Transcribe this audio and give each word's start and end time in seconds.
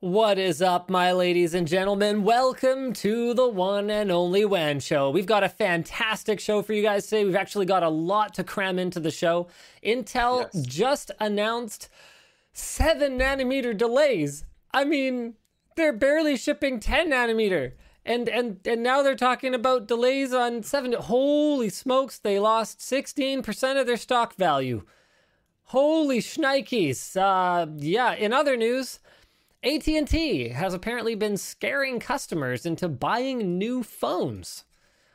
What 0.00 0.38
is 0.38 0.62
up, 0.62 0.88
my 0.88 1.10
ladies 1.10 1.54
and 1.54 1.66
gentlemen? 1.66 2.22
Welcome 2.22 2.92
to 2.94 3.34
the 3.34 3.48
one 3.48 3.90
and 3.90 4.12
only 4.12 4.44
WAN 4.44 4.78
show. 4.78 5.10
We've 5.10 5.26
got 5.26 5.42
a 5.42 5.48
fantastic 5.48 6.38
show 6.38 6.62
for 6.62 6.72
you 6.72 6.82
guys 6.82 7.06
today. 7.06 7.24
We've 7.24 7.34
actually 7.34 7.66
got 7.66 7.82
a 7.82 7.88
lot 7.88 8.32
to 8.34 8.44
cram 8.44 8.78
into 8.78 9.00
the 9.00 9.10
show. 9.10 9.48
Intel 9.84 10.48
Yes. 10.54 10.64
just 10.66 11.10
announced 11.18 11.88
seven 12.52 13.18
nanometer 13.18 13.76
delays. 13.76 14.44
I 14.72 14.84
mean, 14.84 15.34
they're 15.74 15.92
barely 15.92 16.36
shipping 16.36 16.78
10 16.78 17.10
nanometer. 17.10 17.72
And, 18.06 18.28
and 18.28 18.60
and 18.64 18.82
now 18.84 19.02
they're 19.02 19.16
talking 19.16 19.52
about 19.52 19.88
delays 19.88 20.32
on 20.32 20.62
seven. 20.62 20.92
Holy 20.92 21.70
smokes, 21.70 22.20
they 22.20 22.38
lost 22.38 22.78
16% 22.78 23.80
of 23.80 23.86
their 23.88 23.96
stock 23.96 24.36
value. 24.36 24.84
Holy 25.64 26.20
shnikes. 26.20 27.16
Uh, 27.16 27.66
yeah, 27.76 28.14
in 28.14 28.32
other 28.32 28.56
news, 28.56 29.00
AT&T 29.64 30.48
has 30.50 30.74
apparently 30.74 31.14
been 31.14 31.36
scaring 31.36 31.98
customers 31.98 32.64
into 32.64 32.88
buying 32.88 33.58
new 33.58 33.82
phones. 33.82 34.64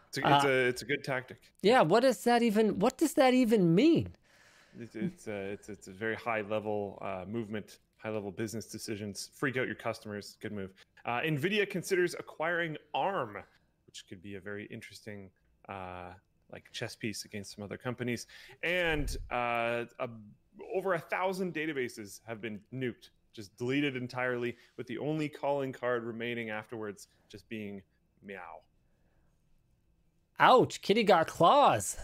It's 0.09 0.17
a, 0.17 0.35
it's, 0.35 0.45
a, 0.45 0.51
it's 0.51 0.81
a 0.81 0.85
good 0.85 1.03
tactic. 1.03 1.38
Yeah, 1.61 1.81
what 1.81 2.01
does 2.01 2.23
that 2.25 2.43
even 2.43 2.77
what 2.77 2.98
does 2.98 3.13
that 3.13 3.34
even 3.34 3.73
mean? 3.73 4.15
It's 4.79 4.95
it's 4.95 5.27
a, 5.27 5.34
it's, 5.34 5.70
it's 5.70 5.87
a 5.87 5.91
very 5.91 6.15
high 6.15 6.41
level 6.41 6.99
uh, 7.01 7.25
movement, 7.27 7.79
high 7.98 8.09
level 8.09 8.31
business 8.31 8.65
decisions. 8.65 9.29
Freak 9.34 9.57
out 9.57 9.65
your 9.65 9.75
customers. 9.75 10.37
Good 10.39 10.51
move. 10.51 10.71
Uh, 11.05 11.21
Nvidia 11.21 11.67
considers 11.67 12.13
acquiring 12.13 12.77
ARM, 12.93 13.37
which 13.87 14.05
could 14.07 14.21
be 14.21 14.35
a 14.35 14.39
very 14.39 14.65
interesting 14.65 15.29
uh, 15.67 16.12
like 16.51 16.71
chess 16.71 16.95
piece 16.95 17.25
against 17.25 17.55
some 17.55 17.63
other 17.63 17.77
companies. 17.77 18.27
And 18.62 19.15
uh, 19.31 19.85
a, 19.99 20.09
over 20.75 20.93
a 20.93 20.99
thousand 20.99 21.53
databases 21.53 22.21
have 22.27 22.39
been 22.39 22.59
nuked, 22.73 23.09
just 23.33 23.55
deleted 23.57 23.95
entirely, 23.95 24.55
with 24.77 24.87
the 24.87 24.98
only 24.98 25.27
calling 25.27 25.71
card 25.71 26.03
remaining 26.03 26.49
afterwards 26.49 27.07
just 27.29 27.48
being 27.49 27.81
meow. 28.23 28.62
Ouch, 30.40 30.81
kitty 30.81 31.03
got 31.03 31.27
claws. 31.27 31.98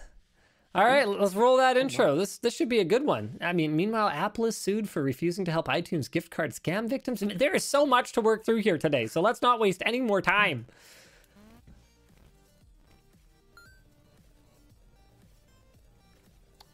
All 0.75 0.86
right, 0.86 1.08
let's 1.08 1.33
roll 1.33 1.58
that 1.58 1.77
intro. 1.77 2.16
This 2.16 2.38
this 2.38 2.55
should 2.55 2.69
be 2.69 2.80
a 2.80 2.86
good 2.86 3.03
one. 3.03 3.39
I 3.41 3.53
mean, 3.53 3.75
meanwhile, 3.75 4.08
Apple 4.08 4.45
is 4.45 4.55
sued 4.55 4.88
for 4.88 5.02
refusing 5.02 5.44
to 5.45 5.52
help 5.52 5.67
iTunes 5.67 6.09
gift 6.09 6.30
card 6.30 6.52
scam 6.52 6.88
victims. 6.88 7.23
There 7.38 7.55
is 7.55 7.64
so 7.64 7.88
much 7.88 8.11
to 8.14 8.21
work 8.21 8.45
through 8.45 8.61
here 8.61 8.77
today, 8.77 9.08
so 9.08 9.19
let's 9.19 9.41
not 9.41 9.59
waste 9.59 9.81
any 9.83 9.99
more 9.99 10.21
time. 10.21 10.67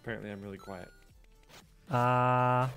Apparently, 0.02 0.30
I'm 0.30 0.42
really 0.42 0.58
quiet. 0.58 0.90
Uh 1.90 2.68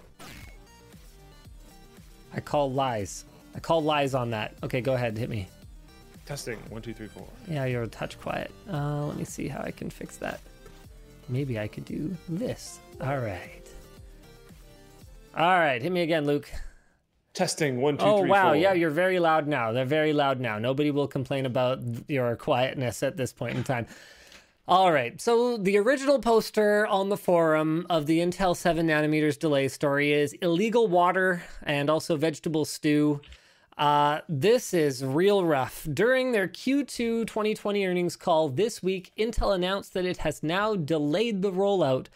I 2.32 2.40
call 2.40 2.72
lies. 2.72 3.24
I 3.54 3.60
call 3.60 3.82
lies 3.82 4.14
on 4.14 4.30
that. 4.30 4.54
Okay, 4.62 4.80
go 4.80 4.94
ahead, 4.94 5.16
hit 5.16 5.30
me. 5.30 5.48
Testing 6.26 6.58
one, 6.68 6.82
two, 6.82 6.92
three, 6.92 7.08
four. 7.08 7.26
Yeah, 7.48 7.64
you're 7.64 7.84
a 7.84 7.88
touch 7.88 8.20
quiet. 8.20 8.50
Uh, 8.70 9.06
let 9.06 9.16
me 9.16 9.24
see 9.24 9.48
how 9.48 9.62
I 9.62 9.70
can 9.70 9.88
fix 9.88 10.16
that. 10.18 10.40
Maybe 11.28 11.58
I 11.58 11.68
could 11.68 11.84
do 11.84 12.14
this. 12.28 12.80
All 13.00 13.18
right. 13.18 13.66
All 15.36 15.58
right, 15.58 15.80
hit 15.80 15.92
me 15.92 16.02
again, 16.02 16.26
Luke. 16.26 16.50
Testing 17.32 17.80
one, 17.80 17.96
two, 17.96 18.04
oh, 18.04 18.20
three, 18.20 18.30
wow. 18.30 18.48
four. 18.48 18.56
Yeah, 18.56 18.72
you're 18.72 18.90
very 18.90 19.20
loud 19.20 19.46
now. 19.46 19.72
They're 19.72 19.84
very 19.84 20.12
loud 20.12 20.40
now. 20.40 20.58
Nobody 20.58 20.90
will 20.90 21.06
complain 21.06 21.46
about 21.46 21.80
your 22.08 22.34
quietness 22.36 23.02
at 23.02 23.16
this 23.16 23.32
point 23.32 23.56
in 23.56 23.62
time. 23.62 23.86
All 24.68 24.92
right. 24.92 25.18
So 25.18 25.56
the 25.56 25.78
original 25.78 26.18
poster 26.18 26.86
on 26.86 27.08
the 27.08 27.16
forum 27.16 27.86
of 27.88 28.04
the 28.04 28.18
Intel 28.18 28.54
7 28.54 28.86
nanometers 28.86 29.38
delay 29.38 29.66
story 29.68 30.12
is 30.12 30.34
illegal 30.42 30.88
water 30.88 31.42
and 31.62 31.88
also 31.88 32.16
vegetable 32.16 32.66
stew. 32.66 33.22
Uh, 33.78 34.20
this 34.28 34.74
is 34.74 35.02
real 35.02 35.42
rough. 35.42 35.88
During 35.90 36.32
their 36.32 36.46
Q2 36.46 37.26
2020 37.26 37.86
earnings 37.86 38.14
call 38.14 38.50
this 38.50 38.82
week, 38.82 39.10
Intel 39.16 39.54
announced 39.54 39.94
that 39.94 40.04
it 40.04 40.18
has 40.18 40.42
now 40.42 40.76
delayed 40.76 41.40
the 41.40 41.50
rollout 41.50 42.08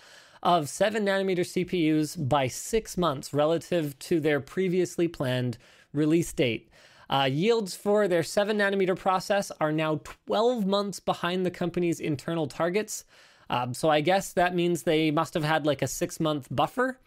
of 0.42 0.68
7 0.68 1.06
nanometer 1.06 1.38
CPUs 1.38 2.28
by 2.28 2.48
six 2.48 2.98
months 2.98 3.32
relative 3.32 3.98
to 4.00 4.20
their 4.20 4.40
previously 4.40 5.08
planned 5.08 5.56
release 5.94 6.34
date. 6.34 6.68
Uh, 7.10 7.28
yields 7.30 7.74
for 7.76 8.08
their 8.08 8.22
7 8.22 8.58
nanometer 8.58 8.96
process 8.96 9.52
are 9.60 9.72
now 9.72 10.00
12 10.26 10.66
months 10.66 11.00
behind 11.00 11.44
the 11.44 11.50
company's 11.50 12.00
internal 12.00 12.46
targets. 12.46 13.04
Um, 13.50 13.74
so 13.74 13.90
I 13.90 14.00
guess 14.00 14.32
that 14.32 14.54
means 14.54 14.82
they 14.82 15.10
must 15.10 15.34
have 15.34 15.44
had 15.44 15.66
like 15.66 15.82
a 15.82 15.86
six 15.86 16.18
month 16.18 16.48
buffer 16.50 16.98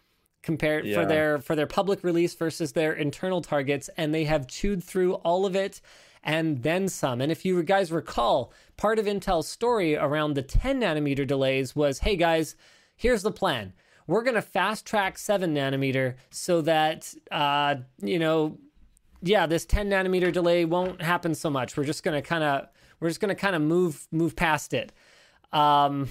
compared 0.42 0.84
for 0.94 1.04
their 1.04 1.38
for 1.38 1.56
their 1.56 1.66
public 1.66 2.04
release 2.04 2.34
versus 2.34 2.72
their 2.72 2.92
internal 2.92 3.42
targets, 3.42 3.90
and 3.96 4.14
they 4.14 4.24
have 4.24 4.46
chewed 4.46 4.84
through 4.84 5.14
all 5.14 5.44
of 5.44 5.56
it 5.56 5.80
and 6.22 6.62
then 6.62 6.88
some. 6.88 7.20
And 7.20 7.30
if 7.30 7.44
you 7.44 7.62
guys 7.62 7.92
recall, 7.92 8.52
part 8.76 8.98
of 8.98 9.06
Intel's 9.06 9.48
story 9.48 9.96
around 9.96 10.34
the 10.34 10.42
10 10.42 10.80
nanometer 10.80 11.26
delays 11.26 11.74
was, 11.76 12.00
hey 12.00 12.16
guys, 12.16 12.56
here's 12.96 13.22
the 13.22 13.30
plan. 13.30 13.72
We're 14.08 14.24
gonna 14.24 14.42
fast 14.42 14.86
track 14.86 15.18
seven 15.18 15.54
nanometer 15.54 16.14
so 16.30 16.60
that 16.62 17.12
uh, 17.30 17.76
you 18.00 18.18
know 18.18 18.58
yeah, 19.22 19.46
this 19.46 19.64
10 19.64 19.90
nanometer 19.90 20.32
delay 20.32 20.64
won't 20.64 21.02
happen 21.02 21.34
so 21.34 21.50
much. 21.50 21.76
We're 21.76 21.84
just 21.84 22.02
gonna 22.02 22.22
kind 22.22 22.44
of 22.44 22.68
we're 23.00 23.08
just 23.08 23.20
gonna 23.20 23.34
kind 23.34 23.56
of 23.56 23.62
move 23.62 24.06
move 24.10 24.36
past 24.36 24.74
it. 24.74 24.92
Um, 25.52 26.08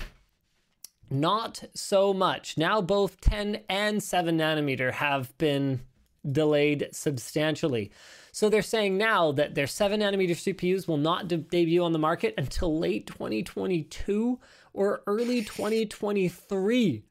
not 1.10 1.64
so 1.74 2.14
much. 2.14 2.58
Now 2.58 2.82
both 2.82 3.22
10 3.22 3.62
and 3.70 4.02
7 4.02 4.38
nanometer 4.38 4.92
have 4.92 5.38
been 5.38 5.82
delayed 6.30 6.90
substantially. 6.92 7.92
So 8.32 8.50
they're 8.50 8.62
saying 8.62 8.98
now 8.98 9.32
that 9.34 9.56
their 9.56 9.68
7 9.68 10.02
nanometer 10.02 10.32
CPUs 10.32 10.88
will 10.88 10.98
not 10.98 11.28
de- 11.28 11.38
debut 11.38 11.84
on 11.84 11.94
the 11.94 12.00
market 12.00 12.34
until 12.38 12.78
late 12.78 13.08
2022 13.08 14.40
or 14.74 15.04
early 15.08 15.44
2023. 15.44 17.04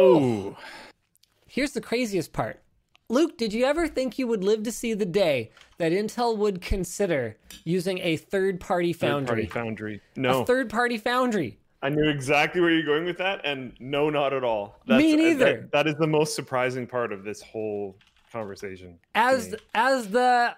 Ooh. 0.00 0.56
Here's 1.46 1.72
the 1.72 1.80
craziest 1.80 2.32
part. 2.32 2.63
Luke, 3.10 3.36
did 3.36 3.52
you 3.52 3.64
ever 3.66 3.86
think 3.86 4.18
you 4.18 4.26
would 4.26 4.42
live 4.42 4.62
to 4.62 4.72
see 4.72 4.94
the 4.94 5.04
day 5.04 5.50
that 5.78 5.92
Intel 5.92 6.36
would 6.38 6.62
consider 6.62 7.36
using 7.64 7.98
a 7.98 8.16
third 8.16 8.60
party 8.60 8.92
foundry? 8.92 9.44
Third-party 9.46 9.46
foundry. 9.46 10.00
No, 10.16 10.42
A 10.42 10.46
third 10.46 10.70
party 10.70 10.96
foundry. 10.96 11.58
I 11.82 11.90
knew 11.90 12.08
exactly 12.08 12.62
where 12.62 12.70
you're 12.70 12.82
going 12.86 13.04
with 13.04 13.18
that, 13.18 13.42
and 13.44 13.74
no, 13.78 14.08
not 14.08 14.32
at 14.32 14.42
all. 14.42 14.80
Me 14.86 15.12
uh, 15.12 15.16
neither. 15.16 15.44
that- 15.44 15.72
that 15.72 15.86
is 15.86 15.96
the 15.96 16.06
most 16.06 16.34
surprising 16.34 16.86
part 16.86 17.12
of 17.12 17.24
this 17.24 17.42
whole 17.42 17.94
conversation. 18.32 18.98
As 19.14 19.54
as 19.74 20.08
the 20.08 20.56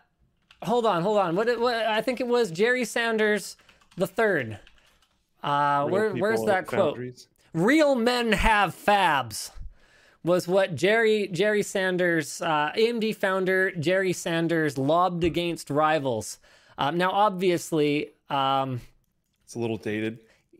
hold 0.62 0.87
on, 0.87 1.03
hold 1.03 1.19
on. 1.19 1.35
What, 1.35 1.49
it- 1.49 1.59
what 1.61 1.75
I 1.75 2.01
think 2.01 2.21
it 2.21 2.29
was 2.29 2.53
Jerry 2.53 2.85
Sanders 2.85 3.56
the 3.97 4.06
third. 4.06 4.61
Uh 5.43 5.87
where, 5.89 6.12
where's 6.15 6.45
that 6.45 6.59
at 6.59 6.67
quote? 6.69 6.95
foundries. 6.95 7.29
real 7.53 7.97
men 7.97 8.31
have 8.33 8.73
fabs 8.75 9.51
was 10.26 10.47
what 10.48 10.75
Jerry 10.75 11.28
Jerry 11.28 11.62
Sanders, 11.62 12.42
uh, 12.42 12.72
AMD 12.76 13.14
founder 13.16 13.70
Jerry 13.70 14.12
Sanders, 14.12 14.76
lobbed 14.76 15.22
against 15.25 15.70
rivals. 15.70 16.38
Um, 16.76 16.98
now, 16.98 17.10
obviously, 17.12 18.10
um, 18.28 18.81
It's 19.44 19.54
a 19.54 19.59
little 19.59 19.76
dated. 19.78 20.19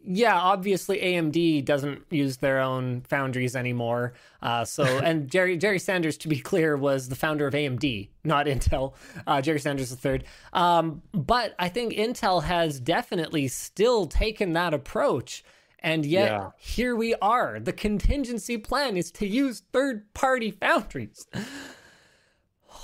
yeah, 0.09 0.37
obviously 0.39 0.99
AMD 0.99 1.65
doesn't 1.65 2.03
use 2.11 2.37
their 2.37 2.61
own 2.61 3.01
foundries 3.03 3.57
anymore. 3.57 4.15
Uh, 4.41 4.65
so, 4.65 4.85
and 5.05 5.29
Jerry 5.29 5.57
Jerry 5.59 5.81
Sanders, 5.81 6.17
to 6.19 6.29
be 6.29 6.39
clear, 6.39 6.77
was 6.77 7.09
the 7.09 7.17
founder 7.17 7.47
of 7.49 7.53
AMD, 7.55 8.09
not 8.23 8.47
Intel. 8.47 8.95
Uh, 9.27 9.41
Jerry 9.43 9.59
Sanders 9.59 9.91
the 9.91 9.97
third. 9.97 10.25
Um, 10.53 11.03
but 11.13 11.57
I 11.59 11.69
think 11.69 11.93
Intel 11.93 12.45
has 12.45 12.79
definitely 12.79 13.49
still 13.49 14.07
taken 14.07 14.53
that 14.53 14.73
approach. 14.73 15.43
And 15.87 16.05
yet, 16.05 16.33
Yeah. 16.33 16.51
here 16.59 16.97
we 16.97 17.15
are. 17.23 17.61
The 17.61 17.73
contingency 17.73 18.59
plan 18.59 18.97
is 18.97 19.13
to 19.13 19.27
use 19.27 19.63
third 19.73 20.13
party 20.15 20.51
foundries. 20.51 21.29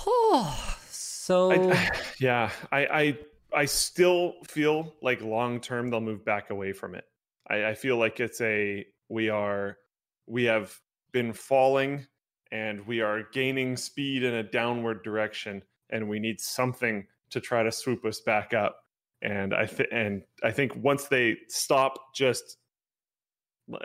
Oh, 0.07 0.75
so. 0.89 1.51
I, 1.51 1.89
yeah, 2.19 2.49
I, 2.71 2.85
I 2.85 3.17
I 3.53 3.65
still 3.65 4.35
feel 4.47 4.93
like 5.01 5.21
long 5.21 5.59
term 5.59 5.89
they'll 5.89 5.99
move 5.99 6.23
back 6.23 6.49
away 6.49 6.71
from 6.71 6.95
it. 6.95 7.03
I, 7.49 7.65
I 7.65 7.73
feel 7.75 7.97
like 7.97 8.21
it's 8.21 8.39
a 8.39 8.85
we 9.09 9.27
are 9.29 9.77
we 10.25 10.45
have 10.45 10.73
been 11.11 11.33
falling 11.33 12.07
and 12.53 12.87
we 12.87 13.01
are 13.01 13.23
gaining 13.33 13.75
speed 13.75 14.23
in 14.23 14.33
a 14.35 14.43
downward 14.43 15.03
direction, 15.03 15.61
and 15.89 16.07
we 16.07 16.19
need 16.19 16.39
something 16.39 17.05
to 17.31 17.41
try 17.41 17.63
to 17.63 17.71
swoop 17.71 18.05
us 18.05 18.21
back 18.21 18.53
up. 18.53 18.77
And 19.21 19.53
I 19.53 19.65
th- 19.65 19.89
and 19.91 20.23
I 20.41 20.51
think 20.51 20.73
once 20.77 21.09
they 21.09 21.35
stop 21.49 21.95
just 22.15 22.59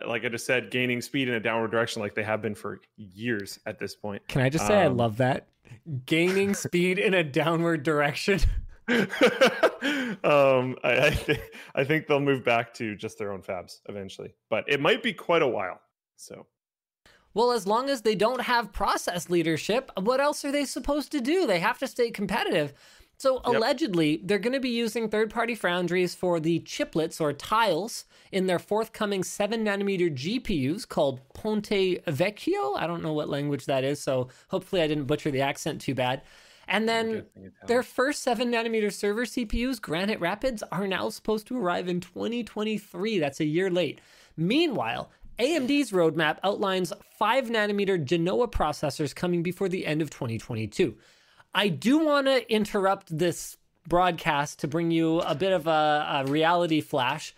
like 0.07 0.25
I 0.25 0.29
just 0.29 0.47
said, 0.47 0.71
gaining 0.71 1.01
speed 1.01 1.29
in 1.29 1.35
a 1.35 1.41
downward 1.41 1.71
direction 1.71 2.03
like 2.03 2.15
they 2.15 2.23
have 2.25 2.41
been 2.43 2.55
for 2.55 2.81
years 2.97 3.59
at 3.67 3.79
this 3.79 3.95
point. 3.95 4.23
Can 4.29 4.43
I 4.43 4.49
just 4.49 4.67
say 4.67 4.83
I 4.83 4.87
Um, 4.87 4.97
love 4.97 5.17
that? 5.19 5.49
Gaining 6.07 6.55
speed 6.67 6.99
in 6.99 7.15
a 7.15 7.23
downward 7.25 7.83
direction. 7.83 8.41
um, 8.89 10.77
I 10.83 11.07
I, 11.09 11.11
th- 11.11 11.41
I 11.75 11.85
think 11.85 12.07
they'll 12.07 12.21
move 12.21 12.45
back 12.45 12.73
to 12.75 12.95
just 12.97 13.19
their 13.19 13.33
own 13.33 13.43
fabs 13.43 13.81
eventually, 13.89 14.35
but 14.51 14.65
it 14.67 14.81
might 14.81 15.03
be 15.03 15.13
quite 15.13 15.43
a 15.43 15.49
while. 15.49 15.81
So 16.17 16.47
Well, 17.35 17.53
as 17.53 17.67
long 17.67 17.91
as 17.91 18.03
they 18.03 18.15
don't 18.15 18.41
have 18.43 18.73
process 18.73 19.29
leadership, 19.31 19.91
what 20.01 20.21
else 20.21 20.45
are 20.45 20.53
they 20.53 20.65
supposed 20.65 21.13
to 21.13 21.21
do? 21.21 21.47
They 21.47 21.61
have 21.61 21.79
to 21.79 21.87
stay 21.87 22.11
competitive. 22.11 22.73
So 23.19 23.35
yep. 23.35 23.57
allegedly, 23.57 24.21
they're 24.23 24.39
going 24.39 24.53
to 24.53 24.61
be 24.61 24.71
using 24.71 25.09
third-party 25.09 25.57
foundries 25.57 26.15
for 26.15 26.39
the 26.39 26.61
chiplets 26.61 27.21
or 27.21 27.33
tiles 27.33 28.05
in 28.31 28.47
their 28.47 28.61
forthcoming 28.61 29.25
7 29.25 29.65
nanometer 29.65 30.09
GPUs 30.09 30.87
called 30.87 31.21
Ponte 31.35 32.05
Vecchio. 32.07 32.79
I 32.79 32.87
don't 32.87 33.03
know 33.03 33.13
what 33.13 33.29
language 33.29 33.67
that 33.67 33.83
is, 33.83 34.01
so 34.01 34.29
hopefully 34.49 34.83
I 34.83 34.87
didn't 34.87 35.07
butcher 35.07 35.33
the 35.33 35.41
accent 35.41 35.81
too 35.81 35.97
bad. 35.97 36.23
And 36.69 36.89
then 36.89 37.27
their 37.67 37.83
first 37.83 38.23
7 38.23 38.53
nanometer 38.53 38.93
server 38.93 39.25
CPUs, 39.25 39.81
Granite 39.81 40.21
Rapids, 40.21 40.63
are 40.71 40.87
now 40.87 41.09
supposed 41.09 41.49
to 41.49 41.59
arrive 41.59 41.89
in 41.89 42.01
2023. 42.01 43.19
That's 43.19 43.41
a 43.41 43.45
year 43.45 43.69
late. 43.69 44.01
Meanwhile, 44.37 45.11
AMD's 45.41 45.91
roadmap 45.91 46.39
outlines 46.45 46.93
5 47.19 47.47
nanometer 47.47 48.03
Genoa 48.03 48.47
processors 48.47 49.13
coming 49.13 49.43
before 49.43 49.69
the 49.69 49.87
end 49.87 50.03
of 50.03 50.11
2022. 50.11 50.97
I 51.55 51.69
do 51.69 51.99
want 51.99 52.27
to 52.27 52.51
interrupt 52.53 53.17
this 53.17 53.57
broadcast 53.87 54.61
to 54.61 54.69
bring 54.69 54.91
you 54.91 55.21
a 55.21 55.35
bit 55.35 55.53
of 55.53 55.67
a, 55.67 56.25
a 56.27 56.31
reality 56.31 56.81
flash. 56.81 57.35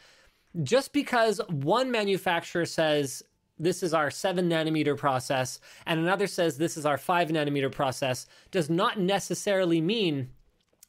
Just 0.62 0.92
because 0.92 1.40
one 1.48 1.90
manufacturer 1.90 2.66
says 2.66 3.22
this 3.58 3.82
is 3.82 3.94
our 3.94 4.10
seven 4.10 4.48
nanometer 4.48 4.96
process 4.96 5.60
and 5.86 6.00
another 6.00 6.26
says 6.26 6.56
this 6.56 6.76
is 6.76 6.86
our 6.86 6.98
five 6.98 7.28
nanometer 7.28 7.70
process 7.70 8.26
does 8.50 8.68
not 8.70 8.98
necessarily 8.98 9.80
mean 9.80 10.30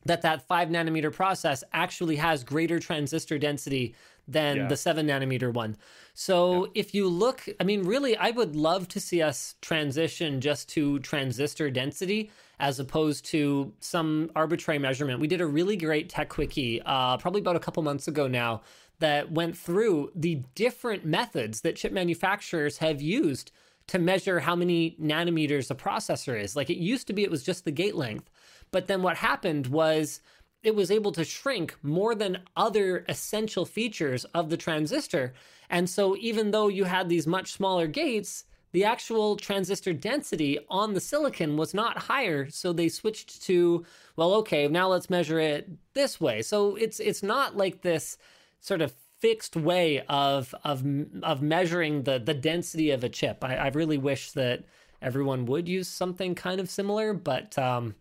that 0.05 0.21
that 0.23 0.47
five 0.47 0.69
nanometer 0.69 1.13
process 1.13 1.63
actually 1.73 2.15
has 2.15 2.43
greater 2.43 2.79
transistor 2.79 3.37
density 3.37 3.93
than 4.31 4.57
yeah. 4.57 4.67
the 4.67 4.77
seven 4.77 5.07
nanometer 5.07 5.53
one. 5.53 5.77
So 6.13 6.65
yeah. 6.65 6.71
if 6.75 6.93
you 6.93 7.07
look, 7.07 7.47
I 7.59 7.63
mean, 7.63 7.83
really, 7.83 8.17
I 8.17 8.31
would 8.31 8.55
love 8.55 8.87
to 8.89 8.99
see 8.99 9.21
us 9.21 9.55
transition 9.61 10.41
just 10.41 10.69
to 10.69 10.99
transistor 10.99 11.69
density 11.69 12.31
as 12.59 12.79
opposed 12.79 13.25
to 13.25 13.73
some 13.79 14.31
arbitrary 14.35 14.79
measurement. 14.79 15.19
We 15.19 15.27
did 15.27 15.41
a 15.41 15.47
really 15.47 15.75
great 15.75 16.09
tech 16.09 16.29
quickie 16.29 16.81
uh, 16.85 17.17
probably 17.17 17.41
about 17.41 17.55
a 17.55 17.59
couple 17.59 17.81
months 17.83 18.07
ago 18.07 18.27
now 18.27 18.61
that 18.99 19.31
went 19.31 19.57
through 19.57 20.11
the 20.15 20.43
different 20.53 21.03
methods 21.03 21.61
that 21.61 21.75
chip 21.75 21.91
manufacturers 21.91 22.77
have 22.77 23.01
used 23.01 23.51
to 23.87 23.97
measure 23.97 24.39
how 24.39 24.55
many 24.55 24.95
nanometers 25.01 25.71
a 25.71 25.75
processor 25.75 26.39
is. 26.39 26.55
Like 26.55 26.69
it 26.69 26.77
used 26.77 27.07
to 27.07 27.13
be, 27.13 27.23
it 27.23 27.31
was 27.31 27.43
just 27.43 27.65
the 27.65 27.71
gate 27.71 27.95
length. 27.95 28.29
But 28.69 28.87
then 28.87 29.01
what 29.01 29.17
happened 29.17 29.67
was 29.67 30.21
it 30.63 30.75
was 30.75 30.91
able 30.91 31.11
to 31.13 31.25
shrink 31.25 31.75
more 31.81 32.13
than 32.13 32.39
other 32.55 33.03
essential 33.09 33.65
features 33.65 34.25
of 34.25 34.49
the 34.49 34.57
transistor. 34.57 35.33
And 35.69 35.89
so 35.89 36.15
even 36.17 36.51
though 36.51 36.67
you 36.67 36.83
had 36.83 37.09
these 37.09 37.25
much 37.25 37.51
smaller 37.51 37.87
gates, 37.87 38.45
the 38.71 38.83
actual 38.85 39.35
transistor 39.35 39.91
density 39.93 40.59
on 40.69 40.93
the 40.93 41.01
silicon 41.01 41.57
was 41.57 41.73
not 41.73 41.97
higher. 41.97 42.49
So 42.49 42.71
they 42.71 42.89
switched 42.89 43.41
to 43.43 43.85
well 44.15 44.33
okay 44.35 44.67
now 44.67 44.87
let's 44.89 45.09
measure 45.09 45.39
it 45.39 45.69
this 45.93 46.21
way. 46.21 46.41
So 46.41 46.75
it's 46.75 46.99
it's 46.99 47.23
not 47.23 47.57
like 47.57 47.81
this 47.81 48.17
sort 48.59 48.81
of 48.81 48.93
fixed 49.19 49.55
way 49.55 50.01
of 50.07 50.55
of 50.63 50.85
of 51.23 51.41
measuring 51.41 52.03
the 52.03 52.19
the 52.19 52.33
density 52.33 52.91
of 52.91 53.03
a 53.03 53.09
chip. 53.09 53.43
I, 53.43 53.55
I 53.55 53.67
really 53.69 53.97
wish 53.97 54.31
that 54.31 54.63
everyone 55.01 55.45
would 55.47 55.67
use 55.67 55.87
something 55.87 56.35
kind 56.35 56.61
of 56.61 56.69
similar 56.69 57.13
but 57.13 57.57
um, 57.57 57.95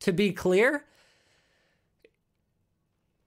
to 0.00 0.12
be 0.12 0.32
clear 0.32 0.84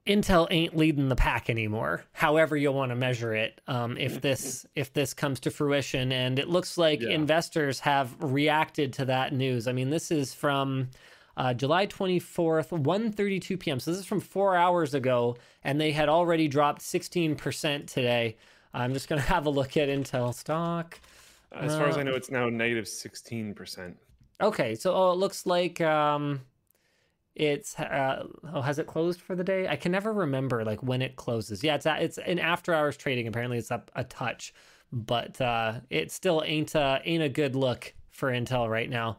Intel 0.06 0.48
ain't 0.52 0.76
leading 0.76 1.08
the 1.08 1.16
pack 1.16 1.50
anymore. 1.50 2.04
However, 2.12 2.58
you'll 2.58 2.74
want 2.74 2.92
to 2.92 2.96
measure 2.96 3.34
it. 3.34 3.62
Um, 3.68 3.98
if 3.98 4.20
this 4.20 4.66
if 4.76 4.92
this 4.92 5.14
comes 5.14 5.40
to 5.42 5.52
fruition, 5.52 6.12
and 6.12 6.38
it 6.40 6.50
looks 6.50 6.78
like 6.78 7.02
yeah. 7.02 7.10
investors 7.10 7.80
have 7.80 8.16
reacted 8.20 8.94
to 8.94 9.06
that 9.06 9.34
news. 9.34 9.68
I 9.68 9.72
mean, 9.72 9.90
this 9.90 10.12
is 10.12 10.34
from 10.34 10.90
uh, 11.38 11.54
July 11.54 11.86
twenty 11.86 12.20
fourth, 12.20 12.72
1.32 12.72 13.60
p.m. 13.60 13.80
So 13.80 13.92
this 13.92 14.00
is 14.02 14.06
from 14.06 14.20
four 14.20 14.56
hours 14.58 14.94
ago, 14.94 15.38
and 15.64 15.80
they 15.80 15.94
had 15.94 16.10
already 16.10 16.50
dropped 16.50 16.82
sixteen 16.82 17.36
percent 17.36 17.88
today. 17.88 18.36
I'm 18.74 18.94
just 18.94 19.08
gonna 19.08 19.22
have 19.34 19.46
a 19.46 19.50
look 19.50 19.78
at 19.78 19.88
Intel 19.88 20.34
stock. 20.34 21.00
As 21.54 21.76
far 21.76 21.86
uh, 21.86 21.90
as 21.90 21.98
I 21.98 22.02
uh, 22.02 22.04
know, 22.04 22.16
it's 22.16 22.30
now 22.30 22.50
negative 22.50 22.90
sixteen 22.90 23.54
percent. 23.54 23.98
Okay, 24.42 24.76
so 24.76 24.94
oh, 24.94 25.14
it 25.14 25.18
looks 25.18 25.46
like. 25.46 25.80
Um, 25.80 26.42
it's 27.36 27.80
uh, 27.80 28.28
oh 28.54 28.62
has 28.62 28.80
it 28.80 28.88
closed 28.88 29.22
for 29.22 29.36
the 29.36 29.44
day? 29.44 29.68
I 29.68 29.76
can 29.76 29.92
never 29.92 30.14
remember 30.14 30.64
like 30.64 30.84
when 30.84 31.02
it 31.02 31.16
closes. 31.16 31.64
Yeah 31.64 31.76
it's 31.76 31.86
it's 31.86 32.18
in 32.20 32.40
after 32.40 32.74
hours 32.74 32.98
trading. 32.98 33.28
Apparently 33.28 33.58
it's 33.58 33.72
up 33.72 33.92
a 33.96 34.04
touch 34.04 34.54
but 34.94 35.42
uh 35.42 35.74
it 35.90 36.12
still 36.12 36.44
ain't 36.46 36.76
a 36.76 37.02
ain't 37.04 37.24
a 37.24 37.30
good 37.30 37.56
look 37.56 37.94
for 38.12 38.32
intel 38.32 38.70
right 38.70 38.90
now. 38.90 39.18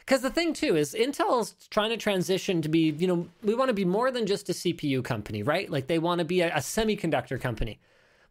Because 0.00 0.22
the 0.22 0.30
thing 0.30 0.52
too 0.52 0.76
is 0.76 0.94
intel's 0.94 1.54
trying 1.70 1.90
to 1.90 1.96
transition 1.96 2.60
to 2.62 2.68
be 2.68 2.90
you 2.90 3.06
know 3.06 3.28
we 3.42 3.54
want 3.54 3.68
to 3.68 3.74
be 3.74 3.84
more 3.84 4.10
than 4.10 4.26
just 4.26 4.48
a 4.48 4.52
cpu 4.52 5.04
company 5.04 5.42
right? 5.42 5.70
Like 5.70 5.86
they 5.86 6.00
want 6.00 6.18
to 6.18 6.24
be 6.24 6.40
a, 6.40 6.48
a 6.48 6.58
semiconductor 6.58 7.40
company. 7.40 7.78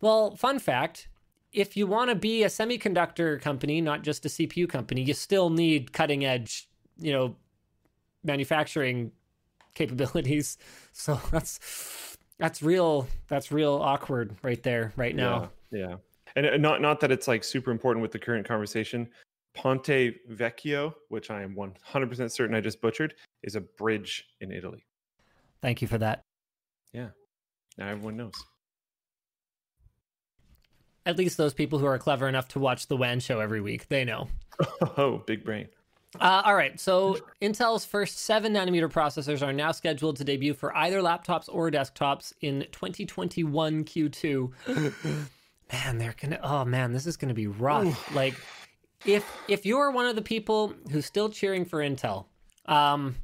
Well 0.01 0.35
fun 0.35 0.59
fact 0.59 1.07
if 1.53 1.77
you 1.77 1.87
want 1.87 2.09
to 2.09 2.15
be 2.15 2.43
a 2.43 2.47
semiconductor 2.47 3.41
company 3.41 3.79
not 3.79 4.03
just 4.03 4.25
a 4.25 4.29
cpu 4.29 4.67
company 4.67 5.01
you 5.01 5.13
still 5.13 5.49
need 5.49 5.93
cutting 5.93 6.25
edge 6.25 6.67
you 6.97 7.13
know 7.13 7.35
manufacturing 8.23 9.11
capabilities. 9.73 10.57
So 10.99 11.21
that's 11.29 12.17
that's 12.39 12.63
real 12.63 13.07
that's 13.27 13.51
real 13.51 13.73
awkward 13.73 14.35
right 14.41 14.61
there 14.63 14.93
right 14.95 15.15
now. 15.15 15.51
Yeah. 15.69 15.79
yeah. 15.79 15.95
And 16.35 16.45
uh, 16.47 16.57
not 16.57 16.81
not 16.81 16.99
that 17.01 17.11
it's 17.11 17.27
like 17.27 17.43
super 17.43 17.69
important 17.69 18.01
with 18.01 18.11
the 18.11 18.17
current 18.17 18.47
conversation. 18.47 19.07
Ponte 19.53 20.15
Vecchio, 20.31 20.93
which 21.09 21.29
I 21.29 21.41
am 21.41 21.55
100% 21.55 22.31
certain 22.31 22.55
I 22.55 22.61
just 22.61 22.81
butchered, 22.81 23.15
is 23.43 23.55
a 23.55 23.61
bridge 23.61 24.27
in 24.41 24.51
Italy. 24.51 24.85
Thank 25.61 25.81
you 25.81 25.87
for 25.87 25.97
that. 25.97 26.23
Yeah. 26.93 27.09
Now 27.77 27.89
everyone 27.89 28.17
knows. 28.17 28.33
At 31.05 31.17
least 31.17 31.37
those 31.37 31.53
people 31.53 31.79
who 31.79 31.85
are 31.85 31.97
clever 31.97 32.27
enough 32.27 32.47
to 32.49 32.59
watch 32.59 32.87
the 32.87 32.97
WAN 32.97 33.19
show 33.19 33.39
every 33.39 33.61
week, 33.61 33.87
they 33.87 34.03
know. 34.03 34.27
oh, 34.97 35.23
big 35.25 35.43
brain. 35.43 35.67
Uh, 36.19 36.41
all 36.45 36.55
right, 36.55 36.79
so 36.79 37.17
Intel's 37.41 37.85
first 37.85 38.19
seven 38.19 38.53
nanometer 38.53 38.91
processors 38.91 39.45
are 39.45 39.51
now 39.51 39.71
scheduled 39.71 40.15
to 40.17 40.23
debut 40.23 40.53
for 40.53 40.75
either 40.75 41.01
laptops 41.01 41.49
or 41.51 41.69
desktops 41.69 42.33
in 42.41 42.65
2021 42.71 43.83
Q2. 43.83 44.51
man, 45.73 45.97
they're 45.97 46.15
gonna. 46.19 46.39
Oh 46.41 46.63
man, 46.63 46.93
this 46.93 47.05
is 47.05 47.17
gonna 47.17 47.33
be 47.33 47.47
rough. 47.47 48.15
like, 48.15 48.33
if 49.05 49.29
if 49.47 49.65
you're 49.65 49.91
one 49.91 50.05
of 50.05 50.15
the 50.15 50.21
people 50.21 50.73
who's 50.91 51.05
still 51.05 51.29
cheering 51.29 51.65
for 51.65 51.79
Intel, 51.79 52.25
um, 52.67 53.17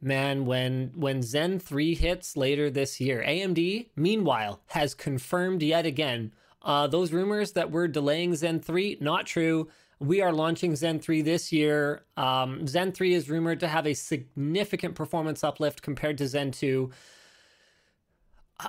man, 0.00 0.44
when 0.44 0.92
when 0.94 1.22
Zen 1.22 1.58
3 1.58 1.94
hits 1.94 2.36
later 2.36 2.68
this 2.68 3.00
year, 3.00 3.24
AMD 3.26 3.88
meanwhile 3.96 4.60
has 4.68 4.94
confirmed 4.94 5.62
yet 5.62 5.86
again 5.86 6.32
uh, 6.64 6.86
those 6.86 7.12
rumors 7.12 7.52
that 7.52 7.70
we're 7.70 7.88
delaying 7.88 8.34
Zen 8.34 8.60
3 8.60 8.98
not 9.00 9.26
true 9.26 9.68
we 10.02 10.20
are 10.20 10.32
launching 10.32 10.74
Zen 10.74 10.98
3 10.98 11.22
this 11.22 11.52
year. 11.52 12.04
Um, 12.16 12.66
Zen 12.66 12.92
3 12.92 13.14
is 13.14 13.30
rumored 13.30 13.60
to 13.60 13.68
have 13.68 13.86
a 13.86 13.94
significant 13.94 14.94
performance 14.94 15.44
uplift 15.44 15.82
compared 15.82 16.18
to 16.18 16.26
Zen 16.26 16.50
2. 16.50 16.90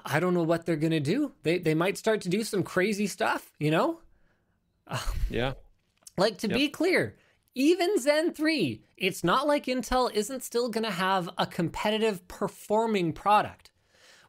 I 0.06 0.20
don't 0.20 0.34
know 0.34 0.44
what 0.44 0.66
they're 0.66 0.76
going 0.76 0.92
to 0.92 1.00
do. 1.00 1.34
They, 1.44 1.58
they 1.58 1.74
might 1.74 1.98
start 1.98 2.22
to 2.22 2.30
do 2.30 2.44
some 2.44 2.64
crazy 2.64 3.08
stuff, 3.08 3.52
you 3.60 3.72
know? 3.72 4.00
Yeah. 5.30 5.54
like, 6.18 6.38
to 6.40 6.48
yep. 6.48 6.58
be 6.58 6.70
clear, 6.70 7.16
even 7.56 8.00
Zen 8.00 8.34
3, 8.34 8.84
it's 8.98 9.24
not 9.24 9.48
like 9.48 9.66
Intel 9.66 10.14
isn't 10.14 10.44
still 10.44 10.70
going 10.70 10.84
to 10.84 10.92
have 10.92 11.30
a 11.38 11.48
competitive 11.48 12.28
performing 12.28 13.14
product. 13.14 13.72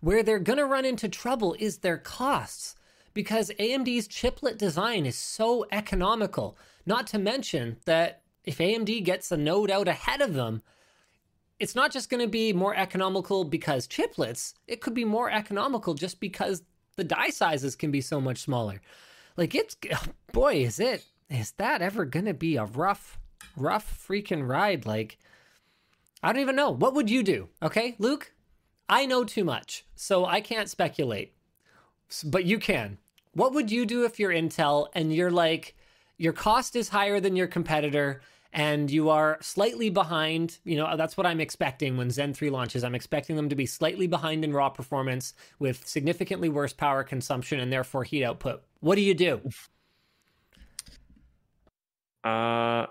Where 0.00 0.22
they're 0.22 0.38
going 0.38 0.58
to 0.58 0.66
run 0.66 0.84
into 0.84 1.08
trouble 1.08 1.56
is 1.58 1.78
their 1.78 1.98
costs 1.98 2.76
because 3.14 3.50
AMD's 3.58 4.06
chiplet 4.06 4.58
design 4.58 5.06
is 5.06 5.16
so 5.16 5.66
economical 5.72 6.58
not 6.86 7.06
to 7.08 7.18
mention 7.18 7.76
that 7.84 8.22
if 8.44 8.58
AMD 8.58 9.04
gets 9.04 9.32
a 9.32 9.36
node 9.36 9.70
out 9.70 9.88
ahead 9.88 10.20
of 10.20 10.34
them, 10.34 10.62
it's 11.58 11.74
not 11.74 11.92
just 11.92 12.10
going 12.10 12.20
to 12.20 12.28
be 12.28 12.52
more 12.52 12.74
economical 12.74 13.44
because 13.44 13.88
chiplets, 13.88 14.54
it 14.66 14.80
could 14.80 14.94
be 14.94 15.04
more 15.04 15.30
economical 15.30 15.94
just 15.94 16.20
because 16.20 16.62
the 16.96 17.04
die 17.04 17.30
sizes 17.30 17.76
can 17.76 17.90
be 17.90 18.00
so 18.00 18.20
much 18.20 18.38
smaller. 18.38 18.80
Like 19.36 19.54
it's 19.54 19.76
oh, 19.92 20.04
boy, 20.32 20.56
is 20.56 20.78
it 20.78 21.04
is 21.30 21.52
that 21.52 21.82
ever 21.82 22.04
going 22.04 22.26
to 22.26 22.34
be 22.34 22.56
a 22.56 22.64
rough 22.64 23.18
rough 23.56 24.06
freaking 24.06 24.46
ride 24.46 24.86
like 24.86 25.18
I 26.22 26.32
don't 26.32 26.40
even 26.40 26.56
know. 26.56 26.70
What 26.70 26.94
would 26.94 27.10
you 27.10 27.22
do? 27.22 27.48
Okay, 27.62 27.96
Luke? 27.98 28.32
I 28.88 29.06
know 29.06 29.24
too 29.24 29.44
much, 29.44 29.84
so 29.94 30.24
I 30.24 30.40
can't 30.40 30.70
speculate. 30.70 31.34
But 32.24 32.44
you 32.44 32.58
can. 32.58 32.98
What 33.32 33.52
would 33.52 33.70
you 33.70 33.84
do 33.84 34.04
if 34.04 34.18
you're 34.18 34.30
Intel 34.30 34.88
and 34.94 35.12
you're 35.12 35.30
like 35.30 35.76
your 36.18 36.32
cost 36.32 36.76
is 36.76 36.88
higher 36.88 37.20
than 37.20 37.36
your 37.36 37.46
competitor 37.46 38.20
and 38.54 38.88
you 38.88 39.10
are 39.10 39.36
slightly 39.40 39.90
behind. 39.90 40.58
You 40.64 40.76
know, 40.76 40.96
that's 40.96 41.16
what 41.16 41.26
I'm 41.26 41.40
expecting 41.40 41.96
when 41.96 42.10
Zen 42.10 42.32
3 42.34 42.50
launches. 42.50 42.84
I'm 42.84 42.94
expecting 42.94 43.34
them 43.34 43.48
to 43.48 43.56
be 43.56 43.66
slightly 43.66 44.06
behind 44.06 44.44
in 44.44 44.52
raw 44.52 44.68
performance 44.68 45.34
with 45.58 45.86
significantly 45.86 46.48
worse 46.48 46.72
power 46.72 47.02
consumption 47.02 47.58
and 47.58 47.72
therefore 47.72 48.04
heat 48.04 48.24
output. 48.24 48.62
What 48.80 48.94
do 48.94 49.02
you 49.02 49.14
do? 49.14 49.40
Uh, 52.22 52.86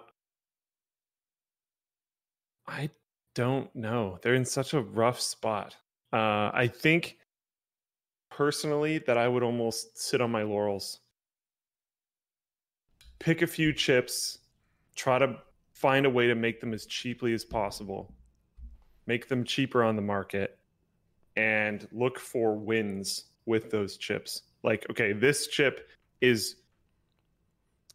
I 2.67 2.89
don't 3.33 3.73
know. 3.73 4.19
They're 4.21 4.35
in 4.35 4.45
such 4.45 4.73
a 4.73 4.81
rough 4.81 5.19
spot. 5.19 5.77
Uh, 6.11 6.51
I 6.53 6.69
think 6.71 7.17
personally 8.29 8.99
that 8.99 9.17
I 9.17 9.27
would 9.27 9.43
almost 9.43 9.97
sit 9.97 10.21
on 10.21 10.29
my 10.29 10.43
laurels. 10.43 10.99
Pick 13.23 13.41
a 13.41 13.47
few 13.47 13.71
chips, 13.71 14.39
try 14.95 15.17
to 15.17 15.37
find 15.71 16.05
a 16.05 16.09
way 16.09 16.27
to 16.27 16.35
make 16.35 16.59
them 16.59 16.73
as 16.73 16.85
cheaply 16.85 17.33
as 17.33 17.45
possible, 17.45 18.13
make 19.07 19.29
them 19.29 19.45
cheaper 19.45 19.81
on 19.81 19.95
the 19.95 20.01
market, 20.01 20.57
and 21.37 21.87
look 21.93 22.19
for 22.19 22.57
wins 22.57 23.27
with 23.45 23.71
those 23.71 23.95
chips. 23.95 24.41
Like, 24.61 24.85
okay, 24.89 25.13
this 25.13 25.47
chip 25.47 25.87
is 26.19 26.55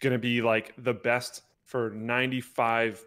going 0.01 0.15
to 0.15 0.19
be 0.19 0.41
like 0.41 0.73
the 0.79 0.95
best 0.95 1.43
for 1.67 1.91
95% 1.91 3.03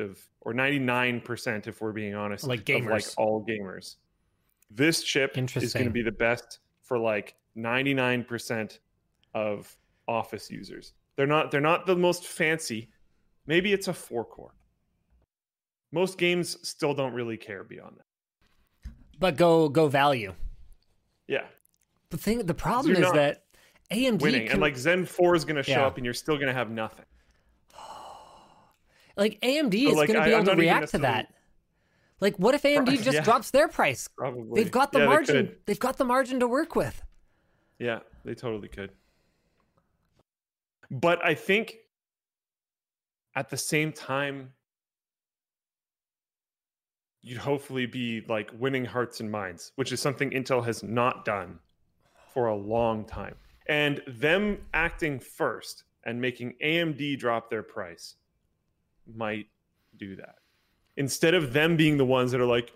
of 0.00 0.18
or 0.40 0.52
99% 0.52 1.68
if 1.68 1.80
we're 1.80 1.92
being 1.92 2.16
honest 2.16 2.44
like 2.44 2.58
of 2.58 2.64
gamers. 2.64 2.90
like 2.90 3.04
all 3.16 3.46
gamers. 3.48 3.94
This 4.68 5.04
chip 5.04 5.38
is 5.38 5.72
going 5.72 5.86
to 5.86 5.92
be 5.92 6.02
the 6.02 6.10
best 6.10 6.58
for 6.82 6.98
like 6.98 7.36
99% 7.56 8.80
of 9.32 9.76
office 10.08 10.50
users 10.50 10.92
they're 11.16 11.26
not 11.26 11.50
they're 11.50 11.60
not 11.60 11.86
the 11.86 11.96
most 11.96 12.26
fancy 12.26 12.90
maybe 13.46 13.72
it's 13.72 13.88
a 13.88 13.92
four 13.94 14.24
core 14.24 14.54
most 15.92 16.18
games 16.18 16.56
still 16.68 16.94
don't 16.94 17.12
really 17.12 17.36
care 17.36 17.64
beyond 17.64 17.96
that 17.96 18.90
but 19.18 19.36
go 19.36 19.68
go 19.68 19.88
value. 19.88 20.34
yeah 21.26 21.44
The 22.10 22.18
thing, 22.18 22.38
the 22.44 22.54
problem 22.54 22.96
is 22.96 23.10
that 23.12 23.44
AMD 23.90 24.20
winning 24.20 24.42
can, 24.44 24.52
and 24.52 24.60
like 24.60 24.76
zen 24.76 25.06
4 25.06 25.34
is 25.36 25.44
going 25.44 25.56
to 25.56 25.62
show 25.62 25.72
Yeah. 25.80 25.86
up 25.86 25.96
and 25.96 26.04
you're 26.04 26.12
still 26.14 26.34
going 26.36 26.48
to 26.48 26.52
have 26.54 26.70
nothing 26.70 27.04
like 29.16 29.40
AMD 29.40 29.84
So, 29.84 29.90
is 29.90 29.96
like, 29.96 30.08
going 30.08 30.18
to 30.20 30.22
I- 30.22 30.28
be 30.28 30.34
I'm 30.34 30.42
able 30.42 30.52
to 30.52 30.58
react 30.60 30.90
to 30.90 30.98
that. 30.98 31.32
Like, 32.20 32.36
what 32.38 32.54
if 32.54 32.62
AMD 32.62 32.90
just 33.02 33.14
yeah. 33.14 33.20
drops 33.22 33.50
their 33.50 33.68
price? 33.68 34.08
probably 34.08 34.62
They've 34.62 34.70
got 34.70 34.92
the 34.92 34.98
Yeah, 35.00 35.06
margin. 35.06 35.46
could. 35.46 35.56
They've 35.66 35.78
got 35.78 35.96
the 35.98 36.04
margin 36.04 36.40
to 36.40 36.46
work 36.48 36.74
with. 36.76 37.02
Yeah, 37.78 38.00
they 38.24 38.34
totally 38.34 38.68
could. 38.68 38.90
But 40.90 41.24
I 41.24 41.34
think 41.34 41.76
at 43.34 43.50
the 43.50 43.56
same 43.56 43.92
time, 43.92 44.52
you'd 47.22 47.38
hopefully 47.38 47.86
be 47.86 48.24
like 48.28 48.50
winning 48.58 48.84
hearts 48.84 49.20
and 49.20 49.30
minds, 49.30 49.72
which 49.76 49.92
is 49.92 50.00
something 50.00 50.30
Intel 50.30 50.64
has 50.64 50.82
not 50.82 51.24
done 51.24 51.58
for 52.32 52.46
a 52.46 52.54
long 52.54 53.04
time. 53.04 53.34
And 53.68 54.00
them 54.06 54.58
acting 54.74 55.18
first 55.18 55.84
and 56.04 56.20
making 56.20 56.54
AMD 56.62 57.18
drop 57.18 57.50
their 57.50 57.64
price 57.64 58.14
might 59.12 59.46
do 59.96 60.14
that. 60.16 60.36
Instead 60.96 61.34
of 61.34 61.52
them 61.52 61.76
being 61.76 61.96
the 61.96 62.04
ones 62.04 62.30
that 62.30 62.40
are 62.40 62.46
like, 62.46 62.72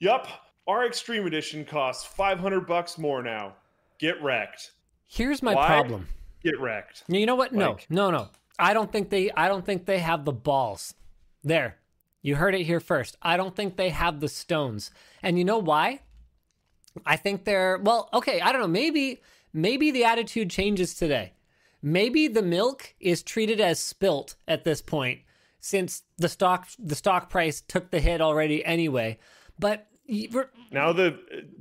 "Yep, 0.00 0.28
our 0.66 0.86
extreme 0.86 1.26
edition 1.26 1.64
costs 1.64 2.04
500 2.04 2.66
bucks 2.66 2.98
more 2.98 3.22
now. 3.22 3.56
Get 3.98 4.22
wrecked. 4.22 4.72
Here's 5.06 5.42
my 5.42 5.54
Why? 5.54 5.66
problem. 5.66 6.08
Get 6.44 6.58
wrecked. 6.60 7.04
You 7.08 7.26
know 7.26 7.34
what? 7.34 7.52
No, 7.52 7.72
Like- 7.72 7.86
no, 7.90 8.10
no. 8.10 8.28
I 8.58 8.74
don't 8.74 8.90
think 8.92 9.10
they. 9.10 9.30
I 9.32 9.48
don't 9.48 9.64
think 9.64 9.86
they 9.86 9.98
have 9.98 10.24
the 10.24 10.32
balls. 10.32 10.94
There, 11.44 11.78
you 12.20 12.36
heard 12.36 12.54
it 12.54 12.64
here 12.64 12.80
first. 12.80 13.16
I 13.22 13.36
don't 13.36 13.56
think 13.56 13.76
they 13.76 13.88
have 13.90 14.20
the 14.20 14.28
stones. 14.28 14.90
And 15.22 15.38
you 15.38 15.44
know 15.44 15.58
why? 15.58 16.00
I 17.06 17.16
think 17.16 17.44
they're 17.44 17.78
well. 17.78 18.08
Okay, 18.12 18.40
I 18.40 18.52
don't 18.52 18.60
know. 18.60 18.68
Maybe, 18.68 19.22
maybe 19.52 19.90
the 19.90 20.04
attitude 20.04 20.50
changes 20.50 20.94
today. 20.94 21.32
Maybe 21.80 22.28
the 22.28 22.42
milk 22.42 22.94
is 23.00 23.22
treated 23.22 23.60
as 23.60 23.80
spilt 23.80 24.36
at 24.46 24.62
this 24.62 24.80
point, 24.82 25.20
since 25.58 26.02
the 26.18 26.28
stock 26.28 26.68
the 26.78 26.94
stock 26.94 27.28
price 27.30 27.60
took 27.60 27.90
the 27.90 27.98
hit 28.00 28.20
already 28.20 28.64
anyway. 28.64 29.18
But 29.58 29.88
Now 30.70 30.92
the 30.92 31.18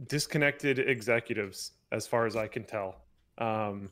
disconnected 0.08 0.78
executives, 0.78 1.72
as 1.92 2.06
far 2.06 2.26
as 2.26 2.36
I 2.36 2.48
can 2.48 2.64
tell, 2.66 2.98
um, 3.38 3.90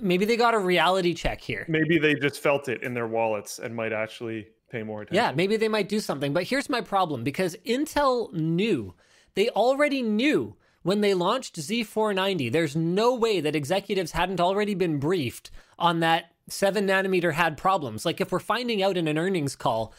maybe 0.00 0.24
they 0.24 0.36
got 0.36 0.54
a 0.54 0.58
reality 0.58 1.14
check 1.14 1.40
here. 1.40 1.64
maybe 1.68 1.98
they 1.98 2.14
just 2.14 2.40
felt 2.40 2.68
it 2.68 2.82
in 2.82 2.94
their 2.94 3.06
wallets 3.06 3.58
and 3.58 3.74
might 3.74 3.92
actually 3.92 4.48
pay 4.70 4.82
more 4.82 5.02
attention. 5.02 5.24
Yeah, 5.24 5.32
maybe 5.32 5.56
they 5.56 5.68
might 5.68 5.88
do 5.88 6.00
something. 6.00 6.32
But 6.32 6.44
here's 6.44 6.68
my 6.68 6.80
problem 6.80 7.24
because 7.24 7.56
Intel 7.64 8.32
knew, 8.32 8.94
they 9.34 9.48
already 9.50 10.02
knew 10.02 10.56
when 10.82 11.00
they 11.00 11.14
launched 11.14 11.56
Z490, 11.56 12.52
there's 12.52 12.76
no 12.76 13.14
way 13.14 13.40
that 13.40 13.56
executives 13.56 14.12
hadn't 14.12 14.40
already 14.40 14.74
been 14.74 14.98
briefed 14.98 15.50
on 15.78 16.00
that 16.00 16.26
7 16.48 16.86
nanometer 16.86 17.32
had 17.32 17.56
problems. 17.56 18.04
Like 18.04 18.20
if 18.20 18.30
we're 18.30 18.38
finding 18.38 18.82
out 18.82 18.96
in 18.96 19.08
an 19.08 19.16
earnings 19.16 19.56
call, 19.56 19.94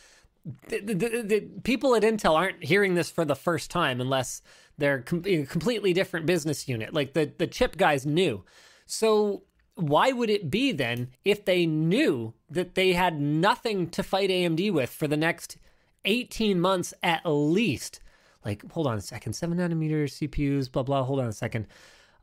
the, 0.70 0.80
the, 0.80 0.94
the, 1.24 1.42
people 1.64 1.96
at 1.96 2.04
Intel 2.04 2.36
aren't 2.36 2.64
hearing 2.64 2.94
this 2.94 3.10
for 3.10 3.26
the 3.26 3.36
first 3.36 3.72
time 3.72 4.00
unless 4.00 4.44
they're 4.78 5.02
com- 5.02 5.24
a 5.26 5.44
completely 5.46 5.92
different 5.92 6.28
business 6.28 6.68
unit. 6.68 6.94
Like 6.94 7.14
the, 7.14 7.32
the 7.36 7.48
chip 7.48 7.78
guys 7.78 8.06
knew. 8.06 8.44
So 8.86 9.42
why 9.76 10.12
would 10.12 10.30
it 10.30 10.50
be 10.50 10.72
then 10.72 11.10
if 11.24 11.46
they 11.46 11.66
knew 11.66 12.34
that 12.50 12.76
they 12.76 12.94
had 12.94 13.20
nothing 13.20 13.90
to 13.90 14.04
fight 14.04 14.30
AMD 14.30 14.72
with 14.72 14.90
for 14.90 15.08
the 15.08 15.18
next 15.18 15.58
18 16.06 16.60
months 16.60 16.94
at 17.04 17.22
least? 17.26 18.00
Like, 18.44 18.70
hold 18.72 18.88
on 18.88 18.98
a 18.98 19.02
second, 19.02 19.34
seven 19.34 19.58
nanometer 19.58 20.06
CPUs, 20.06 20.72
blah 20.72 20.84
blah. 20.84 21.04
Hold 21.04 21.20
on 21.20 21.28
a 21.28 21.34
second. 21.34 21.68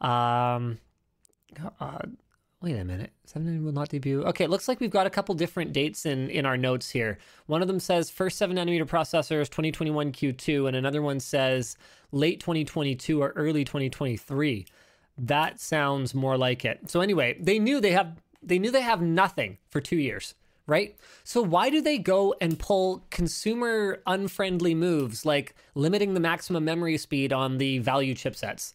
Um, 0.00 0.78
uh, 1.80 1.98
wait 2.62 2.76
a 2.76 2.84
minute, 2.84 3.12
seven 3.24 3.64
will 3.64 3.72
not 3.72 3.88
debut. 3.88 4.22
Okay, 4.24 4.44
it 4.44 4.50
looks 4.50 4.68
like 4.68 4.80
we've 4.80 4.90
got 4.90 5.06
a 5.06 5.10
couple 5.10 5.34
different 5.34 5.72
dates 5.72 6.06
in 6.06 6.30
in 6.30 6.46
our 6.46 6.56
notes 6.56 6.88
here. 6.90 7.18
One 7.46 7.60
of 7.60 7.68
them 7.68 7.80
says 7.80 8.08
first 8.08 8.38
seven 8.38 8.56
nanometer 8.56 8.86
processors 8.86 9.50
2021 9.50 10.12
Q2, 10.12 10.68
and 10.68 10.76
another 10.76 11.02
one 11.02 11.20
says 11.20 11.76
late 12.12 12.40
2022 12.40 13.20
or 13.20 13.30
early 13.30 13.64
2023 13.64 14.66
that 15.18 15.60
sounds 15.60 16.14
more 16.14 16.36
like 16.36 16.64
it. 16.64 16.90
So 16.90 17.00
anyway 17.00 17.36
they 17.40 17.58
knew 17.58 17.80
they 17.80 17.92
have 17.92 18.16
they 18.42 18.58
knew 18.58 18.70
they 18.70 18.82
have 18.82 19.02
nothing 19.02 19.58
for 19.70 19.80
two 19.80 19.96
years 19.96 20.34
right? 20.66 20.96
So 21.24 21.42
why 21.42 21.70
do 21.70 21.80
they 21.80 21.98
go 21.98 22.34
and 22.40 22.58
pull 22.58 23.04
consumer 23.10 24.00
unfriendly 24.06 24.74
moves 24.74 25.26
like 25.26 25.54
limiting 25.74 26.14
the 26.14 26.20
maximum 26.20 26.64
memory 26.64 26.96
speed 26.98 27.32
on 27.32 27.58
the 27.58 27.78
value 27.78 28.14
chipsets? 28.14 28.74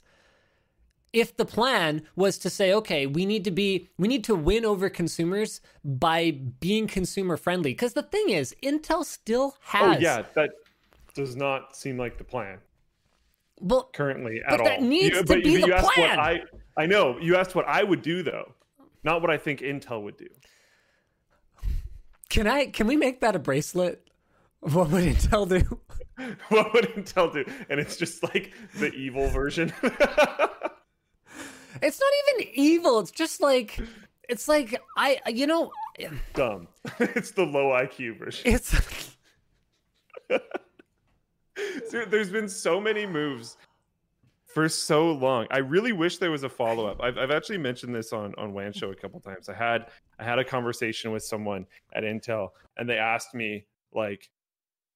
If 1.13 1.37
the 1.37 1.45
plan 1.45 2.03
was 2.15 2.37
to 2.39 2.49
say 2.49 2.73
okay 2.73 3.07
we 3.07 3.25
need 3.25 3.43
to 3.45 3.51
be 3.51 3.89
we 3.97 4.07
need 4.07 4.23
to 4.25 4.35
win 4.35 4.65
over 4.65 4.89
consumers 4.89 5.61
by 5.83 6.31
being 6.59 6.87
consumer 6.87 7.37
friendly. 7.37 7.71
Because 7.71 7.93
the 7.93 8.03
thing 8.03 8.29
is 8.29 8.55
intel 8.61 9.03
still 9.05 9.55
Oh 9.57 9.91
has 9.91 10.01
yeah, 10.01 10.23
that 10.35 10.51
does 11.13 11.35
not 11.35 11.75
seem 11.75 11.97
like 11.97 12.17
the 12.17 12.23
plan 12.23 12.59
well 13.59 13.89
currently 13.93 14.41
at 14.45 14.49
But 14.51 14.59
all. 14.61 14.65
that 14.65 14.81
needs 14.81 15.15
You- 15.15 15.21
to 15.21 15.25
but- 15.27 15.43
be 15.43 15.61
but 15.61 15.69
the 15.69 15.87
plan. 15.93 16.17
What 16.17 16.19
I 16.19 16.41
I 16.77 16.85
know 16.85 17.17
you 17.19 17.35
asked 17.35 17.55
what 17.55 17.67
I 17.67 17.83
would 17.83 18.01
do 18.01 18.23
though, 18.23 18.53
not 19.03 19.21
what 19.21 19.29
I 19.31 19.37
think 19.37 19.61
Intel 19.61 20.03
would 20.03 20.17
do. 20.17 20.27
can 22.29 22.45
i 22.47 22.65
can 22.67 22.87
we 22.87 22.95
make 22.97 23.21
that 23.21 23.35
a 23.35 23.39
bracelet 23.39 24.05
what 24.59 24.89
would 24.89 25.03
intel 25.05 25.47
do 25.47 25.79
what 26.49 26.73
would 26.73 26.85
Intel 26.95 27.31
do? 27.31 27.45
And 27.69 27.79
it's 27.79 27.95
just 27.95 28.23
like 28.23 28.53
the 28.75 28.91
evil 28.93 29.27
version. 29.29 29.71
It's 31.79 31.99
not 31.99 32.11
even 32.41 32.49
evil. 32.55 32.99
It's 33.01 33.11
just 33.11 33.39
like 33.39 33.79
it's 34.27 34.47
like 34.47 34.81
I 34.97 35.19
you 35.27 35.45
know 35.45 35.71
Dumb. 36.33 36.67
it's 36.99 37.29
the 37.31 37.43
low 37.43 37.67
IQ 37.69 38.17
version. 38.17 38.51
it's 38.51 38.73
There- 41.91 42.05
There's 42.05 42.29
been 42.29 42.49
so 42.49 42.79
many 42.79 43.05
moves 43.05 43.57
for 44.45 44.67
so 44.69 45.11
long. 45.11 45.47
I 45.51 45.59
really 45.59 45.91
wish 45.91 46.17
there 46.17 46.31
was 46.31 46.43
a 46.43 46.49
follow 46.49 46.87
up. 46.87 47.01
I've, 47.01 47.17
I've 47.17 47.31
actually 47.31 47.57
mentioned 47.59 47.93
this 47.93 48.13
on 48.13 48.33
on 48.37 48.53
WAN 48.53 48.73
show 48.73 48.91
a 48.91 48.95
couple 48.95 49.19
times. 49.19 49.49
I 49.49 49.53
had 49.53 49.87
I 50.19 50.23
had 50.23 50.39
a 50.39 50.43
conversation 50.43 51.11
with 51.11 51.23
someone 51.23 51.65
at 51.93 52.03
Intel, 52.03 52.49
and 52.77 52.89
they 52.89 52.97
asked 52.97 53.33
me 53.35 53.65
like 53.93 54.29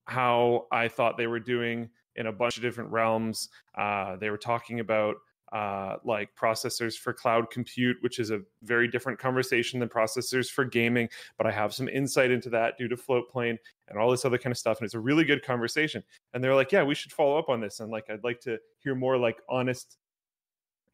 how 0.06 0.68
I 0.72 0.88
thought 0.88 1.18
they 1.18 1.28
were 1.28 1.40
doing 1.40 1.90
in 2.16 2.28
a 2.28 2.32
bunch 2.32 2.58
of 2.58 2.64
different 2.64 2.92
realms. 2.92 3.50
Uh, 3.78 4.16
they 4.18 4.30
were 4.30 4.38
talking 4.38 4.80
about 4.80 5.16
uh, 5.54 5.98
like 6.06 6.30
processors 6.36 6.96
for 6.98 7.14
cloud 7.14 7.50
compute, 7.52 7.98
which 8.02 8.20
is 8.20 8.32
a 8.32 8.40
very 8.64 8.88
different 8.88 9.20
conversation 9.20 9.80
than 9.80 9.90
processors 9.90 10.50
for 10.50 10.64
gaming. 10.66 11.08
But 11.38 11.46
I 11.46 11.52
have 11.52 11.74
some 11.74 11.88
insight 11.90 12.32
into 12.32 12.50
that 12.52 12.78
due 12.78 12.88
to 12.88 12.96
Floatplane 12.96 13.58
and 13.92 14.02
all 14.02 14.10
this 14.12 14.26
other 14.26 14.38
kind 14.38 14.52
of 14.52 14.58
stuff, 14.58 14.80
and 14.80 14.86
it's 14.86 14.94
a 14.96 15.00
really 15.00 15.24
good 15.24 15.44
conversation 15.44 16.04
and 16.34 16.44
they're 16.44 16.56
like 16.56 16.72
yeah 16.72 16.84
we 16.84 16.96
should 16.96 17.12
follow 17.12 17.38
up 17.38 17.50
on 17.50 17.60
this 17.60 17.80
and 17.80 17.92
like 17.92 18.10
i'd 18.10 18.24
like 18.24 18.40
to 18.40 18.58
hear 18.80 18.96
more 18.96 19.18
like 19.18 19.38
honest 19.50 19.98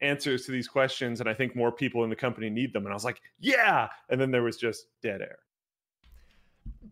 answers 0.00 0.44
to 0.46 0.52
these 0.52 0.68
questions 0.68 1.20
and 1.20 1.28
i 1.28 1.34
think 1.34 1.54
more 1.56 1.72
people 1.72 2.04
in 2.04 2.10
the 2.10 2.16
company 2.16 2.48
need 2.50 2.72
them 2.72 2.84
and 2.84 2.92
i 2.92 2.94
was 2.94 3.04
like 3.04 3.20
yeah 3.40 3.88
and 4.10 4.20
then 4.20 4.30
there 4.30 4.42
was 4.42 4.56
just 4.56 4.86
dead 5.02 5.20
air 5.20 5.38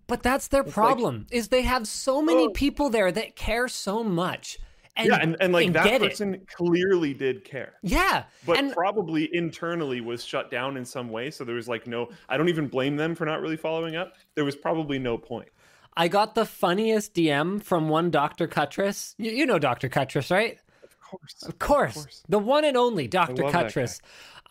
but 0.06 0.22
that's 0.22 0.48
their 0.48 0.62
like- 0.62 0.72
problem 0.72 1.26
is 1.30 1.48
they 1.48 1.62
have 1.62 1.86
so 1.86 2.22
many 2.22 2.46
Oh. 2.46 2.50
people 2.50 2.90
there 2.90 3.10
that 3.12 3.36
care 3.36 3.68
so 3.68 4.02
much 4.04 4.58
and 4.98 5.08
yeah, 5.08 5.18
and, 5.20 5.36
and 5.40 5.52
like 5.52 5.66
and 5.66 5.74
that 5.74 5.84
get 5.84 6.02
it. 6.02 6.08
person 6.08 6.40
clearly 6.46 7.12
did 7.12 7.44
care, 7.44 7.74
yeah, 7.82 8.24
but 8.46 8.56
and 8.58 8.72
probably 8.72 9.28
internally 9.36 10.00
was 10.00 10.24
shut 10.24 10.50
down 10.50 10.78
in 10.78 10.86
some 10.86 11.10
way. 11.10 11.30
So 11.30 11.44
there 11.44 11.56
was 11.56 11.68
like 11.68 11.86
no. 11.86 12.08
I 12.30 12.38
don't 12.38 12.48
even 12.48 12.66
blame 12.66 12.96
them 12.96 13.14
for 13.14 13.26
not 13.26 13.42
really 13.42 13.58
following 13.58 13.94
up. 13.94 14.14
There 14.36 14.46
was 14.46 14.56
probably 14.56 14.98
no 14.98 15.18
point. 15.18 15.50
I 15.96 16.08
got 16.08 16.34
the 16.34 16.44
funniest 16.44 17.14
DM 17.14 17.62
from 17.62 17.88
one 17.88 18.10
Dr. 18.10 18.46
Cutress. 18.46 19.14
You, 19.18 19.30
you 19.32 19.46
know 19.46 19.58
Dr. 19.58 19.88
Cutress, 19.88 20.30
right? 20.30 20.58
Of 20.82 21.00
course. 21.00 21.42
Of 21.42 21.58
course, 21.58 21.94
course. 21.94 22.22
the 22.28 22.38
one 22.38 22.64
and 22.64 22.76
only 22.76 23.08
Dr. 23.08 23.44
Cutress. 23.44 24.00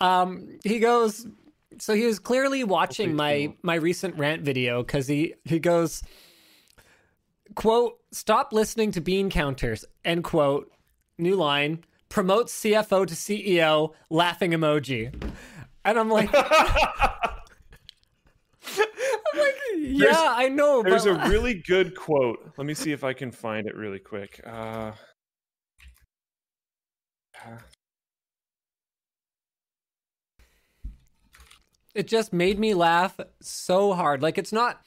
Um, 0.01 0.57
he 0.63 0.79
goes, 0.79 1.27
so 1.79 1.93
he 1.93 2.05
was 2.05 2.19
clearly 2.19 2.63
watching 2.63 3.09
Hopefully 3.09 3.47
my 3.47 3.53
too. 3.53 3.57
my 3.61 3.75
recent 3.75 4.17
rant 4.17 4.41
video 4.41 4.81
because 4.81 5.07
he 5.07 5.35
he 5.43 5.59
goes, 5.59 6.01
quote, 7.53 7.99
stop 8.11 8.51
listening 8.51 8.91
to 8.93 9.01
bean 9.01 9.29
counters, 9.29 9.85
end 10.03 10.23
quote. 10.23 10.71
New 11.17 11.35
line 11.35 11.83
promotes 12.09 12.53
CFO 12.61 13.07
to 13.07 13.13
CEO, 13.13 13.93
laughing 14.09 14.51
emoji, 14.51 15.13
and 15.85 15.99
I'm 15.99 16.09
like. 16.09 16.29
Like, 19.37 19.55
yeah, 19.77 20.33
I 20.35 20.49
know, 20.49 20.81
There's 20.83 21.05
but 21.05 21.25
a 21.25 21.29
really 21.29 21.55
good 21.67 21.95
quote. 21.95 22.53
Let 22.57 22.65
me 22.65 22.73
see 22.73 22.91
if 22.91 23.03
I 23.03 23.13
can 23.13 23.31
find 23.31 23.67
it 23.67 23.75
really 23.75 23.99
quick. 23.99 24.39
Uh, 24.45 24.91
it 31.93 32.07
just 32.07 32.33
made 32.33 32.59
me 32.59 32.73
laugh 32.73 33.19
so 33.41 33.93
hard. 33.93 34.21
Like 34.21 34.37
it's 34.37 34.51
not 34.53 34.81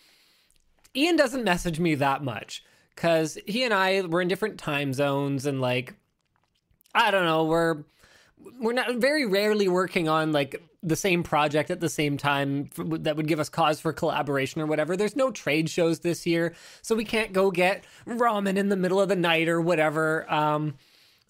Ian 0.94 1.16
doesn't 1.16 1.44
message 1.44 1.80
me 1.80 1.94
that 1.96 2.22
much 2.22 2.64
cuz 2.96 3.38
he 3.46 3.64
and 3.64 3.72
I 3.72 4.02
we're 4.02 4.22
in 4.22 4.28
different 4.28 4.58
time 4.58 4.92
zones 4.92 5.46
and 5.46 5.60
like 5.60 5.94
I 6.94 7.10
don't 7.10 7.24
know, 7.24 7.44
we're 7.44 7.84
we're 8.60 8.72
not 8.72 8.96
very 8.96 9.26
rarely 9.26 9.68
working 9.68 10.08
on 10.08 10.32
like 10.32 10.62
the 10.82 10.96
same 10.96 11.22
project 11.22 11.70
at 11.70 11.80
the 11.80 11.88
same 11.88 12.16
time 12.16 12.66
for, 12.72 12.84
that 12.98 13.16
would 13.16 13.26
give 13.26 13.40
us 13.40 13.48
cause 13.48 13.80
for 13.80 13.92
collaboration 13.92 14.60
or 14.60 14.66
whatever. 14.66 14.96
There's 14.96 15.16
no 15.16 15.30
trade 15.30 15.68
shows 15.68 16.00
this 16.00 16.26
year, 16.26 16.54
so 16.82 16.94
we 16.94 17.04
can't 17.04 17.32
go 17.32 17.50
get 17.50 17.84
ramen 18.06 18.56
in 18.56 18.68
the 18.68 18.76
middle 18.76 19.00
of 19.00 19.08
the 19.08 19.16
night 19.16 19.48
or 19.48 19.60
whatever. 19.60 20.30
Um 20.32 20.74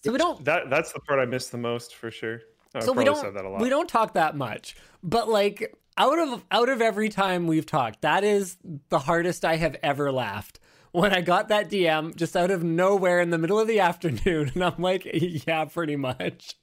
so 0.03 0.11
we 0.11 0.17
don't 0.17 0.43
that 0.45 0.69
that's 0.69 0.93
the 0.93 0.99
part 0.99 1.19
I 1.19 1.25
miss 1.25 1.49
the 1.49 1.57
most 1.57 1.95
for 1.95 2.11
sure. 2.11 2.41
So 2.79 2.93
we 2.93 3.03
probably 3.03 3.21
said 3.21 3.33
that 3.33 3.45
a 3.45 3.49
don't 3.49 3.61
we 3.61 3.69
don't 3.69 3.89
talk 3.89 4.13
that 4.13 4.35
much 4.35 4.75
but 5.03 5.29
like 5.29 5.73
out 5.97 6.19
of 6.19 6.45
out 6.51 6.69
of 6.69 6.81
every 6.81 7.09
time 7.09 7.47
we've 7.47 7.65
talked 7.65 8.01
that 8.01 8.23
is 8.23 8.57
the 8.89 8.99
hardest 8.99 9.45
i 9.45 9.55
have 9.55 9.75
ever 9.83 10.11
laughed 10.11 10.59
when 10.91 11.13
i 11.13 11.21
got 11.21 11.49
that 11.49 11.69
dm 11.69 12.15
just 12.15 12.35
out 12.35 12.51
of 12.51 12.63
nowhere 12.63 13.19
in 13.19 13.29
the 13.29 13.37
middle 13.37 13.59
of 13.59 13.67
the 13.67 13.79
afternoon 13.89 14.51
and 14.53 14.63
i'm 14.63 14.81
like 14.81 15.07
yeah 15.11 15.65
pretty 15.65 15.95
much 15.95 16.55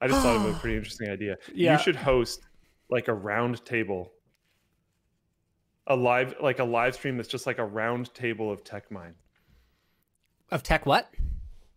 I 0.00 0.08
just 0.08 0.22
thought 0.22 0.36
of 0.36 0.44
a 0.56 0.58
pretty 0.60 0.76
interesting 0.76 1.10
idea. 1.10 1.36
Yeah. 1.54 1.72
You 1.72 1.78
should 1.82 1.96
host 1.96 2.40
like 2.90 3.08
a 3.08 3.14
round 3.14 3.64
table. 3.64 4.12
A 5.88 5.96
live 5.96 6.34
like 6.40 6.60
a 6.60 6.64
live 6.64 6.94
stream 6.94 7.16
that's 7.16 7.28
just 7.28 7.46
like 7.46 7.58
a 7.58 7.64
round 7.64 8.12
table 8.14 8.50
of 8.52 8.62
tech 8.62 8.90
mind. 8.90 9.14
of 10.50 10.62
tech 10.62 10.86
what 10.86 11.08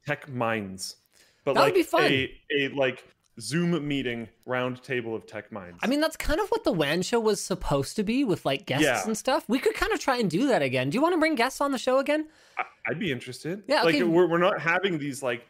Tech 0.05 0.29
minds. 0.29 0.97
But 1.43 1.55
That 1.55 1.65
would 1.65 1.73
be 1.73 1.81
fun. 1.83 2.03
a 2.03 2.31
a 2.55 2.67
like 2.69 3.03
Zoom 3.39 3.85
meeting 3.87 4.29
round 4.45 4.81
table 4.83 5.13
of 5.15 5.25
tech 5.27 5.51
minds. 5.51 5.79
i 5.83 5.87
mean 5.87 5.99
that's 5.99 6.15
kind 6.15 6.39
of 6.39 6.47
what 6.49 6.63
the 6.63 6.71
wan 6.71 7.01
show 7.01 7.19
was 7.19 7.43
supposed 7.43 7.97
to 7.97 8.03
be 8.03 8.23
with 8.23 8.45
like 8.45 8.65
guests 8.65 8.85
Yeah. 8.85 9.03
and 9.05 9.17
stuff 9.17 9.43
we 9.49 9.59
could 9.59 9.73
kind 9.73 9.91
of 9.91 9.99
try 9.99 10.17
and 10.17 10.29
do 10.31 10.47
that 10.47 10.61
again 10.61 10.89
do 10.89 10.95
you 10.95 11.01
want 11.01 11.13
to 11.15 11.19
bring 11.19 11.35
guests 11.35 11.59
on 11.59 11.73
the 11.73 11.77
show 11.77 11.97
again 11.99 12.27
I, 12.57 12.63
I'd 12.87 12.99
be 12.99 13.11
interested. 13.11 13.63
Yeah, 13.67 13.81
like 13.83 13.95
we're 13.95 14.27
we're 14.29 14.37
not 14.37 14.61
having 14.61 14.97
these 14.99 15.21
like 15.21 15.45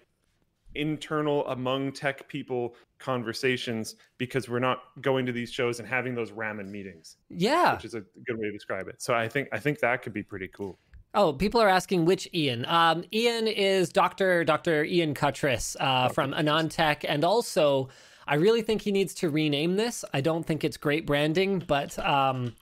internal 0.75 1.47
among 1.47 1.91
tech 1.91 2.27
people 2.27 2.75
conversations 2.99 3.95
because 4.17 4.47
we're 4.49 4.59
not 4.59 4.83
going 5.01 5.25
to 5.25 5.31
these 5.31 5.51
shows 5.51 5.79
and 5.79 5.87
having 5.87 6.15
those 6.15 6.31
ramen 6.31 6.69
meetings, 6.69 7.17
yeah 7.29 7.73
which 7.75 7.85
is 7.85 7.93
a 7.93 8.01
good 8.25 8.37
way 8.37 8.47
to 8.47 8.51
describe 8.51 8.87
it. 8.87 9.01
So 9.01 9.13
I 9.13 9.27
think 9.27 9.49
I 9.51 9.59
think 9.59 9.79
that 9.79 10.01
could 10.01 10.13
be 10.13 10.23
pretty 10.23 10.47
cool. 10.47 10.77
Oh, 11.13 11.31
people 11.31 11.61
are 11.61 11.69
asking 11.69 12.03
which 12.03 12.27
Ian. 12.33 12.65
Um, 12.65 13.05
Ian 13.13 13.47
is 13.47 13.89
Doctor 13.89 14.43
Doctor 14.43 14.83
Ian 14.83 15.13
Cutress 15.13 15.77
uh, 15.79 16.09
from 16.09 16.33
AnandTech, 16.33 17.05
and 17.07 17.23
also 17.23 17.89
I 18.27 18.35
really 18.35 18.61
think 18.61 18.81
he 18.81 18.91
needs 18.91 19.13
to 19.15 19.29
rename 19.29 19.77
this. 19.77 20.03
I 20.13 20.21
don't 20.21 20.45
think 20.45 20.63
it's 20.63 20.77
great 20.77 21.05
branding, 21.05 21.59
but 21.59 21.97
um, 21.99 22.55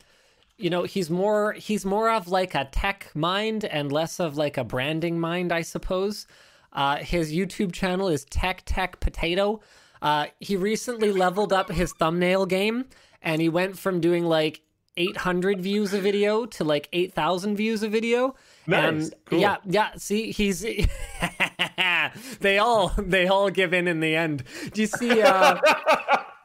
you 0.57 0.69
know 0.69 0.83
he's 0.83 1.09
more 1.09 1.53
he's 1.53 1.85
more 1.85 2.11
of 2.11 2.27
like 2.27 2.53
a 2.53 2.65
tech 2.65 3.09
mind 3.15 3.65
and 3.65 3.91
less 3.91 4.19
of 4.19 4.37
like 4.37 4.57
a 4.57 4.63
branding 4.63 5.19
mind, 5.19 5.51
I 5.51 5.61
suppose. 5.61 6.27
Uh, 6.73 6.97
his 6.97 7.31
YouTube 7.31 7.71
channel 7.71 8.07
is 8.07 8.25
Tech 8.25 8.63
Tech 8.65 8.99
Potato. 8.99 9.61
Uh, 10.01 10.27
he 10.39 10.55
recently 10.57 11.11
leveled 11.11 11.53
up 11.53 11.71
his 11.71 11.93
thumbnail 11.93 12.45
game, 12.45 12.85
and 13.21 13.41
he 13.41 13.47
went 13.47 13.77
from 13.77 14.01
doing 14.01 14.25
like 14.25 14.61
800 14.97 15.61
views 15.61 15.93
a 15.93 15.99
video 15.99 16.45
to 16.45 16.63
like 16.63 16.87
8,000 16.93 17.55
views 17.55 17.83
a 17.83 17.89
video. 17.89 18.35
Nice. 18.67 18.83
And 19.05 19.13
Cool. 19.25 19.39
yeah, 19.39 19.57
yeah. 19.65 19.89
See, 19.97 20.31
he's 20.31 20.61
they 22.39 22.57
all 22.59 22.89
they 22.97 23.27
all 23.27 23.49
give 23.49 23.73
in 23.73 23.87
in 23.87 23.99
the 23.99 24.15
end. 24.15 24.43
Do 24.73 24.81
you 24.81 24.87
see? 24.87 25.21
Uh, 25.21 25.55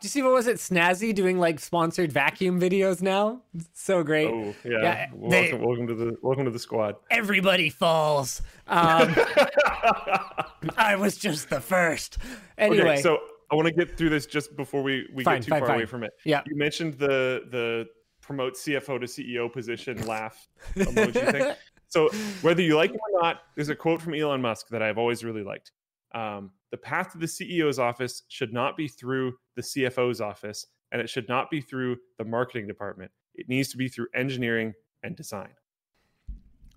do 0.00 0.04
you 0.04 0.08
see 0.08 0.22
what 0.22 0.32
was 0.32 0.46
it? 0.46 0.56
Snazzy 0.56 1.14
doing 1.14 1.38
like 1.38 1.60
sponsored 1.60 2.10
vacuum 2.12 2.60
videos 2.60 3.02
now. 3.02 3.42
So 3.74 4.02
great. 4.02 4.28
Oh 4.28 4.54
yeah. 4.64 4.82
Yeah, 4.82 5.06
they- 5.28 5.52
welcome, 5.52 5.62
welcome 5.62 5.86
to 5.88 5.94
the 5.94 6.16
welcome 6.22 6.44
to 6.46 6.50
the 6.50 6.58
squad. 6.58 6.96
Everybody 7.10 7.70
falls. 7.70 8.42
Um, 8.66 9.14
I 10.76 10.96
was 10.98 11.16
just 11.16 11.50
the 11.50 11.60
first. 11.60 12.18
Anyway, 12.56 12.80
Okay, 12.92 13.02
so 13.02 13.18
I 13.50 13.54
want 13.54 13.66
to 13.68 13.72
get 13.74 13.96
through 13.96 14.10
this 14.10 14.26
just 14.26 14.56
before 14.56 14.82
we, 14.82 15.08
we 15.14 15.24
Fine, 15.24 15.36
get 15.36 15.44
too 15.44 15.50
fine, 15.50 15.60
far 15.60 15.68
fine. 15.68 15.76
away 15.76 15.86
from 15.86 16.02
it. 16.04 16.10
Yeah. 16.24 16.42
You 16.46 16.56
mentioned 16.56 16.94
the 16.94 17.42
the 17.50 17.86
promote 18.28 18.56
CFO 18.56 19.00
to 19.00 19.06
CEO 19.06 19.50
position 19.50 20.06
laugh 20.06 20.46
emoji 20.76 21.32
thing. 21.32 21.54
So 21.88 22.10
whether 22.42 22.60
you 22.60 22.76
like 22.76 22.90
it 22.90 23.00
or 23.14 23.22
not, 23.22 23.40
there's 23.54 23.70
a 23.70 23.74
quote 23.74 24.02
from 24.02 24.12
Elon 24.12 24.42
Musk 24.42 24.68
that 24.68 24.82
I've 24.82 24.98
always 24.98 25.24
really 25.24 25.42
liked. 25.42 25.72
Um, 26.14 26.50
the 26.70 26.76
path 26.76 27.12
to 27.12 27.18
the 27.18 27.24
CEO's 27.24 27.78
office 27.78 28.24
should 28.28 28.52
not 28.52 28.76
be 28.76 28.86
through 28.86 29.32
the 29.56 29.62
CFO's 29.62 30.20
office, 30.20 30.66
and 30.92 31.00
it 31.00 31.08
should 31.08 31.26
not 31.26 31.50
be 31.50 31.62
through 31.62 31.96
the 32.18 32.24
marketing 32.24 32.66
department. 32.66 33.10
It 33.34 33.48
needs 33.48 33.70
to 33.70 33.78
be 33.78 33.88
through 33.88 34.08
engineering 34.14 34.74
and 35.02 35.16
design, 35.16 35.54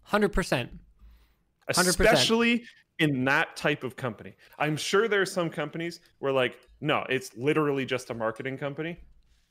hundred 0.03 0.31
percent. 0.31 0.71
100%. 1.69 1.87
especially 1.87 2.63
in 2.99 3.23
that 3.23 3.55
type 3.55 3.83
of 3.83 3.95
company. 3.95 4.35
I'm 4.59 4.75
sure 4.75 5.07
there 5.07 5.21
are 5.21 5.25
some 5.25 5.49
companies 5.49 6.01
where, 6.19 6.33
like, 6.33 6.57
no, 6.81 7.05
it's 7.09 7.35
literally 7.37 7.85
just 7.85 8.09
a 8.09 8.13
marketing 8.13 8.57
company. 8.57 8.99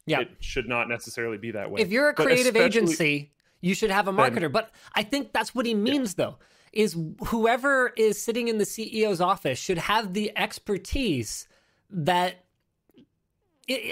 Yeah. 0.07 0.21
It 0.21 0.31
should 0.41 0.69
not 0.69 0.89
necessarily 0.89 1.39
be 1.39 1.53
that 1.53 1.71
way. 1.71 1.81
If 1.81 1.91
you're 1.91 2.09
a 2.09 2.15
creative 2.15 2.57
agency, 2.57 3.33
you 3.61 3.75
should 3.75 3.91
have 3.91 4.09
a 4.09 4.13
marketer. 4.13 4.51
but 4.51 4.71
I 4.95 5.03
think 5.03 5.33
that's 5.33 5.55
what 5.55 5.67
he 5.67 5.75
means, 5.75 6.15
though, 6.15 6.39
is 6.73 6.97
whoever 7.27 7.93
is 7.97 8.21
sitting 8.21 8.49
in 8.49 8.59
the 8.59 8.65
CEO's 8.65 9.21
office 9.21 9.59
should 9.59 9.79
have 9.79 10.15
the 10.15 10.37
expertise 10.37 11.47
that, 11.91 12.45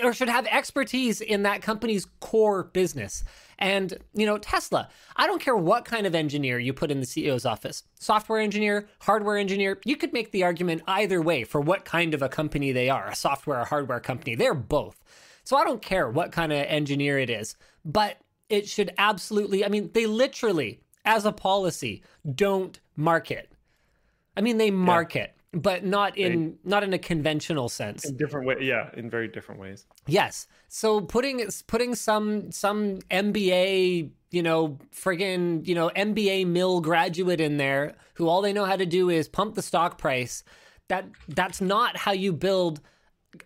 or 0.02 0.12
should 0.12 0.28
have 0.28 0.46
expertise 0.46 1.20
in 1.20 1.42
that 1.42 1.62
company's 1.62 2.06
core 2.20 2.64
business. 2.64 3.24
And, 3.58 3.98
you 4.14 4.24
know, 4.24 4.38
Tesla, 4.38 4.88
I 5.16 5.26
don't 5.26 5.42
care 5.42 5.56
what 5.56 5.84
kind 5.84 6.06
of 6.06 6.14
engineer 6.14 6.60
you 6.60 6.72
put 6.72 6.92
in 6.92 7.00
the 7.00 7.06
CEO's 7.06 7.44
office 7.44 7.82
software 7.98 8.40
engineer, 8.40 8.88
hardware 9.00 9.36
engineer. 9.36 9.80
You 9.84 9.96
could 9.96 10.12
make 10.12 10.30
the 10.30 10.44
argument 10.44 10.82
either 10.86 11.20
way 11.20 11.42
for 11.44 11.60
what 11.60 11.84
kind 11.84 12.14
of 12.14 12.22
a 12.22 12.28
company 12.28 12.70
they 12.70 12.88
are 12.88 13.08
a 13.08 13.16
software 13.16 13.60
or 13.60 13.64
hardware 13.64 14.00
company. 14.00 14.36
They're 14.36 14.54
both. 14.54 15.02
So 15.48 15.56
I 15.56 15.64
don't 15.64 15.80
care 15.80 16.10
what 16.10 16.30
kind 16.30 16.52
of 16.52 16.58
engineer 16.58 17.18
it 17.18 17.30
is, 17.30 17.56
but 17.82 18.18
it 18.50 18.68
should 18.68 18.92
absolutely, 18.98 19.64
I 19.64 19.68
mean, 19.68 19.88
they 19.94 20.04
literally, 20.04 20.82
as 21.06 21.24
a 21.24 21.32
policy, 21.32 22.02
don't 22.34 22.78
market. 22.96 23.50
I 24.36 24.42
mean, 24.42 24.58
they 24.58 24.70
market, 24.70 25.34
but 25.52 25.86
not 25.86 26.18
in 26.18 26.58
not 26.64 26.84
in 26.84 26.92
a 26.92 26.98
conventional 26.98 27.70
sense. 27.70 28.04
in 28.04 28.18
different 28.18 28.46
way, 28.46 28.56
yeah, 28.60 28.90
in 28.94 29.08
very 29.08 29.26
different 29.26 29.58
ways. 29.58 29.86
Yes. 30.06 30.48
So 30.68 31.00
putting 31.00 31.42
putting 31.66 31.94
some 31.94 32.52
some 32.52 32.98
MBA, 33.10 34.10
you 34.30 34.42
know, 34.42 34.78
friggin', 34.94 35.66
you 35.66 35.74
know, 35.74 35.88
MBA 35.96 36.46
mill 36.46 36.82
graduate 36.82 37.40
in 37.40 37.56
there 37.56 37.96
who 38.12 38.28
all 38.28 38.42
they 38.42 38.52
know 38.52 38.66
how 38.66 38.76
to 38.76 38.84
do 38.84 39.08
is 39.08 39.30
pump 39.30 39.54
the 39.54 39.62
stock 39.62 39.96
price. 39.96 40.44
That 40.88 41.06
that's 41.26 41.62
not 41.62 41.96
how 41.96 42.12
you 42.12 42.34
build 42.34 42.82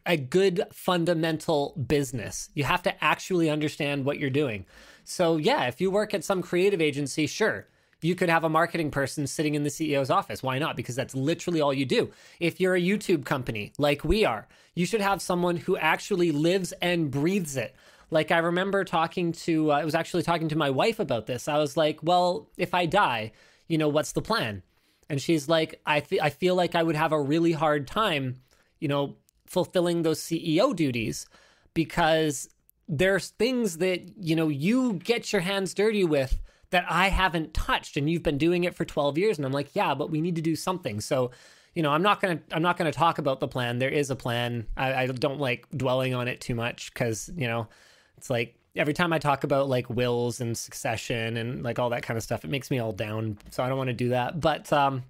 a 0.07 0.17
good 0.17 0.63
fundamental 0.73 1.75
business. 1.87 2.49
You 2.55 2.65
have 2.65 2.83
to 2.83 3.05
actually 3.05 3.51
understand 3.51 4.05
what 4.05 4.19
you're 4.19 4.31
doing. 4.31 4.67
So 5.05 5.37
yeah, 5.37 5.65
if 5.65 5.81
you 5.81 5.91
work 5.91 6.15
at 6.15 6.25
some 6.25 6.43
creative 6.43 6.81
agency, 6.81 7.27
sure. 7.27 7.67
You 8.01 8.17
could 8.17 8.29
have 8.29 8.43
a 8.43 8.49
marketing 8.49 8.91
person 8.91 9.29
sitting 9.29 9.55
in 9.55 9.63
the 9.63 9.71
CEO's 9.71 10.11
office. 10.11 10.43
Why 10.43 10.59
not? 10.59 10.75
Because 10.75 10.97
that's 10.97 11.15
literally 11.15 11.61
all 11.61 11.73
you 11.73 11.85
do. 11.85 12.11
If 12.41 12.61
you're 12.61 12.75
a 12.75 12.81
YouTube 12.81 13.25
company 13.25 13.73
like 13.79 14.05
we 14.05 14.25
are, 14.25 14.49
you 14.75 14.87
should 14.87 15.01
have 15.01 15.23
someone 15.23 15.57
who 15.57 15.77
actually 15.77 16.33
lives 16.33 16.73
and 16.83 17.13
breathes 17.13 17.57
it. 17.57 17.77
Like 18.11 18.33
I 18.33 18.39
remember 18.39 18.85
talking 18.85 19.33
to, 19.33 19.71
uh, 19.71 19.77
I 19.77 19.85
was 19.85 19.95
actually 19.95 20.25
talking 20.25 20.49
to 20.49 20.57
my 20.57 20.69
wife 20.69 20.99
about 20.99 21.27
this. 21.27 21.47
I 21.47 21.59
was 21.59 21.77
like, 21.77 22.03
well, 22.03 22.51
if 22.57 22.75
I 22.75 22.87
die, 22.87 23.33
you 23.69 23.79
know, 23.79 23.89
what's 23.89 24.13
the 24.13 24.21
plan? 24.21 24.63
And 25.09 25.21
she's 25.21 25.49
like, 25.49 25.81
I, 25.87 26.01
th- 26.01 26.21
I 26.21 26.31
feel 26.31 26.55
like 26.57 26.75
I 26.75 26.83
would 26.83 26.97
have 26.97 27.13
a 27.13 27.21
really 27.21 27.53
hard 27.53 27.87
time, 27.87 28.43
you 28.81 28.89
know, 28.89 29.17
fulfilling 29.53 30.01
those 30.01 30.19
CEO 30.19 30.75
duties 30.75 31.27
because 31.75 32.49
there's 32.89 33.29
things 33.29 33.79
that, 33.79 34.01
you 34.17 34.35
know, 34.35 34.49
you 34.49 34.95
get 34.95 35.31
your 35.31 35.43
hands 35.43 35.75
dirty 35.75 36.05
with 36.05 36.41
that 36.71 36.87
I 36.89 37.09
haven't 37.09 37.53
touched 37.53 37.99
and 37.99 38.09
you've 38.09 38.23
been 38.23 38.39
doing 38.39 38.65
it 38.65 38.75
for 38.75 38.87
12 38.87 39.19
years. 39.19 39.37
And 39.37 39.45
I'm 39.45 39.53
like, 39.53 39.69
yeah, 39.75 39.95
but 39.95 40.11
we 40.11 40.23
need 40.23 40.37
to 40.37 40.43
do 40.43 40.57
something. 40.57 41.03
So, 41.03 41.33
you 41.75 41.83
know, 41.83 41.91
I'm 41.91 42.03
not 42.03 42.21
gonna 42.21 42.41
I'm 42.51 42.63
not 42.63 42.79
gonna 42.79 42.93
talk 42.93 43.19
about 43.19 43.41
the 43.41 43.49
plan. 43.49 43.79
There 43.79 43.91
is 43.91 44.11
a 44.11 44.17
plan. 44.17 44.67
I, 44.75 44.95
I 44.95 45.07
don't 45.07 45.39
like 45.39 45.67
dwelling 45.77 46.15
on 46.15 46.29
it 46.29 46.41
too 46.41 46.55
much 46.55 46.93
because 46.93 47.31
you 47.37 47.47
know, 47.47 47.69
it's 48.17 48.31
like 48.31 48.57
every 48.75 48.95
time 48.95 49.13
I 49.13 49.19
talk 49.19 49.45
about 49.45 49.69
like 49.69 49.91
wills 49.91 50.41
and 50.41 50.57
succession 50.57 51.37
and 51.37 51.63
like 51.63 51.79
all 51.79 51.91
that 51.91 52.03
kind 52.03 52.17
of 52.17 52.23
stuff, 52.23 52.43
it 52.45 52.51
makes 52.51 52.71
me 52.71 52.79
all 52.79 52.93
down. 52.93 53.37
So 53.51 53.63
I 53.63 53.69
don't 53.69 53.79
want 53.79 53.89
to 53.89 53.95
do 53.95 54.11
that. 54.11 54.41
But 54.41 54.73
um, 54.73 55.03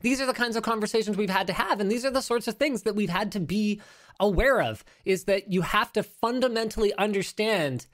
these 0.00 0.20
are 0.20 0.26
the 0.26 0.34
kinds 0.34 0.56
of 0.56 0.62
conversations 0.62 1.16
we've 1.16 1.30
had 1.30 1.46
to 1.46 1.52
have, 1.52 1.80
and 1.80 1.90
these 1.90 2.04
are 2.04 2.10
the 2.10 2.20
sorts 2.22 2.48
of 2.48 2.56
things 2.56 2.82
that 2.82 2.94
we've 2.94 3.10
had 3.10 3.32
to 3.32 3.40
be 3.40 3.80
aware 4.20 4.60
of. 4.60 4.84
Is 5.04 5.24
that 5.24 5.52
you 5.52 5.62
have 5.62 5.92
to 5.94 6.02
fundamentally 6.02 6.94
understand 6.94 7.86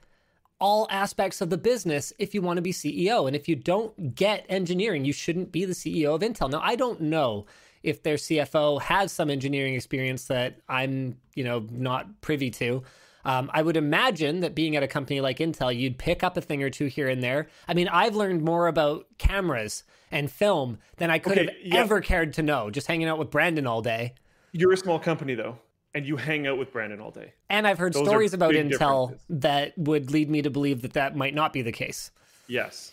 all 0.61 0.87
aspects 0.91 1.41
of 1.41 1.49
the 1.49 1.57
business 1.57 2.13
if 2.19 2.35
you 2.35 2.41
want 2.41 2.57
to 2.57 2.61
be 2.61 2.71
CEO. 2.71 3.25
And 3.25 3.35
if 3.35 3.49
you 3.49 3.55
don't 3.55 4.13
get 4.13 4.45
engineering, 4.47 5.03
you 5.03 5.11
shouldn't 5.11 5.51
be 5.51 5.65
the 5.65 5.73
CEO 5.73 6.13
of 6.13 6.21
Intel. 6.21 6.51
Now, 6.51 6.61
I 6.63 6.75
don't 6.75 7.01
know 7.01 7.47
if 7.81 8.03
their 8.03 8.15
CFO 8.15 8.79
has 8.79 9.11
some 9.11 9.31
engineering 9.31 9.73
experience 9.73 10.25
that 10.25 10.59
I'm, 10.69 11.17
you 11.33 11.43
know, 11.43 11.65
not 11.71 12.21
privy 12.21 12.51
to. 12.51 12.83
Um, 13.25 13.49
I 13.53 13.61
would 13.61 13.77
imagine 13.77 14.39
that 14.41 14.55
being 14.55 14.75
at 14.75 14.83
a 14.83 14.87
company 14.87 15.21
like 15.21 15.39
Intel, 15.39 15.75
you'd 15.75 15.97
pick 15.97 16.23
up 16.23 16.37
a 16.37 16.41
thing 16.41 16.63
or 16.63 16.69
two 16.69 16.85
here 16.85 17.07
and 17.07 17.21
there. 17.21 17.47
I 17.67 17.73
mean, 17.73 17.87
I've 17.87 18.15
learned 18.15 18.41
more 18.43 18.67
about 18.67 19.05
cameras 19.17 19.83
and 20.11 20.29
film 20.29 20.79
than 20.97 21.09
I 21.09 21.19
could 21.19 21.33
okay, 21.33 21.45
have 21.45 21.55
yeah. 21.63 21.75
ever 21.79 22.01
cared 22.01 22.33
to 22.33 22.43
know 22.43 22.69
just 22.69 22.87
hanging 22.87 23.07
out 23.07 23.17
with 23.17 23.31
Brandon 23.31 23.67
all 23.67 23.81
day. 23.81 24.15
You're 24.51 24.73
a 24.73 24.77
small 24.77 24.99
company, 24.99 25.35
though, 25.35 25.57
and 25.93 26.05
you 26.05 26.17
hang 26.17 26.47
out 26.47 26.57
with 26.57 26.73
Brandon 26.73 26.99
all 26.99 27.11
day. 27.11 27.33
And 27.49 27.65
I've 27.67 27.77
heard 27.77 27.93
Those 27.93 28.07
stories 28.07 28.33
about 28.33 28.53
Intel 28.53 29.17
that 29.29 29.77
would 29.77 30.11
lead 30.11 30.29
me 30.29 30.41
to 30.41 30.49
believe 30.49 30.81
that 30.81 30.93
that 30.93 31.15
might 31.15 31.33
not 31.33 31.53
be 31.53 31.61
the 31.61 31.71
case. 31.71 32.11
Yes. 32.47 32.91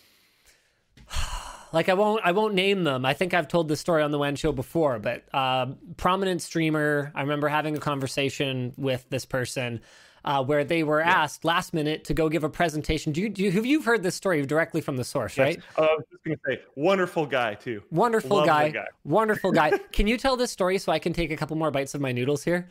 Like 1.70 1.90
I 1.90 1.92
won't 1.92 2.24
I 2.24 2.32
won't 2.32 2.54
name 2.54 2.84
them. 2.84 3.04
I 3.04 3.12
think 3.12 3.34
I've 3.34 3.46
told 3.46 3.68
this 3.68 3.78
story 3.78 4.02
on 4.02 4.10
the 4.10 4.18
WAN 4.18 4.36
show 4.36 4.52
before, 4.52 4.98
but 4.98 5.24
uh, 5.34 5.66
prominent 5.98 6.40
streamer. 6.40 7.12
I 7.14 7.20
remember 7.20 7.46
having 7.48 7.76
a 7.76 7.78
conversation 7.78 8.72
with 8.78 9.04
this 9.10 9.26
person 9.26 9.82
uh, 10.24 10.44
where 10.44 10.64
they 10.64 10.82
were 10.82 11.00
yeah. 11.00 11.22
asked 11.22 11.44
last 11.44 11.72
minute 11.74 12.04
to 12.04 12.14
go 12.14 12.28
give 12.28 12.44
a 12.44 12.48
presentation. 12.48 13.12
Do 13.12 13.20
you, 13.20 13.28
do 13.28 13.42
you 13.42 13.50
have 13.52 13.66
you 13.66 13.82
heard 13.82 14.02
this 14.02 14.14
story 14.14 14.44
directly 14.44 14.80
from 14.80 14.96
the 14.96 15.04
source, 15.04 15.36
yes. 15.36 15.44
right? 15.44 15.62
Uh, 15.78 15.82
I 15.82 15.94
was 15.94 16.04
just 16.10 16.24
going 16.24 16.36
to 16.36 16.42
say, 16.46 16.62
wonderful 16.76 17.26
guy 17.26 17.54
too. 17.54 17.82
Wonderful 17.90 18.44
guy, 18.44 18.70
guy, 18.70 18.86
wonderful 19.04 19.52
guy. 19.52 19.78
can 19.92 20.06
you 20.06 20.16
tell 20.16 20.36
this 20.36 20.50
story 20.50 20.78
so 20.78 20.92
I 20.92 20.98
can 20.98 21.12
take 21.12 21.30
a 21.30 21.36
couple 21.36 21.56
more 21.56 21.70
bites 21.70 21.94
of 21.94 22.00
my 22.00 22.12
noodles 22.12 22.44
here? 22.44 22.68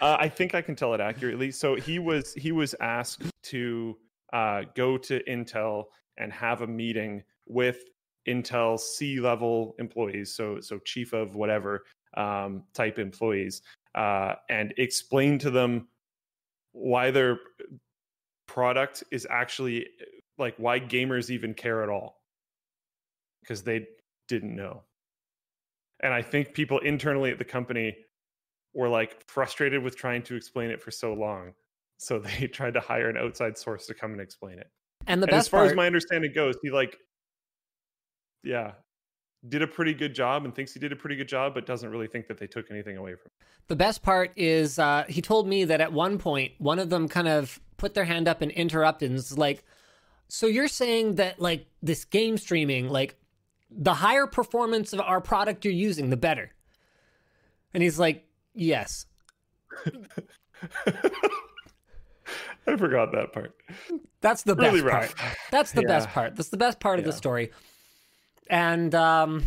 Uh, 0.00 0.16
I 0.18 0.28
think 0.28 0.54
I 0.54 0.62
can 0.62 0.76
tell 0.76 0.94
it 0.94 1.00
accurately. 1.00 1.50
So 1.50 1.74
he 1.74 1.98
was 1.98 2.34
he 2.34 2.52
was 2.52 2.74
asked 2.80 3.22
to 3.44 3.96
uh, 4.32 4.62
go 4.74 4.98
to 4.98 5.22
Intel 5.24 5.84
and 6.18 6.32
have 6.32 6.62
a 6.62 6.66
meeting 6.66 7.22
with 7.46 7.78
Intel 8.28 8.78
C 8.78 9.20
level 9.20 9.74
employees, 9.78 10.34
so 10.34 10.60
so 10.60 10.78
chief 10.80 11.12
of 11.12 11.34
whatever 11.34 11.84
um, 12.16 12.64
type 12.74 12.98
employees, 12.98 13.62
uh, 13.94 14.34
and 14.50 14.74
explain 14.76 15.38
to 15.38 15.50
them 15.50 15.88
why 16.76 17.10
their 17.10 17.38
product 18.46 19.02
is 19.10 19.26
actually 19.30 19.86
like 20.38 20.54
why 20.58 20.78
gamers 20.78 21.30
even 21.30 21.54
care 21.54 21.82
at 21.82 21.88
all 21.88 22.20
because 23.42 23.62
they 23.62 23.86
didn't 24.28 24.54
know. 24.54 24.82
And 26.02 26.12
I 26.12 26.20
think 26.20 26.52
people 26.52 26.78
internally 26.80 27.30
at 27.30 27.38
the 27.38 27.44
company 27.44 27.96
were 28.74 28.88
like 28.88 29.24
frustrated 29.26 29.82
with 29.82 29.96
trying 29.96 30.22
to 30.24 30.36
explain 30.36 30.70
it 30.70 30.82
for 30.82 30.90
so 30.90 31.14
long. 31.14 31.54
So 31.98 32.18
they 32.40 32.46
tried 32.46 32.74
to 32.74 32.80
hire 32.80 33.08
an 33.08 33.16
outside 33.16 33.56
source 33.56 33.86
to 33.86 33.94
come 33.94 34.12
and 34.12 34.20
explain 34.20 34.58
it. 34.58 34.70
And 35.06 35.22
the 35.22 35.26
and 35.26 35.30
best 35.30 35.46
as 35.46 35.48
far 35.48 35.60
part, 35.60 35.70
as 35.70 35.76
my 35.76 35.86
understanding 35.86 36.32
goes, 36.34 36.56
he 36.62 36.70
like 36.70 36.98
yeah, 38.42 38.72
did 39.48 39.62
a 39.62 39.66
pretty 39.66 39.94
good 39.94 40.14
job 40.14 40.44
and 40.44 40.54
thinks 40.54 40.72
he 40.72 40.80
did 40.80 40.92
a 40.92 40.96
pretty 40.96 41.16
good 41.16 41.28
job, 41.28 41.54
but 41.54 41.66
doesn't 41.66 41.90
really 41.90 42.06
think 42.06 42.26
that 42.28 42.38
they 42.38 42.46
took 42.46 42.70
anything 42.70 42.96
away 42.96 43.12
from 43.12 43.26
him. 43.26 43.46
The 43.68 43.76
best 43.76 44.02
part 44.02 44.32
is 44.36 44.78
uh, 44.78 45.04
he 45.08 45.20
told 45.20 45.48
me 45.48 45.64
that 45.64 45.80
at 45.80 45.92
one 45.92 46.18
point, 46.18 46.52
one 46.58 46.78
of 46.78 46.90
them 46.90 47.08
kind 47.08 47.28
of 47.28 47.60
put 47.76 47.94
their 47.94 48.04
hand 48.04 48.28
up 48.28 48.42
and 48.42 48.50
interrupted 48.52 49.10
and 49.10 49.16
was 49.16 49.36
like, 49.36 49.64
So 50.28 50.46
you're 50.46 50.68
saying 50.68 51.16
that, 51.16 51.40
like, 51.40 51.66
this 51.82 52.04
game 52.04 52.38
streaming, 52.38 52.88
like, 52.88 53.16
the 53.70 53.94
higher 53.94 54.26
performance 54.26 54.92
of 54.92 55.00
our 55.00 55.20
product 55.20 55.64
you're 55.64 55.74
using, 55.74 56.10
the 56.10 56.16
better? 56.16 56.52
And 57.74 57.82
he's 57.82 57.98
like, 57.98 58.24
Yes. 58.54 59.06
I 62.66 62.76
forgot 62.76 63.12
that 63.12 63.32
part. 63.32 63.54
That's 64.20 64.42
the 64.42 64.56
really 64.56 64.82
best 64.82 64.92
rough. 64.92 65.16
part. 65.16 65.36
That's 65.50 65.72
the 65.72 65.82
yeah. 65.82 65.88
best 65.88 66.08
part. 66.08 66.36
That's 66.36 66.48
the 66.48 66.56
best 66.56 66.80
part 66.80 66.98
yeah. 66.98 67.00
of 67.00 67.06
the 67.06 67.12
story. 67.12 67.50
And 68.48 68.94
um, 68.94 69.44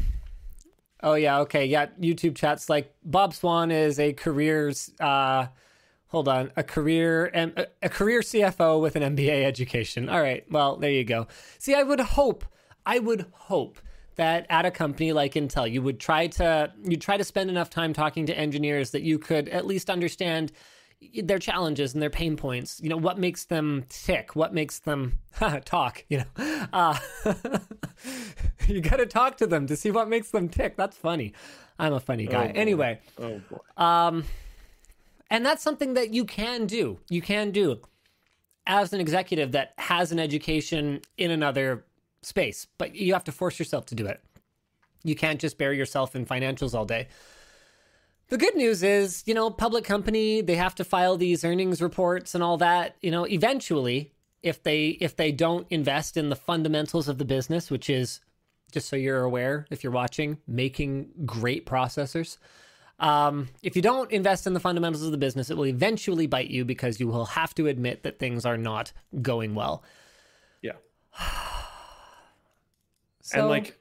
oh 1.03 1.15
yeah, 1.15 1.39
okay, 1.39 1.65
yeah. 1.65 1.87
YouTube 1.99 2.35
chats 2.35 2.69
like 2.69 2.93
Bob 3.03 3.33
Swan 3.33 3.71
is 3.71 3.99
a 3.99 4.13
careers. 4.13 4.91
Uh, 4.99 5.47
hold 6.07 6.27
on, 6.27 6.51
a 6.55 6.63
career 6.63 7.29
and 7.33 7.67
a, 7.81 7.89
career 7.89 8.21
CFO 8.21 8.81
with 8.81 8.95
an 8.95 9.15
MBA 9.15 9.43
education. 9.45 10.09
All 10.09 10.21
right, 10.21 10.43
well 10.51 10.77
there 10.77 10.91
you 10.91 11.03
go. 11.03 11.27
See, 11.57 11.73
I 11.73 11.83
would 11.83 11.99
hope, 11.99 12.45
I 12.85 12.99
would 12.99 13.25
hope 13.33 13.79
that 14.15 14.45
at 14.49 14.65
a 14.65 14.71
company 14.71 15.13
like 15.13 15.35
Intel, 15.35 15.71
you 15.71 15.81
would 15.81 15.99
try 15.99 16.27
to 16.27 16.73
you 16.83 16.97
try 16.97 17.15
to 17.15 17.23
spend 17.23 17.49
enough 17.49 17.69
time 17.69 17.93
talking 17.93 18.25
to 18.25 18.37
engineers 18.37 18.91
that 18.91 19.01
you 19.01 19.17
could 19.17 19.47
at 19.49 19.65
least 19.65 19.89
understand 19.89 20.51
their 21.23 21.39
challenges 21.39 21.93
and 21.93 22.01
their 22.01 22.09
pain 22.09 22.35
points. 22.35 22.81
You 22.83 22.89
know, 22.89 22.97
what 22.97 23.17
makes 23.17 23.45
them 23.45 23.85
tick? 23.87 24.35
What 24.35 24.53
makes 24.53 24.79
them 24.79 25.19
talk? 25.65 26.03
You 26.09 26.25
know, 26.35 26.67
uh, 26.73 26.97
you 28.67 28.81
got 28.81 28.97
to 28.97 29.05
talk 29.05 29.37
to 29.37 29.47
them 29.47 29.67
to 29.67 29.75
see 29.75 29.91
what 29.91 30.07
makes 30.07 30.31
them 30.31 30.49
tick. 30.49 30.75
That's 30.75 30.97
funny. 30.97 31.33
I'm 31.77 31.93
a 31.93 31.99
funny 31.99 32.25
guy. 32.25 32.51
Oh, 32.53 32.59
anyway, 32.59 32.99
oh 33.17 33.41
boy. 33.49 33.83
Um, 33.83 34.25
and 35.29 35.45
that's 35.45 35.63
something 35.63 35.93
that 35.93 36.13
you 36.13 36.25
can 36.25 36.65
do. 36.65 36.99
You 37.09 37.21
can 37.21 37.51
do 37.51 37.79
as 38.67 38.93
an 38.93 38.99
executive 38.99 39.53
that 39.53 39.73
has 39.77 40.11
an 40.11 40.19
education 40.19 41.01
in 41.17 41.31
another 41.31 41.85
space, 42.21 42.67
but 42.77 42.95
you 42.95 43.13
have 43.13 43.23
to 43.25 43.31
force 43.31 43.59
yourself 43.59 43.85
to 43.87 43.95
do 43.95 44.05
it. 44.05 44.21
You 45.03 45.15
can't 45.15 45.39
just 45.39 45.57
bury 45.57 45.77
yourself 45.77 46.15
in 46.15 46.25
financials 46.25 46.73
all 46.73 46.85
day. 46.85 47.07
The 48.27 48.37
good 48.37 48.55
news 48.55 48.83
is, 48.83 49.23
you 49.25 49.33
know, 49.33 49.49
public 49.49 49.85
company, 49.85 50.41
they 50.41 50.55
have 50.55 50.75
to 50.75 50.83
file 50.83 51.17
these 51.17 51.43
earnings 51.43 51.81
reports 51.81 52.35
and 52.35 52.43
all 52.43 52.57
that. 52.57 52.95
You 53.01 53.09
know, 53.09 53.25
eventually, 53.25 54.11
if 54.41 54.63
they 54.63 54.89
if 55.01 55.15
they 55.15 55.31
don't 55.31 55.67
invest 55.69 56.17
in 56.17 56.29
the 56.29 56.35
fundamentals 56.35 57.07
of 57.07 57.17
the 57.17 57.25
business, 57.25 57.69
which 57.69 57.89
is 57.89 58.21
just 58.71 58.87
so 58.87 58.95
you're 58.95 59.23
aware, 59.23 59.65
if 59.69 59.83
you're 59.83 59.91
watching, 59.91 60.37
making 60.47 61.09
great 61.25 61.65
processors. 61.65 62.37
Um, 62.99 63.49
if 63.63 63.75
you 63.75 63.81
don't 63.81 64.11
invest 64.11 64.45
in 64.45 64.53
the 64.53 64.59
fundamentals 64.59 65.03
of 65.03 65.11
the 65.11 65.17
business, 65.17 65.49
it 65.49 65.57
will 65.57 65.65
eventually 65.65 66.27
bite 66.27 66.49
you 66.49 66.65
because 66.65 66.99
you 66.99 67.07
will 67.07 67.25
have 67.25 67.55
to 67.55 67.67
admit 67.67 68.03
that 68.03 68.19
things 68.19 68.45
are 68.45 68.57
not 68.57 68.91
going 69.21 69.55
well. 69.55 69.83
Yeah. 70.61 70.73
so, 73.21 73.39
and 73.39 73.47
like, 73.49 73.79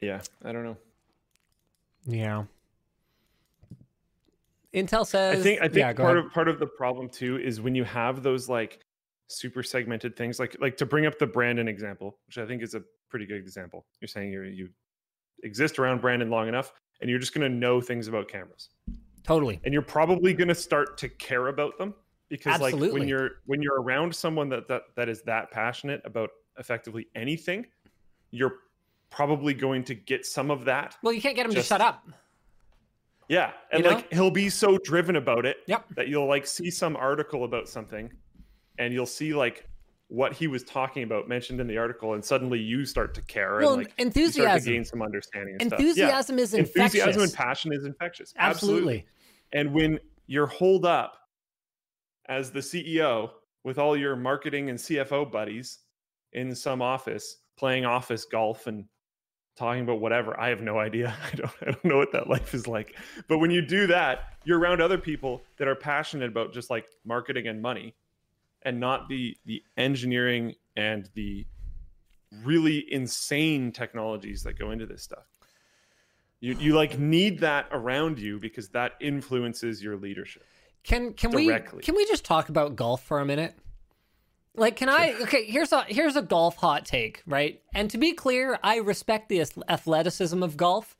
yeah, 0.00 0.20
I 0.44 0.52
don't 0.52 0.64
know. 0.64 0.76
Yeah. 2.06 2.44
Intel 4.74 5.06
says. 5.06 5.40
I 5.40 5.42
think 5.42 5.60
I 5.60 5.64
think 5.64 5.76
yeah, 5.78 5.92
part 5.92 6.16
ahead. 6.16 6.26
of 6.26 6.32
part 6.32 6.48
of 6.48 6.58
the 6.58 6.66
problem 6.66 7.08
too 7.08 7.38
is 7.38 7.60
when 7.60 7.74
you 7.74 7.84
have 7.84 8.22
those 8.22 8.48
like 8.48 8.80
super 9.30 9.62
segmented 9.62 10.16
things, 10.16 10.38
like 10.38 10.56
like 10.60 10.76
to 10.78 10.86
bring 10.86 11.06
up 11.06 11.18
the 11.18 11.26
Brandon 11.26 11.68
example, 11.68 12.18
which 12.26 12.38
I 12.38 12.46
think 12.46 12.62
is 12.62 12.74
a 12.74 12.82
pretty 13.08 13.26
good 13.26 13.38
example. 13.38 13.86
You're 14.00 14.08
saying 14.08 14.32
you 14.32 14.42
you 14.42 14.68
exist 15.42 15.78
around 15.78 16.00
Brandon 16.00 16.30
long 16.30 16.48
enough, 16.48 16.72
and 17.00 17.08
you're 17.08 17.18
just 17.18 17.34
going 17.34 17.50
to 17.50 17.54
know 17.54 17.80
things 17.80 18.08
about 18.08 18.28
cameras. 18.28 18.70
Totally. 19.22 19.60
And 19.64 19.72
you're 19.72 19.82
probably 19.82 20.32
going 20.32 20.48
to 20.48 20.54
start 20.54 20.96
to 20.98 21.08
care 21.08 21.48
about 21.48 21.78
them 21.78 21.94
because 22.28 22.54
Absolutely. 22.54 22.88
like 22.88 22.92
when 22.98 23.08
you're 23.08 23.30
when 23.46 23.62
you're 23.62 23.80
around 23.80 24.14
someone 24.14 24.48
that 24.48 24.68
that 24.68 24.82
that 24.96 25.08
is 25.08 25.22
that 25.22 25.50
passionate 25.50 26.00
about 26.04 26.30
effectively 26.58 27.06
anything, 27.14 27.66
you're 28.30 28.54
probably 29.10 29.52
going 29.52 29.84
to 29.84 29.94
get 29.94 30.24
some 30.24 30.50
of 30.50 30.64
that. 30.64 30.96
Well, 31.02 31.12
you 31.12 31.20
can't 31.20 31.36
get 31.36 31.46
him 31.46 31.52
just, 31.52 31.68
to 31.68 31.74
shut 31.74 31.80
up. 31.80 32.06
Yeah, 33.28 33.52
and 33.70 33.84
you 33.84 33.90
know? 33.90 33.96
like 33.96 34.12
he'll 34.12 34.30
be 34.30 34.48
so 34.48 34.78
driven 34.78 35.16
about 35.16 35.46
it 35.46 35.58
yep. 35.66 35.84
that 35.94 36.08
you'll 36.08 36.26
like 36.26 36.46
see 36.46 36.70
some 36.70 36.96
article 36.96 37.44
about 37.44 37.68
something, 37.68 38.10
and 38.78 38.92
you'll 38.92 39.06
see 39.06 39.34
like 39.34 39.66
what 40.08 40.32
he 40.32 40.48
was 40.48 40.64
talking 40.64 41.04
about 41.04 41.28
mentioned 41.28 41.60
in 41.60 41.66
the 41.66 41.78
article, 41.78 42.14
and 42.14 42.24
suddenly 42.24 42.58
you 42.58 42.84
start 42.84 43.14
to 43.14 43.22
care 43.22 43.58
well, 43.58 43.74
and 43.74 43.84
like 43.84 43.94
enthusiasm, 43.98 44.72
gain 44.72 44.84
some 44.84 45.02
understanding. 45.02 45.56
enthusiasm 45.60 46.38
yeah. 46.38 46.44
is 46.44 46.54
infectious. 46.54 46.94
Enthusiasm 46.94 47.22
and 47.22 47.32
passion 47.32 47.72
is 47.72 47.84
infectious. 47.84 48.34
Absolutely. 48.36 49.04
Absolutely. 49.04 49.06
And 49.52 49.74
when 49.74 49.98
you're 50.26 50.46
holed 50.46 50.84
up 50.84 51.16
as 52.28 52.52
the 52.52 52.60
CEO 52.60 53.30
with 53.64 53.78
all 53.78 53.96
your 53.96 54.16
marketing 54.16 54.70
and 54.70 54.78
CFO 54.78 55.30
buddies 55.30 55.80
in 56.32 56.54
some 56.54 56.80
office 56.80 57.38
playing 57.56 57.84
office 57.84 58.24
golf 58.24 58.66
and 58.66 58.84
talking 59.56 59.82
about 59.82 60.00
whatever. 60.00 60.38
I 60.40 60.48
have 60.48 60.62
no 60.62 60.78
idea. 60.78 61.14
I 61.32 61.36
don't 61.36 61.52
I 61.60 61.64
don't 61.66 61.84
know 61.84 61.98
what 61.98 62.12
that 62.12 62.28
life 62.28 62.54
is 62.54 62.66
like. 62.66 62.96
But 63.28 63.38
when 63.38 63.50
you 63.50 63.60
do 63.60 63.86
that, 63.88 64.36
you're 64.44 64.58
around 64.58 64.80
other 64.80 64.96
people 64.96 65.42
that 65.58 65.68
are 65.68 65.74
passionate 65.74 66.30
about 66.30 66.54
just 66.54 66.70
like 66.70 66.86
marketing 67.04 67.48
and 67.48 67.60
money 67.60 67.94
and 68.62 68.80
not 68.80 69.08
the 69.08 69.36
the 69.46 69.62
engineering 69.76 70.54
and 70.76 71.08
the 71.14 71.46
really 72.44 72.92
insane 72.92 73.72
technologies 73.72 74.42
that 74.42 74.58
go 74.58 74.70
into 74.70 74.86
this 74.86 75.02
stuff. 75.02 75.24
You 76.40 76.56
you 76.58 76.74
like 76.74 76.98
need 76.98 77.40
that 77.40 77.68
around 77.70 78.18
you 78.18 78.38
because 78.38 78.68
that 78.70 78.92
influences 79.00 79.82
your 79.82 79.96
leadership. 79.96 80.44
Can 80.82 81.12
can 81.12 81.30
Directly. 81.30 81.78
we 81.78 81.82
can 81.82 81.94
we 81.94 82.06
just 82.06 82.24
talk 82.24 82.48
about 82.48 82.76
golf 82.76 83.02
for 83.02 83.20
a 83.20 83.24
minute? 83.24 83.54
Like, 84.56 84.76
can 84.76 84.88
I? 84.88 85.14
Okay, 85.22 85.44
here's 85.44 85.72
a 85.72 85.82
here's 85.84 86.16
a 86.16 86.22
golf 86.22 86.56
hot 86.56 86.84
take, 86.84 87.22
right? 87.26 87.60
And 87.74 87.90
to 87.90 87.98
be 87.98 88.12
clear, 88.12 88.58
I 88.62 88.78
respect 88.78 89.28
the 89.28 89.44
athleticism 89.68 90.42
of 90.42 90.56
golf. 90.56 90.96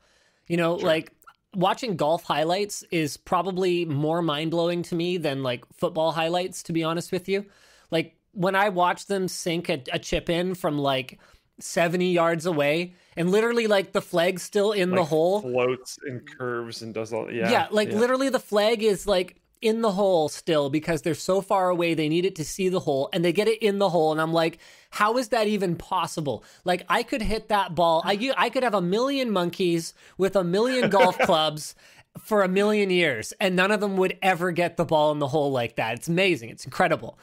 You 0.46 0.56
know, 0.56 0.74
like 0.74 1.12
watching 1.54 1.96
golf 1.96 2.24
highlights 2.24 2.84
is 2.90 3.16
probably 3.16 3.84
more 3.84 4.22
mind 4.22 4.50
blowing 4.50 4.82
to 4.84 4.94
me 4.94 5.16
than 5.16 5.42
like 5.42 5.64
football 5.72 6.12
highlights. 6.12 6.62
To 6.64 6.72
be 6.72 6.84
honest 6.84 7.12
with 7.12 7.28
you, 7.28 7.46
like 7.90 8.16
when 8.32 8.54
I 8.54 8.68
watch 8.68 9.06
them 9.06 9.28
sink 9.28 9.68
a, 9.68 9.82
a 9.92 9.98
chip 9.98 10.30
in 10.30 10.54
from 10.54 10.78
like 10.78 11.18
seventy 11.58 12.12
yards 12.12 12.46
away, 12.46 12.94
and 13.16 13.30
literally 13.30 13.66
like 13.66 13.92
the 13.92 14.02
flag's 14.02 14.42
still 14.42 14.72
in 14.72 14.90
the 14.90 15.04
hole. 15.04 15.40
floats 15.40 15.98
and 16.04 16.20
curves 16.38 16.82
and 16.82 16.94
does 16.94 17.12
all 17.12 17.30
yeah. 17.30 17.50
Yeah, 17.50 17.68
like 17.70 17.90
yeah. 17.90 17.98
literally 17.98 18.28
the 18.28 18.40
flag 18.40 18.82
is 18.82 19.06
like 19.06 19.36
in 19.62 19.82
the 19.82 19.92
hole 19.92 20.28
still 20.28 20.70
because 20.70 21.02
they're 21.02 21.14
so 21.14 21.40
far 21.40 21.68
away 21.68 21.92
they 21.92 22.08
need 22.08 22.24
it 22.24 22.34
to 22.34 22.44
see 22.44 22.68
the 22.68 22.80
hole 22.80 23.10
and 23.12 23.24
they 23.24 23.32
get 23.32 23.46
it 23.46 23.62
in 23.62 23.78
the 23.78 23.90
hole 23.90 24.10
and 24.10 24.20
I'm 24.20 24.32
like 24.32 24.58
how 24.90 25.16
is 25.18 25.28
that 25.28 25.46
even 25.46 25.76
possible? 25.76 26.44
Like 26.64 26.84
I 26.88 27.02
could 27.02 27.22
hit 27.22 27.48
that 27.48 27.74
ball. 27.74 28.02
I 28.04 28.32
I 28.36 28.50
could 28.50 28.64
have 28.64 28.74
a 28.74 28.82
million 28.82 29.30
monkeys 29.30 29.94
with 30.18 30.34
a 30.34 30.44
million 30.44 30.90
golf 30.90 31.18
clubs 31.20 31.74
for 32.18 32.42
a 32.42 32.48
million 32.48 32.90
years 32.90 33.32
and 33.40 33.54
none 33.54 33.70
of 33.70 33.80
them 33.80 33.96
would 33.96 34.18
ever 34.20 34.50
get 34.50 34.76
the 34.76 34.84
ball 34.84 35.12
in 35.12 35.20
the 35.20 35.28
hole 35.28 35.52
like 35.52 35.76
that. 35.76 35.94
It's 35.94 36.08
amazing. 36.08 36.50
It's 36.50 36.64
incredible. 36.64 37.18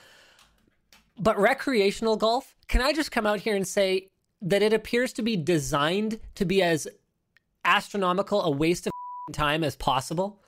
But 1.20 1.38
recreational 1.40 2.16
golf, 2.16 2.56
can 2.68 2.82
I 2.82 2.94
just 2.94 3.12
come 3.12 3.26
out 3.26 3.42
here 3.42 3.56
and 3.56 3.68
say 3.68 4.10
that 4.42 4.62
it 4.62 4.72
appears 4.72 5.12
to 5.14 5.22
be 5.22 5.36
designed 5.36 6.20
to 6.36 6.46
be 6.46 6.62
as 6.62 6.88
astronomical 7.66 8.42
a 8.44 8.52
waste 8.52 8.88
of 8.88 8.94
time 9.34 9.64
as 9.64 9.76
possible? 9.76 10.40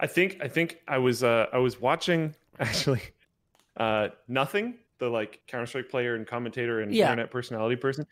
I 0.00 0.06
think 0.06 0.38
I 0.42 0.48
think 0.48 0.78
I 0.88 0.98
was 0.98 1.22
uh 1.24 1.46
I 1.52 1.58
was 1.58 1.80
watching 1.80 2.34
actually 2.60 3.00
uh 3.76 4.08
n0thing 4.30 4.74
the 4.98 5.08
like 5.08 5.40
Counter 5.46 5.66
Strike 5.66 5.88
player 5.88 6.14
and 6.14 6.26
commentator 6.26 6.80
and 6.80 6.94
Yeah. 6.94 7.04
internet 7.10 7.30
personality 7.30 7.76
person. 7.76 8.06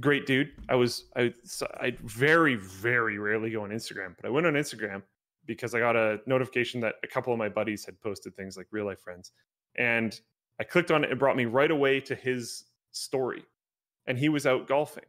Great 0.00 0.26
dude. 0.26 0.50
I 0.68 0.74
was 0.74 1.04
I 1.16 1.32
I 1.80 1.92
very 2.02 2.54
very 2.56 3.18
rarely 3.18 3.50
go 3.50 3.62
on 3.62 3.70
Instagram, 3.70 4.14
but 4.16 4.26
I 4.26 4.30
went 4.30 4.46
on 4.46 4.52
Instagram 4.54 5.02
because 5.46 5.74
I 5.74 5.78
got 5.78 5.96
a 5.96 6.20
notification 6.26 6.80
that 6.82 6.96
a 7.02 7.06
couple 7.06 7.32
of 7.32 7.38
my 7.38 7.48
buddies 7.48 7.84
had 7.86 7.98
posted 8.00 8.36
things 8.36 8.56
like 8.56 8.66
real 8.70 8.84
life 8.84 9.00
friends, 9.00 9.32
and 9.76 10.18
I 10.60 10.64
clicked 10.64 10.90
on 10.90 11.04
it. 11.04 11.10
It 11.12 11.18
brought 11.18 11.36
me 11.36 11.46
right 11.46 11.70
away 11.70 12.00
to 12.00 12.14
his 12.14 12.64
story, 12.90 13.44
and 14.06 14.18
he 14.18 14.28
was 14.28 14.46
out 14.46 14.66
golfing. 14.68 15.06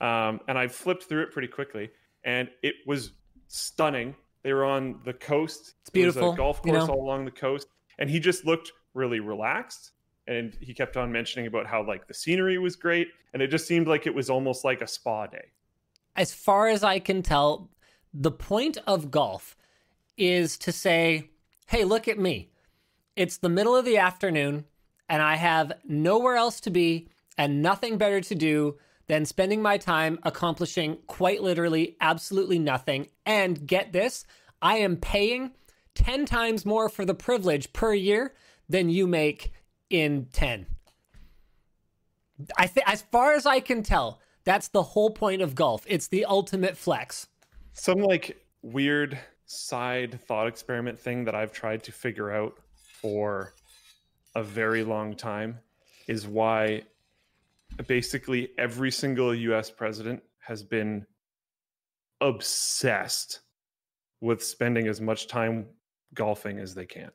Um, 0.00 0.40
and 0.46 0.56
I 0.56 0.68
flipped 0.68 1.04
through 1.04 1.22
it 1.24 1.32
pretty 1.32 1.48
quickly, 1.48 1.90
and 2.22 2.48
it 2.62 2.76
was 2.86 3.10
stunning. 3.48 4.14
They 4.46 4.52
were 4.52 4.64
on 4.64 5.00
the 5.04 5.12
coast. 5.12 5.74
It's 5.80 5.90
There 5.90 6.06
was 6.06 6.14
beautiful, 6.14 6.34
a 6.34 6.36
golf 6.36 6.60
you 6.64 6.70
course 6.70 6.86
know? 6.86 6.94
all 6.94 7.02
along 7.02 7.24
the 7.24 7.32
coast, 7.32 7.66
and 7.98 8.08
he 8.08 8.20
just 8.20 8.44
looked 8.44 8.70
really 8.94 9.18
relaxed. 9.18 9.90
And 10.28 10.56
he 10.60 10.72
kept 10.72 10.96
on 10.96 11.10
mentioning 11.10 11.48
about 11.48 11.66
how 11.66 11.84
like 11.84 12.06
the 12.06 12.14
scenery 12.14 12.56
was 12.56 12.76
great, 12.76 13.08
and 13.32 13.42
it 13.42 13.48
just 13.48 13.66
seemed 13.66 13.88
like 13.88 14.06
it 14.06 14.14
was 14.14 14.30
almost 14.30 14.64
like 14.64 14.82
a 14.82 14.86
spa 14.86 15.26
day. 15.26 15.46
As 16.14 16.32
far 16.32 16.68
as 16.68 16.84
I 16.84 17.00
can 17.00 17.24
tell, 17.24 17.70
the 18.14 18.30
point 18.30 18.78
of 18.86 19.10
golf 19.10 19.56
is 20.16 20.56
to 20.58 20.70
say, 20.70 21.30
hey, 21.66 21.82
look 21.82 22.06
at 22.06 22.16
me. 22.16 22.52
It's 23.16 23.38
the 23.38 23.48
middle 23.48 23.74
of 23.74 23.84
the 23.84 23.98
afternoon, 23.98 24.64
and 25.08 25.22
I 25.22 25.34
have 25.34 25.72
nowhere 25.84 26.36
else 26.36 26.60
to 26.60 26.70
be 26.70 27.08
and 27.36 27.62
nothing 27.62 27.98
better 27.98 28.20
to 28.20 28.34
do 28.36 28.76
than 29.08 29.24
spending 29.24 29.62
my 29.62 29.78
time 29.78 30.18
accomplishing 30.22 30.98
quite 31.06 31.42
literally 31.42 31.96
absolutely 32.00 32.58
nothing. 32.58 33.08
And 33.24 33.66
get 33.66 33.92
this, 33.92 34.24
I 34.60 34.78
am 34.78 34.96
paying 34.96 35.52
10 35.94 36.26
times 36.26 36.66
more 36.66 36.88
for 36.88 37.04
the 37.04 37.14
privilege 37.14 37.72
per 37.72 37.94
year 37.94 38.34
than 38.68 38.88
you 38.88 39.06
make 39.06 39.52
in 39.90 40.26
10. 40.32 40.66
I 42.58 42.66
think 42.66 42.88
as 42.88 43.02
far 43.02 43.34
as 43.34 43.46
I 43.46 43.60
can 43.60 43.82
tell, 43.82 44.20
that's 44.44 44.68
the 44.68 44.82
whole 44.82 45.10
point 45.10 45.42
of 45.42 45.54
golf. 45.54 45.84
It's 45.86 46.08
the 46.08 46.24
ultimate 46.24 46.76
flex. 46.76 47.28
Some 47.72 47.98
like 47.98 48.44
weird 48.62 49.18
side 49.46 50.20
thought 50.26 50.46
experiment 50.46 50.98
thing 50.98 51.24
that 51.24 51.34
I've 51.34 51.52
tried 51.52 51.82
to 51.84 51.92
figure 51.92 52.30
out 52.30 52.58
for 52.74 53.54
a 54.34 54.42
very 54.42 54.84
long 54.84 55.14
time 55.14 55.60
is 56.08 56.26
why 56.26 56.82
basically 57.86 58.50
every 58.58 58.90
single 58.90 59.34
US 59.34 59.70
president 59.70 60.22
has 60.40 60.62
been 60.62 61.06
obsessed 62.20 63.40
with 64.20 64.42
spending 64.42 64.88
as 64.88 65.00
much 65.00 65.28
time 65.28 65.66
golfing 66.14 66.58
as 66.58 66.74
they 66.74 66.86
can. 66.86 67.10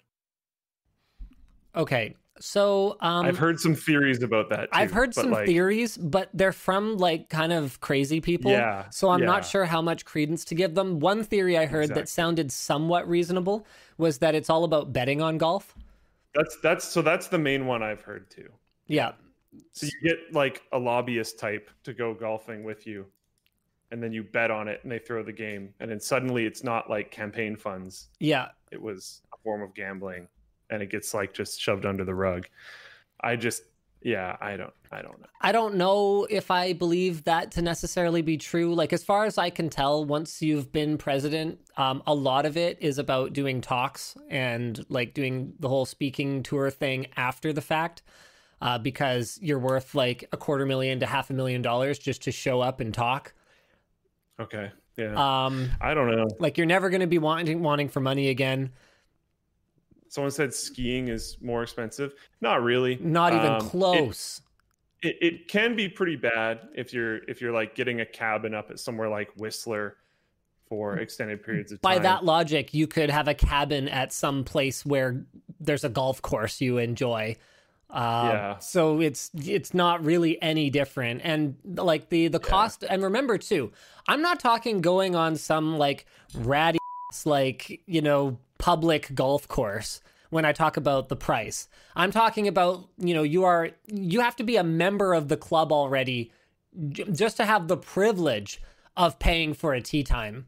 Okay. 1.75 2.15
So 2.39 2.97
um 3.01 3.25
I've 3.25 3.37
heard 3.37 3.59
some 3.59 3.75
theories 3.75 4.23
about 4.23 4.49
that. 4.49 4.63
Too, 4.63 4.69
I've 4.73 4.91
heard 4.91 5.13
some 5.13 5.31
like, 5.31 5.45
theories, 5.45 5.97
but 5.97 6.29
they're 6.33 6.53
from 6.53 6.97
like 6.97 7.29
kind 7.29 7.51
of 7.53 7.79
crazy 7.81 8.21
people. 8.21 8.51
Yeah, 8.51 8.89
So 8.89 9.09
I'm 9.09 9.19
yeah. 9.19 9.25
not 9.25 9.45
sure 9.45 9.65
how 9.65 9.81
much 9.81 10.05
credence 10.05 10.45
to 10.45 10.55
give 10.55 10.75
them. 10.75 10.99
One 10.99 11.23
theory 11.23 11.57
I 11.57 11.65
heard 11.65 11.83
Exactly. 11.83 12.01
that 12.01 12.09
sounded 12.09 12.51
somewhat 12.51 13.07
reasonable 13.07 13.65
was 13.97 14.19
that 14.19 14.35
it's 14.35 14.49
all 14.49 14.63
about 14.63 14.93
betting 14.93 15.21
on 15.21 15.37
golf. 15.37 15.75
That's 16.33 16.57
that's 16.61 16.85
so 16.85 17.01
that's 17.01 17.27
the 17.27 17.37
main 17.37 17.65
one 17.65 17.83
I've 17.83 18.01
heard 18.01 18.29
too. 18.29 18.49
Yeah. 18.87 19.13
So 19.73 19.85
you 19.85 20.09
get 20.09 20.33
like 20.33 20.61
a 20.71 20.79
lobbyist 20.79 21.37
type 21.39 21.69
to 21.83 21.93
go 21.93 22.13
golfing 22.13 22.63
with 22.63 22.87
you, 22.87 23.05
and 23.91 24.01
then 24.01 24.11
you 24.13 24.23
bet 24.23 24.51
on 24.51 24.67
it, 24.67 24.79
and 24.83 24.91
they 24.91 24.99
throw 24.99 25.23
the 25.23 25.33
game, 25.33 25.73
and 25.79 25.91
then 25.91 25.99
suddenly 25.99 26.45
it's 26.45 26.63
not 26.63 26.89
like 26.89 27.11
campaign 27.11 27.55
funds; 27.55 28.09
Yeah. 28.19 28.49
it 28.71 28.81
was 28.81 29.21
a 29.33 29.37
form 29.43 29.61
of 29.61 29.73
gambling, 29.73 30.27
and 30.69 30.81
it 30.81 30.89
gets 30.89 31.13
like 31.13 31.33
just 31.33 31.59
shoved 31.59 31.85
under 31.85 32.05
the 32.05 32.15
rug. 32.15 32.47
I 33.19 33.35
just, 33.35 33.63
yeah, 34.01 34.37
I 34.39 34.55
don't, 34.57 34.73
I 34.91 35.01
don't 35.01 35.19
know. 35.19 35.27
I 35.41 35.51
don't 35.51 35.75
know 35.75 36.25
if 36.29 36.49
I 36.49 36.73
believe 36.73 37.25
that 37.25 37.51
to 37.51 37.61
necessarily 37.61 38.21
be 38.21 38.37
true. 38.37 38.73
Like, 38.73 38.93
as 38.93 39.03
far 39.03 39.25
as 39.25 39.37
I 39.37 39.49
can 39.49 39.69
tell, 39.69 40.05
once 40.05 40.41
you've 40.41 40.71
been 40.71 40.97
president, 40.97 41.59
um, 41.77 42.01
a 42.07 42.15
lot 42.15 42.45
of 42.45 42.55
it 42.57 42.77
is 42.81 42.97
about 42.97 43.33
doing 43.33 43.59
talks 43.61 44.15
and 44.29 44.83
like 44.89 45.13
doing 45.13 45.53
the 45.59 45.67
whole 45.69 45.85
speaking 45.85 46.41
tour 46.41 46.69
thing 46.71 47.07
after 47.17 47.51
the 47.53 47.61
fact, 47.61 48.01
uh, 48.61 48.77
because 48.77 49.39
you're 49.41 49.59
worth 49.59 49.95
like 49.95 50.23
a 50.31 50.37
quarter 50.37 50.65
million 50.65 50.99
to 50.99 51.05
half 51.05 51.29
a 51.29 51.33
million 51.33 51.61
dollars 51.61 51.97
just 51.99 52.21
to 52.23 52.31
show 52.31 52.61
up 52.61 52.79
and 52.79 52.93
talk. 52.93 53.33
Okay, 54.39 54.71
yeah, 54.97 55.45
Um, 55.45 55.69
I 55.81 55.93
don't 55.93 56.09
know. 56.09 56.27
like, 56.39 56.57
you're 56.57 56.65
never 56.67 56.89
going 56.89 57.01
to 57.01 57.07
be 57.07 57.19
wanting 57.19 57.61
wanting 57.61 57.89
for 57.89 57.99
money 57.99 58.29
again. 58.29 58.71
Someone 60.07 60.31
said 60.31 60.53
skiing 60.53 61.07
is 61.07 61.37
more 61.41 61.63
expensive. 61.63 62.13
Not 62.41 62.61
really. 62.63 62.97
Not 62.97 63.33
even 63.33 63.45
Um, 63.53 63.61
close. 63.61 64.41
it, 65.01 65.15
it 65.21 65.47
can 65.47 65.75
be 65.75 65.87
pretty 65.87 66.15
bad 66.17 66.67
if 66.75 66.93
you're 66.93 67.23
if 67.29 67.39
you're 67.41 67.53
like 67.53 67.75
getting 67.75 68.01
a 68.01 68.05
cabin 68.05 68.53
up 68.53 68.69
at 68.71 68.79
somewhere 68.79 69.07
like 69.09 69.29
Whistler 69.37 69.95
for 70.67 70.97
extended 70.97 71.43
periods 71.43 71.71
of 71.71 71.81
time. 71.81 71.95
By 71.97 71.99
that 71.99 72.25
logic, 72.25 72.73
you 72.73 72.87
could 72.87 73.09
have 73.09 73.27
a 73.27 73.33
cabin 73.33 73.87
at 73.87 74.11
some 74.11 74.43
place 74.43 74.85
where 74.85 75.25
there's 75.59 75.83
a 75.83 75.89
golf 75.89 76.21
course 76.21 76.59
you 76.61 76.77
enjoy. 76.77 77.35
Uh, 77.91 78.29
Yeah. 78.33 78.57
So 78.59 79.01
it's 79.01 79.31
it's 79.35 79.73
not 79.73 80.03
really 80.03 80.41
any 80.41 80.69
different, 80.69 81.21
and 81.23 81.55
like 81.65 82.09
the 82.09 82.27
the 82.27 82.39
cost. 82.39 82.83
And 82.89 83.03
remember 83.03 83.37
too, 83.37 83.71
I'm 84.07 84.21
not 84.21 84.39
talking 84.39 84.81
going 84.81 85.15
on 85.15 85.35
some 85.35 85.77
like 85.77 86.05
ratty 86.35 86.79
like 87.25 87.81
you 87.85 88.01
know 88.01 88.37
public 88.57 89.13
golf 89.13 89.47
course 89.47 90.01
when 90.29 90.45
I 90.45 90.53
talk 90.53 90.77
about 90.77 91.09
the 91.09 91.15
price. 91.15 91.67
I'm 91.95 92.11
talking 92.11 92.47
about 92.47 92.87
you 92.97 93.13
know 93.13 93.23
you 93.23 93.43
are 93.43 93.71
you 93.87 94.21
have 94.21 94.35
to 94.37 94.43
be 94.43 94.55
a 94.55 94.63
member 94.63 95.13
of 95.13 95.27
the 95.27 95.37
club 95.37 95.71
already 95.71 96.31
j- 96.89 97.05
just 97.11 97.37
to 97.37 97.45
have 97.45 97.67
the 97.67 97.77
privilege 97.77 98.61
of 98.95 99.19
paying 99.19 99.53
for 99.53 99.73
a 99.73 99.81
tee 99.81 100.03
time 100.03 100.47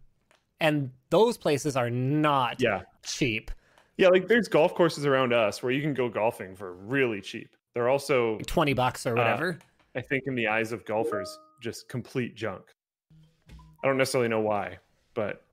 and 0.63 0.91
those 1.09 1.37
places 1.37 1.75
are 1.75 1.89
not 1.89 2.61
yeah, 2.61 2.83
cheap. 3.03 3.51
Yeah, 3.97 4.07
like 4.09 4.27
there's 4.27 4.47
golf 4.47 4.73
courses 4.75 5.05
around 5.05 5.33
us 5.33 5.61
where 5.63 5.71
you 5.71 5.81
can 5.81 5.93
go 5.93 6.09
golfing 6.09 6.55
for 6.55 6.73
really 6.73 7.21
cheap. 7.21 7.55
They're 7.73 7.89
also, 7.89 8.37
20 8.45 8.73
bucks 8.73 9.05
or 9.07 9.15
whatever. 9.15 9.57
I 9.95 10.01
think, 10.01 10.23
in 10.27 10.35
the 10.35 10.47
eyes 10.47 10.71
of 10.71 10.85
golfers, 10.85 11.37
just 11.61 11.87
complete 11.89 12.35
junk. 12.35 12.61
I 13.49 13.87
don't 13.87 13.97
necessarily 13.97 14.29
know 14.29 14.41
why, 14.41 14.77
but 15.13 15.43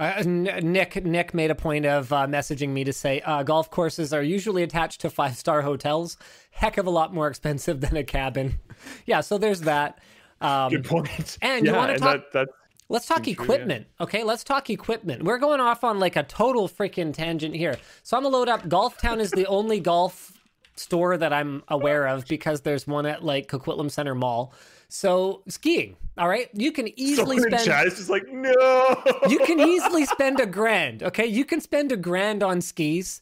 Uh, 0.00 0.22
Nick 0.24 1.04
Nick 1.04 1.34
made 1.34 1.50
a 1.50 1.56
point 1.56 1.84
of 1.84 2.12
uh, 2.12 2.24
messaging 2.28 2.68
me 2.68 2.84
to 2.84 2.92
say 2.92 3.20
uh, 3.22 3.42
golf 3.42 3.68
courses 3.68 4.12
are 4.12 4.22
usually 4.22 4.62
attached 4.62 5.00
to 5.00 5.10
five 5.10 5.36
star 5.36 5.62
hotels. 5.62 6.16
Heck 6.52 6.78
of 6.78 6.86
a 6.86 6.90
lot 6.90 7.12
more 7.12 7.26
expensive 7.26 7.80
than 7.84 7.96
a 7.96 8.04
cabin. 8.04 8.60
yeah, 9.06 9.20
so 9.22 9.38
there's 9.38 9.62
that. 9.62 9.98
Um, 10.40 10.70
Good 10.70 10.84
point. 10.84 11.36
and 11.42 11.66
you 11.66 11.72
wanna 11.72 11.98
talk- 11.98 12.30
that, 12.32 12.46
that 12.46 12.48
Let's 12.90 13.06
talk 13.06 13.28
equipment. 13.28 13.86
Okay, 14.00 14.24
let's 14.24 14.42
talk 14.42 14.70
equipment. 14.70 15.22
We're 15.22 15.38
going 15.38 15.60
off 15.60 15.84
on 15.84 15.98
like 15.98 16.16
a 16.16 16.22
total 16.22 16.68
freaking 16.68 17.12
tangent 17.12 17.54
here. 17.54 17.76
So 18.02 18.16
I'm 18.16 18.22
gonna 18.22 18.34
load 18.34 18.48
up. 18.48 18.68
Golf 18.68 18.96
Town 18.98 19.20
is 19.20 19.30
the 19.30 19.46
only 19.58 19.78
golf 19.78 20.32
store 20.76 21.18
that 21.18 21.32
I'm 21.32 21.62
aware 21.68 22.06
of 22.06 22.26
because 22.26 22.62
there's 22.62 22.86
one 22.86 23.04
at 23.04 23.22
like 23.22 23.48
Coquitlam 23.48 23.90
Center 23.90 24.14
Mall. 24.14 24.54
So 24.88 25.42
skiing, 25.48 25.96
all 26.16 26.28
right, 26.28 26.48
you 26.54 26.72
can 26.72 26.88
easily 26.98 27.36
someone 27.36 27.58
spend. 27.58 27.64
chat 27.66 27.86
is 27.86 27.96
just 27.96 28.08
like 28.10 28.26
no. 28.28 29.02
You 29.28 29.38
can 29.40 29.60
easily 29.60 30.06
spend 30.16 30.40
a 30.40 30.46
grand. 30.46 31.02
Okay, 31.02 31.26
you 31.26 31.44
can 31.44 31.60
spend 31.60 31.92
a 31.92 31.96
grand 31.96 32.42
on 32.42 32.62
skis. 32.62 33.20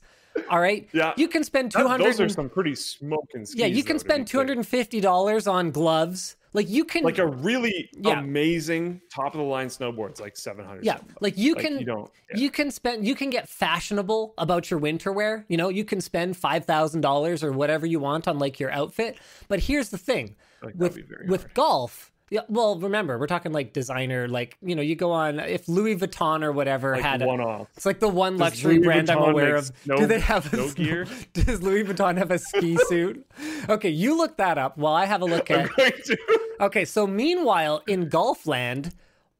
All 0.51 0.61
right. 0.61 0.87
Yeah. 0.93 1.15
You 1.17 1.29
can 1.29 1.43
spend 1.43 1.73
two 1.73 1.89
hundred. 1.89 2.05
Those 2.05 2.21
are 2.21 2.29
some 2.29 2.51
pretty 2.51 2.75
smoking 2.75 3.47
skis. 3.47 3.59
Yeah, 3.59 3.67
you 3.67 3.83
can 3.83 3.97
though, 3.97 4.01
spend 4.01 4.27
two 4.29 4.37
hundred 4.39 4.59
and 4.59 4.67
fifty 4.67 5.01
dollars 5.01 5.49
on 5.49 5.71
gloves. 5.73 6.37
Like 6.57 6.69
you 6.71 6.85
can. 6.85 7.05
Like 7.05 7.19
a 7.19 7.27
really 7.27 7.91
Yeah. 8.01 8.19
amazing 8.19 9.03
top 9.15 9.35
of 9.35 9.39
the 9.39 9.45
line 9.47 9.69
snowboard. 9.69 10.09
It's 10.11 10.21
like 10.23 10.37
seven 10.39 10.65
hundred. 10.65 10.85
Yeah, 10.87 10.99
like 11.21 11.37
you 11.37 11.55
Like, 11.55 11.65
can 11.65 11.79
you 11.79 11.85
don't- 11.85 12.11
yeah. 12.31 12.39
you 12.39 12.51
can 12.51 12.71
spend 12.71 13.07
you 13.07 13.15
can 13.15 13.29
get 13.31 13.47
fashionable 13.49 14.33
about 14.39 14.71
your 14.71 14.81
winter 14.81 15.13
wear. 15.13 15.45
You 15.49 15.59
know, 15.59 15.69
you 15.69 15.85
can 15.85 16.01
spend 16.01 16.37
five 16.37 16.65
thousand 16.65 17.03
dollars 17.03 17.45
or 17.45 17.53
whatever 17.53 17.85
you 17.87 18.01
want 18.01 18.27
on 18.27 18.39
like 18.39 18.59
your 18.59 18.71
outfit. 18.73 19.19
But 19.49 19.61
here's 19.61 19.91
the 19.91 19.99
thing 19.99 20.35
Like, 20.63 20.75
with 20.77 20.97
with 21.29 21.43
hard. 21.43 21.55
golf. 21.55 22.11
Yeah, 22.29 22.41
well, 22.49 22.77
remember 22.79 23.19
we're 23.19 23.29
talking 23.29 23.53
like 23.53 23.73
designer, 23.73 24.27
like 24.27 24.57
you 24.61 24.75
know, 24.75 24.83
you 24.83 24.97
go 24.97 25.13
on 25.13 25.39
if 25.39 25.69
Louis 25.69 25.95
Vuitton 25.97 26.43
or 26.43 26.51
whatever 26.51 26.93
Like 26.93 27.03
had 27.03 27.23
a, 27.23 27.27
one 27.27 27.41
off. 27.41 27.69
it's 27.77 27.87
like 27.87 28.01
the 28.01 28.09
one 28.09 28.37
luxury 28.37 28.75
Louis 28.79 28.85
brand 28.85 29.11
I'm 29.11 29.19
aware 29.19 29.55
of. 29.55 29.71
snow- 29.85 29.97
Do 29.97 30.07
they 30.07 30.19
have 30.19 30.53
a 30.53 30.57
no 30.57 30.71
gear? 30.75 31.07
Does 31.35 31.63
Louis 31.63 31.85
Vuitton 31.85 32.17
have 32.19 32.33
a 32.33 32.39
ski 32.39 32.77
suit? 32.89 33.25
Okay, 33.69 33.91
you 33.91 34.17
look 34.17 34.37
that 34.39 34.59
up 34.59 34.77
while 34.77 34.95
I 34.95 35.07
have 35.07 35.23
a 35.23 35.25
look 35.25 35.51
at. 35.53 35.61
I'm 35.61 35.71
going 35.77 35.93
to. 36.07 36.19
Okay, 36.59 36.87
so 36.87 37.07
meanwhile, 37.07 37.83
in 37.87 38.09
Golfland, 38.09 38.93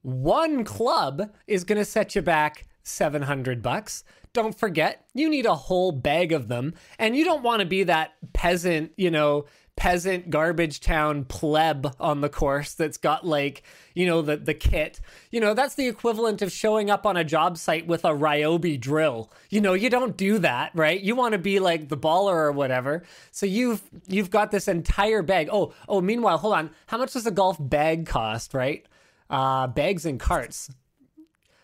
one 0.03 0.65
club 0.65 1.31
is 1.47 1.65
going 1.65 1.79
to 1.79 1.85
set 1.85 2.15
you 2.15 2.21
back 2.23 2.67
700 2.83 3.63
bucks. 3.63 4.05
Don't 4.35 4.57
forget, 4.57 5.07
you 5.15 5.31
need 5.31 5.47
a 5.47 5.55
whole 5.55 5.93
bag 5.93 6.33
of 6.33 6.49
them, 6.49 6.75
and 6.99 7.17
you 7.17 7.25
don't 7.25 7.43
want 7.43 7.61
to 7.61 7.67
be 7.67 7.85
that 7.85 8.13
peasant, 8.35 8.93
you 8.99 9.11
know, 9.11 9.47
peasant 9.77 10.31
garbage 10.31 10.81
town 10.81 11.25
pleb 11.25 11.95
on 12.01 12.23
the 12.23 12.29
course 12.31 12.73
that's 12.73 12.97
got 12.97 13.27
like, 13.27 13.63
you 13.95 14.07
know, 14.07 14.23
the 14.23 14.37
the 14.37 14.55
kit. 14.55 15.01
You 15.31 15.39
know, 15.41 15.53
that's 15.55 15.75
the 15.75 15.87
equivalent 15.87 16.41
of 16.43 16.51
showing 16.51 16.91
up 16.91 17.05
on 17.07 17.17
a 17.17 17.25
job 17.25 17.59
site 17.59 17.87
with 17.87 18.05
a 18.05 18.09
Ryobi 18.11 18.81
drill. 18.81 19.31
You 19.51 19.61
know, 19.61 19.75
you 19.75 19.91
don't 19.91 20.17
do 20.17 20.39
that, 20.39 20.73
right? 20.75 20.99
You 21.01 21.15
want 21.15 21.33
to 21.33 21.39
be 21.39 21.61
like 21.61 21.89
the 21.89 21.97
baller 21.97 22.35
or 22.35 22.53
whatever. 22.53 23.03
So 23.31 23.45
you've 23.47 23.83
you've 24.09 24.31
got 24.31 24.51
this 24.51 24.67
entire 24.67 25.23
bag. 25.23 25.49
Oh, 25.53 25.75
oh, 25.89 26.01
meanwhile, 26.01 26.39
hold 26.39 26.55
on. 26.55 26.71
How 26.87 26.97
much 26.99 27.13
does 27.13 27.27
a 27.27 27.31
golf 27.31 27.57
bag 27.61 28.07
cost, 28.07 28.55
right? 28.55 28.87
Uh 29.29 29.67
bags 29.67 30.07
and 30.07 30.19
carts. 30.19 30.71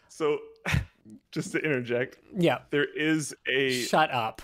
So, 0.08 0.38
just 1.32 1.52
to 1.52 1.58
interject, 1.58 2.18
Yeah. 2.36 2.58
there 2.70 2.84
is 2.84 3.34
a 3.48 3.70
Shut 3.70 4.10
up. 4.12 4.42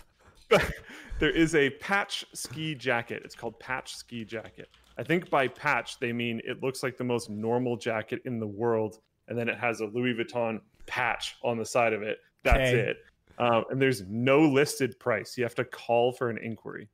there 1.18 1.30
is 1.30 1.54
a 1.54 1.70
patch 1.70 2.24
ski 2.34 2.74
jacket. 2.74 3.22
It's 3.24 3.34
called 3.34 3.58
patch 3.60 3.94
ski 3.96 4.24
jacket. 4.24 4.68
I 4.96 5.02
think 5.04 5.30
by 5.30 5.48
patch 5.48 5.98
they 6.00 6.12
mean 6.12 6.40
it 6.44 6.62
looks 6.62 6.82
like 6.82 6.96
the 6.96 7.04
most 7.04 7.30
normal 7.30 7.76
jacket 7.76 8.20
in 8.24 8.40
the 8.40 8.46
world, 8.46 8.98
and 9.28 9.38
then 9.38 9.48
it 9.48 9.58
has 9.58 9.80
a 9.80 9.86
Louis 9.86 10.14
Vuitton 10.14 10.60
patch 10.86 11.36
on 11.42 11.58
the 11.58 11.64
side 11.64 11.92
of 11.92 12.02
it. 12.02 12.18
That's 12.42 12.70
Okay. 12.70 12.78
it. 12.78 12.96
Um, 13.38 13.64
and 13.70 13.80
there's 13.80 14.02
no 14.08 14.40
listed 14.40 14.98
price. 14.98 15.36
You 15.38 15.44
have 15.44 15.54
to 15.56 15.64
call 15.64 16.12
for 16.12 16.28
an 16.30 16.38
inquiry. 16.38 16.88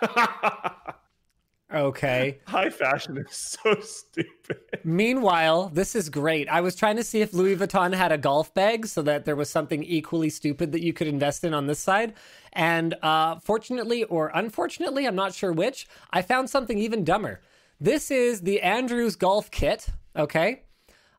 Okay. 1.72 2.38
High 2.46 2.70
fashion 2.70 3.16
is 3.16 3.34
so 3.34 3.80
stupid. 3.80 4.58
Meanwhile, 4.84 5.70
this 5.72 5.94
is 5.94 6.10
great. 6.10 6.48
I 6.48 6.60
was 6.60 6.74
trying 6.74 6.96
to 6.96 7.04
see 7.04 7.22
if 7.22 7.32
Louis 7.32 7.56
Vuitton 7.56 7.94
had 7.94 8.12
a 8.12 8.18
golf 8.18 8.52
bag 8.52 8.86
so 8.86 9.00
that 9.02 9.24
there 9.24 9.36
was 9.36 9.48
something 9.48 9.82
equally 9.82 10.28
stupid 10.28 10.72
that 10.72 10.82
you 10.82 10.92
could 10.92 11.06
invest 11.06 11.44
in 11.44 11.54
on 11.54 11.66
this 11.66 11.78
side. 11.78 12.14
And 12.52 12.94
uh, 13.02 13.36
fortunately 13.40 14.04
or 14.04 14.30
unfortunately, 14.34 15.06
I'm 15.06 15.14
not 15.14 15.34
sure 15.34 15.52
which, 15.52 15.88
I 16.10 16.22
found 16.22 16.50
something 16.50 16.78
even 16.78 17.04
dumber. 17.04 17.40
This 17.80 18.10
is 18.10 18.42
the 18.42 18.60
Andrews 18.60 19.16
golf 19.16 19.50
kit, 19.50 19.88
okay? 20.14 20.62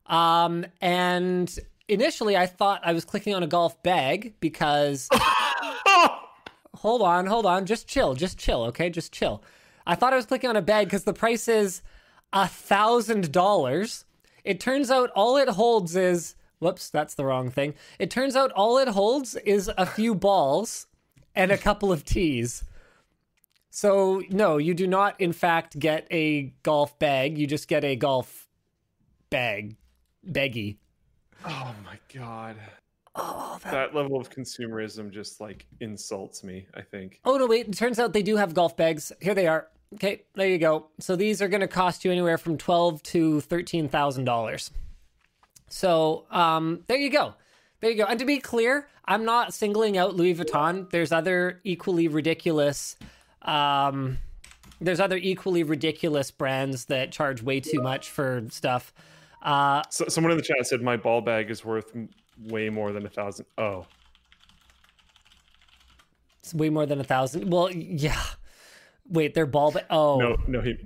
Um, 0.06 0.64
and 0.80 1.58
initially 1.88 2.36
I 2.36 2.46
thought 2.46 2.80
I 2.84 2.92
was 2.92 3.04
clicking 3.04 3.34
on 3.34 3.42
a 3.42 3.46
golf 3.46 3.82
bag 3.82 4.34
because 4.40 5.08
hold 6.74 7.02
on, 7.02 7.26
hold 7.26 7.44
on, 7.44 7.66
just 7.66 7.88
chill, 7.88 8.14
just 8.14 8.38
chill, 8.38 8.62
okay? 8.64 8.88
Just 8.88 9.12
chill. 9.12 9.42
I 9.86 9.94
thought 9.94 10.12
I 10.12 10.16
was 10.16 10.26
clicking 10.26 10.50
on 10.50 10.56
a 10.56 10.62
bag 10.62 10.86
because 10.86 11.04
the 11.04 11.12
price 11.12 11.48
is 11.48 11.82
a 12.32 12.48
thousand 12.48 13.32
dollars. 13.32 14.04
It 14.44 14.60
turns 14.60 14.90
out 14.90 15.10
all 15.14 15.36
it 15.36 15.48
holds 15.48 15.96
is 15.96 16.34
whoops, 16.58 16.90
that's 16.90 17.14
the 17.14 17.24
wrong 17.24 17.50
thing. 17.50 17.74
It 17.98 18.10
turns 18.10 18.36
out 18.36 18.50
all 18.52 18.78
it 18.78 18.88
holds 18.88 19.36
is 19.36 19.70
a 19.76 19.86
few 19.86 20.14
balls 20.14 20.86
and 21.34 21.50
a 21.50 21.58
couple 21.58 21.92
of 21.92 22.04
tees. 22.04 22.64
So 23.70 24.22
no, 24.30 24.56
you 24.56 24.72
do 24.72 24.86
not 24.86 25.20
in 25.20 25.32
fact 25.32 25.78
get 25.78 26.06
a 26.10 26.54
golf 26.62 26.98
bag. 26.98 27.36
You 27.36 27.46
just 27.46 27.68
get 27.68 27.84
a 27.84 27.96
golf 27.96 28.48
bag, 29.30 29.76
baggy. 30.22 30.78
Oh 31.44 31.74
my 31.84 31.98
god. 32.14 32.56
Oh, 33.16 33.58
that 33.62 33.70
That 33.70 33.94
level 33.94 34.20
of 34.20 34.30
consumerism 34.30 35.10
just 35.10 35.40
like 35.40 35.66
insults 35.80 36.42
me, 36.42 36.66
I 36.74 36.80
think. 36.80 37.20
Oh 37.24 37.36
no, 37.36 37.46
wait! 37.46 37.68
It 37.68 37.76
turns 37.76 37.98
out 37.98 38.12
they 38.12 38.22
do 38.22 38.36
have 38.36 38.54
golf 38.54 38.76
bags. 38.76 39.12
Here 39.20 39.34
they 39.34 39.46
are. 39.46 39.68
Okay, 39.94 40.22
there 40.34 40.48
you 40.48 40.58
go. 40.58 40.86
So 40.98 41.14
these 41.14 41.40
are 41.42 41.48
going 41.48 41.60
to 41.60 41.68
cost 41.68 42.04
you 42.04 42.10
anywhere 42.10 42.38
from 42.38 42.58
twelve 42.58 43.02
to 43.04 43.40
thirteen 43.42 43.88
thousand 43.88 44.24
dollars. 44.24 44.70
So 45.68 46.26
um, 46.30 46.84
there 46.86 46.96
you 46.98 47.10
go. 47.10 47.34
There 47.80 47.90
you 47.90 47.96
go. 47.96 48.04
And 48.04 48.18
to 48.18 48.24
be 48.24 48.38
clear, 48.38 48.88
I'm 49.04 49.24
not 49.24 49.52
singling 49.52 49.98
out 49.98 50.16
Louis 50.16 50.34
Vuitton. 50.34 50.88
There's 50.90 51.12
other 51.12 51.60
equally 51.64 52.08
ridiculous. 52.08 52.96
Um, 53.42 54.18
there's 54.80 55.00
other 55.00 55.16
equally 55.16 55.62
ridiculous 55.62 56.30
brands 56.30 56.86
that 56.86 57.12
charge 57.12 57.42
way 57.42 57.60
too 57.60 57.80
much 57.80 58.10
for 58.10 58.44
stuff. 58.50 58.92
Uh, 59.42 59.82
So, 59.90 60.06
someone 60.08 60.30
in 60.30 60.38
the 60.38 60.42
chat 60.42 60.66
said 60.66 60.80
my 60.82 60.96
ball 60.96 61.20
bag 61.20 61.50
is 61.50 61.64
worth 61.64 61.94
way 62.42 62.70
more 62.70 62.92
than 62.92 63.04
a 63.04 63.08
thousand. 63.10 63.46
Oh, 63.58 63.86
it's 66.40 66.54
way 66.54 66.70
more 66.70 66.86
than 66.86 67.00
a 67.00 67.04
thousand. 67.04 67.50
Well, 67.50 67.70
yeah. 67.70 68.20
Wait, 69.08 69.34
they're 69.34 69.46
ball. 69.46 69.70
Ba- 69.72 69.86
oh, 69.90 70.18
no, 70.18 70.36
no, 70.46 70.60
he. 70.60 70.76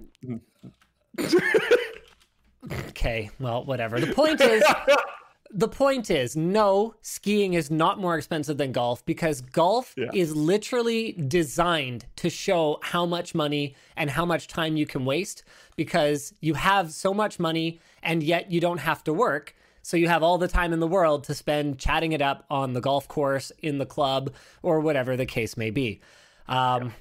Okay, 2.88 3.30
well, 3.40 3.64
whatever. 3.64 3.98
The 4.00 4.12
point 4.12 4.40
is, 4.40 4.62
the 5.50 5.68
point 5.68 6.10
is, 6.10 6.36
no, 6.36 6.94
skiing 7.00 7.54
is 7.54 7.70
not 7.70 7.98
more 8.00 8.16
expensive 8.18 8.58
than 8.58 8.72
golf 8.72 9.04
because 9.06 9.40
golf 9.40 9.94
Yeah. 9.96 10.08
is 10.12 10.34
literally 10.36 11.12
designed 11.12 12.04
to 12.16 12.28
show 12.28 12.78
how 12.82 13.06
much 13.06 13.34
money 13.34 13.74
and 13.96 14.10
how 14.10 14.26
much 14.26 14.48
time 14.48 14.76
you 14.76 14.84
can 14.86 15.04
waste 15.04 15.44
because 15.76 16.34
you 16.40 16.54
have 16.54 16.92
so 16.92 17.14
much 17.14 17.38
money 17.38 17.80
and 18.02 18.22
yet 18.22 18.50
you 18.50 18.60
don't 18.60 18.78
have 18.78 19.02
to 19.04 19.12
work. 19.14 19.54
So 19.82 19.96
you 19.96 20.08
have 20.08 20.22
all 20.22 20.36
the 20.36 20.48
time 20.48 20.74
in 20.74 20.80
the 20.80 20.86
world 20.88 21.24
to 21.24 21.34
spend 21.34 21.78
chatting 21.78 22.12
it 22.12 22.20
up 22.20 22.44
on 22.50 22.74
the 22.74 22.80
golf 22.80 23.08
course, 23.08 23.50
in 23.62 23.78
the 23.78 23.86
club, 23.86 24.34
or 24.62 24.80
whatever 24.80 25.16
the 25.16 25.24
case 25.24 25.56
may 25.56 25.70
be. 25.70 26.00
Um, 26.46 26.92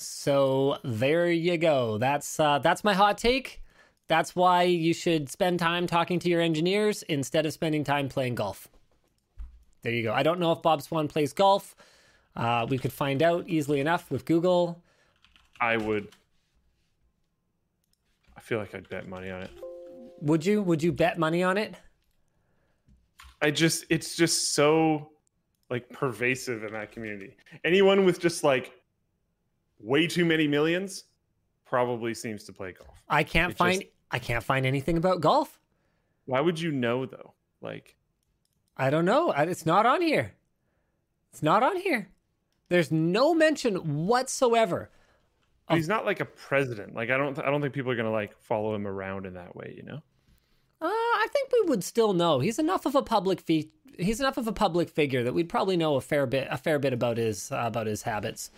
So 0.00 0.78
there 0.84 1.28
you 1.28 1.58
go. 1.58 1.98
That's 1.98 2.38
uh, 2.38 2.60
that's 2.60 2.84
my 2.84 2.94
hot 2.94 3.18
take. 3.18 3.60
That's 4.06 4.36
why 4.36 4.62
you 4.62 4.94
should 4.94 5.28
spend 5.28 5.58
time 5.58 5.88
talking 5.88 6.20
to 6.20 6.28
your 6.28 6.40
engineers 6.40 7.02
instead 7.02 7.44
of 7.46 7.52
spending 7.52 7.82
time 7.82 8.08
playing 8.08 8.36
golf. 8.36 8.68
There 9.82 9.92
you 9.92 10.04
go. 10.04 10.12
I 10.12 10.22
don't 10.22 10.38
know 10.38 10.52
if 10.52 10.62
Bob 10.62 10.82
Swan 10.82 11.08
plays 11.08 11.32
golf. 11.32 11.74
Uh, 12.36 12.64
we 12.68 12.78
could 12.78 12.92
find 12.92 13.24
out 13.24 13.48
easily 13.48 13.80
enough 13.80 14.08
with 14.08 14.24
Google. 14.24 14.80
I 15.60 15.76
would. 15.76 16.06
I 18.36 18.40
feel 18.40 18.60
like 18.60 18.76
I'd 18.76 18.88
bet 18.88 19.08
money 19.08 19.30
on 19.30 19.42
it. 19.42 19.50
Would 20.20 20.46
you? 20.46 20.62
Would 20.62 20.80
you 20.80 20.92
bet 20.92 21.18
money 21.18 21.42
on 21.42 21.58
it? 21.58 21.74
I 23.42 23.50
just, 23.50 23.84
it's 23.90 24.14
just 24.14 24.54
so 24.54 25.10
like 25.70 25.88
pervasive 25.90 26.62
in 26.62 26.72
that 26.74 26.92
community. 26.92 27.36
Anyone 27.64 28.04
with 28.04 28.20
just 28.20 28.44
like 28.44 28.77
way 29.80 30.06
too 30.06 30.24
many 30.24 30.46
millions 30.48 31.04
probably 31.64 32.14
seems 32.14 32.44
to 32.44 32.52
play 32.52 32.72
golf. 32.72 33.02
I 33.08 33.22
can't 33.24 33.52
It 33.52 33.56
find. 33.56 33.80
just- 33.82 33.92
I 34.10 34.18
can't 34.18 34.42
find 34.42 34.64
anything 34.64 34.96
about 34.96 35.20
golf. 35.20 35.60
Why 36.24 36.40
would 36.40 36.58
you 36.60 36.72
know 36.72 37.04
though? 37.06 37.34
Like, 37.60 37.96
I 38.76 38.90
don't 38.90 39.04
know. 39.04 39.32
It's 39.32 39.66
not 39.66 39.84
on 39.86 40.00
here. 40.00 40.34
It's 41.32 41.42
not 41.42 41.62
on 41.62 41.76
here. 41.76 42.08
There's 42.68 42.90
no 42.92 43.34
mention 43.34 44.06
whatsoever. 44.06 44.90
he's 45.70 45.88
not 45.88 46.06
like 46.06 46.20
a 46.20 46.24
president. 46.24 46.94
Like, 46.94 47.10
I 47.10 47.18
don't, 47.18 47.38
I 47.38 47.50
don't 47.50 47.60
think 47.60 47.74
people 47.74 47.92
are 47.92 47.96
gonna 47.96 48.10
like 48.10 48.34
follow 48.40 48.74
him 48.74 48.86
around 48.86 49.26
in 49.26 49.34
that 49.34 49.54
way. 49.54 49.74
You 49.76 49.82
know? 49.82 50.02
Uh, 50.80 50.86
I 50.86 51.26
think 51.32 51.50
we 51.52 51.68
would 51.68 51.84
still 51.84 52.12
know. 52.14 52.38
He's 52.40 52.58
enough 52.58 52.86
of 52.86 52.94
a 52.94 53.02
public 53.02 53.40
fe- 53.40 53.70
he's 53.98 54.20
enough 54.20 54.38
of 54.38 54.46
a 54.46 54.52
public 54.52 54.88
figure 54.88 55.22
that 55.24 55.34
we'd 55.34 55.48
probably 55.50 55.76
know 55.76 55.96
a 55.96 56.00
fair 56.00 56.24
bit 56.26 56.48
a 56.50 56.56
fair 56.56 56.78
bit 56.78 56.92
about 56.94 57.18
his 57.18 57.52
uh, 57.52 57.56
about 57.66 57.86
his 57.86 58.02
habits. 58.02 58.50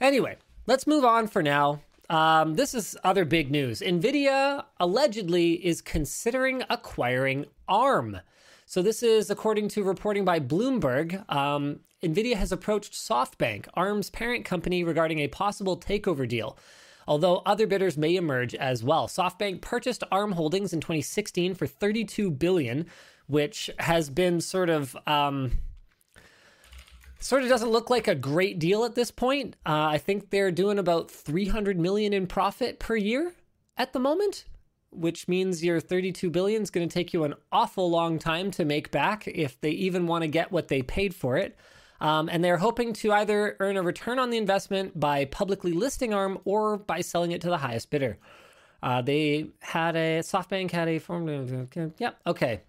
Anyway, 0.00 0.36
let's 0.66 0.86
move 0.86 1.04
on 1.04 1.26
for 1.26 1.42
now. 1.42 1.80
Um, 2.10 2.54
this 2.54 2.74
is 2.74 2.96
other 3.04 3.24
big 3.24 3.50
news. 3.50 3.80
Nvidia 3.80 4.64
allegedly 4.78 5.64
is 5.64 5.80
considering 5.80 6.62
acquiring 6.68 7.46
ARM. 7.68 8.18
So 8.66 8.82
this 8.82 9.02
is 9.02 9.30
according 9.30 9.68
to 9.68 9.82
reporting 9.82 10.24
by 10.24 10.40
Bloomberg. 10.40 11.28
Um, 11.30 11.80
Nvidia 12.02 12.34
has 12.34 12.52
approached 12.52 12.92
SoftBank, 12.92 13.66
ARM's 13.74 14.10
parent 14.10 14.44
company, 14.44 14.84
regarding 14.84 15.20
a 15.20 15.28
possible 15.28 15.78
takeover 15.78 16.28
deal 16.28 16.58
although 17.06 17.42
other 17.44 17.66
bidders 17.66 17.96
may 17.98 18.16
emerge 18.16 18.54
as 18.54 18.82
well. 18.82 19.08
SoftBank 19.08 19.60
purchased 19.60 20.04
ARM 20.10 20.32
Holdings 20.32 20.72
in 20.72 20.80
2016 20.80 21.54
for 21.54 21.66
32 21.66 22.30
billion, 22.30 22.86
which 23.26 23.70
has 23.78 24.10
been 24.10 24.40
sort 24.40 24.70
of 24.70 24.96
um, 25.06 25.52
sort 27.22 27.42
of 27.42 27.48
doesn't 27.48 27.70
look 27.70 27.90
like 27.90 28.08
a 28.08 28.14
great 28.14 28.58
deal 28.58 28.84
at 28.84 28.94
this 28.94 29.10
point. 29.10 29.56
Uh, 29.64 29.86
I 29.86 29.98
think 29.98 30.30
they're 30.30 30.50
doing 30.50 30.78
about 30.78 31.10
300 31.10 31.78
million 31.78 32.12
in 32.12 32.26
profit 32.26 32.78
per 32.78 32.96
year 32.96 33.34
at 33.76 33.92
the 33.92 34.00
moment, 34.00 34.44
which 34.90 35.28
means 35.28 35.64
your 35.64 35.80
32 35.80 36.30
billion 36.30 36.62
is 36.62 36.70
going 36.70 36.88
to 36.88 36.92
take 36.92 37.12
you 37.12 37.24
an 37.24 37.34
awful 37.50 37.90
long 37.90 38.18
time 38.18 38.50
to 38.52 38.64
make 38.64 38.90
back 38.90 39.26
if 39.28 39.60
they 39.60 39.70
even 39.70 40.06
want 40.06 40.22
to 40.22 40.28
get 40.28 40.52
what 40.52 40.68
they 40.68 40.82
paid 40.82 41.14
for 41.14 41.36
it. 41.36 41.56
Um, 42.00 42.28
and 42.28 42.42
they're 42.42 42.56
hoping 42.56 42.92
to 42.94 43.12
either 43.12 43.56
earn 43.60 43.76
a 43.76 43.82
return 43.82 44.18
on 44.18 44.30
the 44.30 44.36
investment 44.36 44.98
by 44.98 45.24
publicly 45.26 45.72
listing 45.72 46.12
ARM 46.12 46.38
or 46.44 46.76
by 46.76 47.00
selling 47.00 47.30
it 47.30 47.40
to 47.42 47.48
the 47.48 47.58
highest 47.58 47.90
bidder. 47.90 48.18
Uh, 48.82 49.00
they 49.00 49.46
had 49.60 49.94
a 49.94 50.18
SoftBank 50.18 50.72
had 50.72 50.88
a 50.88 50.98
form. 50.98 51.28
Yep. 51.98 52.18
Okay. 52.26 52.62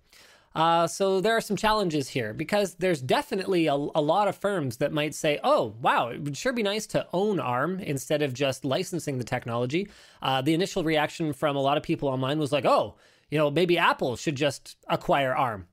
Uh, 0.56 0.86
so 0.86 1.20
there 1.20 1.36
are 1.36 1.42
some 1.42 1.58
challenges 1.58 2.10
here 2.10 2.32
because 2.32 2.76
there's 2.76 3.02
definitely 3.02 3.66
a, 3.66 3.74
a, 3.74 4.02
lot 4.02 4.28
of 4.28 4.36
firms 4.36 4.78
that 4.78 4.94
might 4.94 5.16
say, 5.16 5.40
"Oh, 5.44 5.74
wow, 5.82 6.10
it 6.10 6.22
would 6.22 6.38
sure 6.38 6.54
be 6.54 6.62
nice 6.62 6.86
to 6.88 7.08
own 7.12 7.40
ARM 7.40 7.80
instead 7.80 8.22
of 8.22 8.36
just 8.36 8.64
licensing 8.64 9.18
the 9.18 9.24
technology." 9.24 9.90
Uh, 10.22 10.44
the 10.44 10.54
initial 10.54 10.84
reaction 10.84 11.34
from 11.34 11.56
a 11.56 11.62
lot 11.62 11.78
of 11.78 11.82
people 11.82 12.08
online 12.08 12.38
was 12.38 12.52
like, 12.52 12.66
"Oh, 12.66 12.96
you 13.32 13.38
know, 13.40 13.50
maybe 13.50 13.80
Apple 13.80 14.16
should 14.16 14.36
just 14.36 14.78
acquire 14.88 15.34
ARM," 15.36 15.68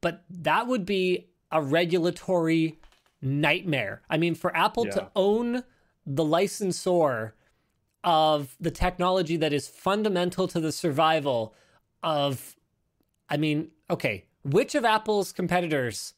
but 0.00 0.24
that 0.28 0.66
would 0.66 0.84
be 0.84 1.28
a 1.52 1.62
regulatory 1.62 2.80
nightmare. 3.22 4.02
I 4.10 4.16
mean, 4.16 4.34
for 4.34 4.56
Apple 4.56 4.86
yeah. 4.86 4.92
to 4.92 5.10
own 5.14 5.62
the 6.04 6.24
licensor 6.24 7.34
of 8.02 8.56
the 8.58 8.70
technology 8.70 9.36
that 9.36 9.52
is 9.52 9.68
fundamental 9.68 10.48
to 10.48 10.58
the 10.60 10.72
survival 10.72 11.54
of, 12.02 12.56
I 13.28 13.36
mean, 13.36 13.70
okay, 13.90 14.24
which 14.44 14.74
of 14.74 14.84
Apple's 14.84 15.32
competitors 15.32 16.14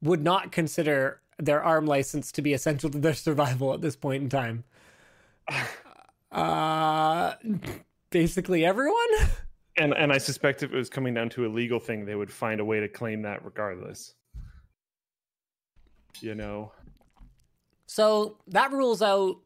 would 0.00 0.22
not 0.22 0.50
consider 0.50 1.20
their 1.38 1.62
ARM 1.62 1.86
license 1.86 2.32
to 2.32 2.42
be 2.42 2.52
essential 2.52 2.90
to 2.90 2.98
their 2.98 3.14
survival 3.28 3.72
at 3.74 3.80
this 3.80 3.96
point 3.96 4.22
in 4.22 4.28
time? 4.28 4.64
Uh, 6.32 7.34
basically 8.08 8.64
everyone. 8.64 8.96
And 9.76 9.92
and 9.92 10.10
I 10.10 10.16
suspect 10.16 10.62
if 10.62 10.72
it 10.72 10.74
was 10.74 10.88
coming 10.88 11.12
down 11.12 11.28
to 11.28 11.44
a 11.44 11.48
legal 11.48 11.78
thing, 11.78 12.06
they 12.06 12.14
would 12.14 12.32
find 12.32 12.58
a 12.58 12.64
way 12.64 12.80
to 12.80 12.88
claim 12.88 13.20
that 13.20 13.44
regardless 13.44 14.14
you 16.20 16.34
know. 16.34 16.72
So 17.86 18.38
that 18.48 18.72
rules 18.72 19.02
out 19.02 19.36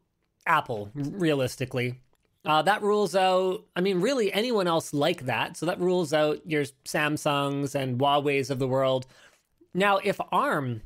Apple, 0.45 0.91
realistically. 0.93 1.99
Uh, 2.47 2.61
that 2.61 2.81
rules 2.81 3.13
out, 3.13 3.65
I 3.75 3.81
mean, 3.81 3.99
really 3.99 4.31
anyone 4.31 4.67
else 4.67 4.93
like 4.93 5.25
that. 5.25 5.57
So 5.57 5.65
that 5.65 5.81
rules 5.81 6.13
out 6.13 6.39
your 6.49 6.63
Samsungs 6.85 7.75
and 7.75 7.99
Huawei's 7.99 8.49
of 8.49 8.57
the 8.57 8.67
world. 8.67 9.05
Now, 9.73 9.97
if 9.97 10.17
ARM 10.31 10.81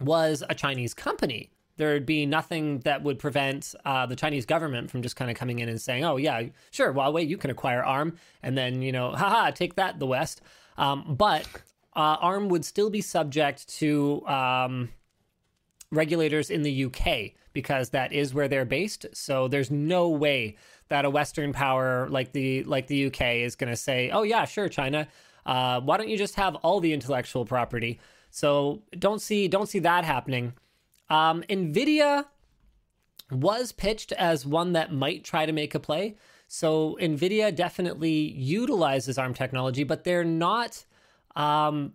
was 0.00 0.42
a 0.48 0.54
Chinese 0.54 0.94
company, 0.94 1.50
there'd 1.76 2.06
be 2.06 2.24
nothing 2.24 2.80
that 2.80 3.02
would 3.02 3.18
prevent 3.18 3.74
uh, 3.84 4.06
the 4.06 4.16
Chinese 4.16 4.46
government 4.46 4.90
from 4.90 5.02
just 5.02 5.16
kind 5.16 5.30
of 5.30 5.36
coming 5.36 5.58
in 5.58 5.68
and 5.68 5.80
saying, 5.80 6.02
oh, 6.02 6.16
yeah, 6.16 6.44
sure, 6.70 6.94
Huawei, 6.94 7.28
you 7.28 7.36
can 7.36 7.50
acquire 7.50 7.84
ARM. 7.84 8.16
And 8.42 8.56
then, 8.56 8.80
you 8.80 8.90
know, 8.90 9.10
haha, 9.10 9.50
take 9.50 9.74
that, 9.74 9.98
the 9.98 10.06
West. 10.06 10.40
Um, 10.78 11.14
but 11.18 11.46
uh, 11.94 12.16
ARM 12.20 12.48
would 12.48 12.64
still 12.64 12.88
be 12.88 13.02
subject 13.02 13.68
to 13.80 14.26
um, 14.26 14.88
regulators 15.90 16.50
in 16.50 16.62
the 16.62 16.84
UK 16.84 17.32
because 17.52 17.90
that 17.90 18.12
is 18.12 18.32
where 18.32 18.48
they're 18.48 18.64
based. 18.64 19.06
So 19.12 19.48
there's 19.48 19.70
no 19.70 20.08
way 20.08 20.56
that 20.88 21.04
a 21.04 21.10
Western 21.10 21.52
power 21.52 22.08
like 22.08 22.32
the 22.32 22.64
like 22.64 22.86
the 22.86 23.06
UK 23.06 23.36
is 23.36 23.56
going 23.56 23.70
to 23.70 23.76
say, 23.76 24.10
"Oh 24.10 24.22
yeah, 24.22 24.44
sure, 24.44 24.68
China. 24.68 25.08
Uh, 25.46 25.80
why 25.80 25.96
don't 25.96 26.08
you 26.08 26.18
just 26.18 26.34
have 26.34 26.54
all 26.56 26.80
the 26.80 26.92
intellectual 26.92 27.44
property?" 27.44 28.00
So 28.30 28.82
don't 28.98 29.20
see 29.20 29.48
don't 29.48 29.68
see 29.68 29.80
that 29.80 30.04
happening. 30.04 30.54
Um, 31.08 31.42
Nvidia 31.48 32.26
was 33.30 33.72
pitched 33.72 34.12
as 34.12 34.46
one 34.46 34.72
that 34.72 34.92
might 34.92 35.24
try 35.24 35.46
to 35.46 35.52
make 35.52 35.74
a 35.74 35.80
play. 35.80 36.16
So 36.46 36.96
Nvidia 37.00 37.54
definitely 37.54 38.32
utilizes 38.32 39.18
ARM 39.18 39.34
technology, 39.34 39.84
but 39.84 40.02
they're 40.02 40.24
not 40.24 40.84
um, 41.36 41.92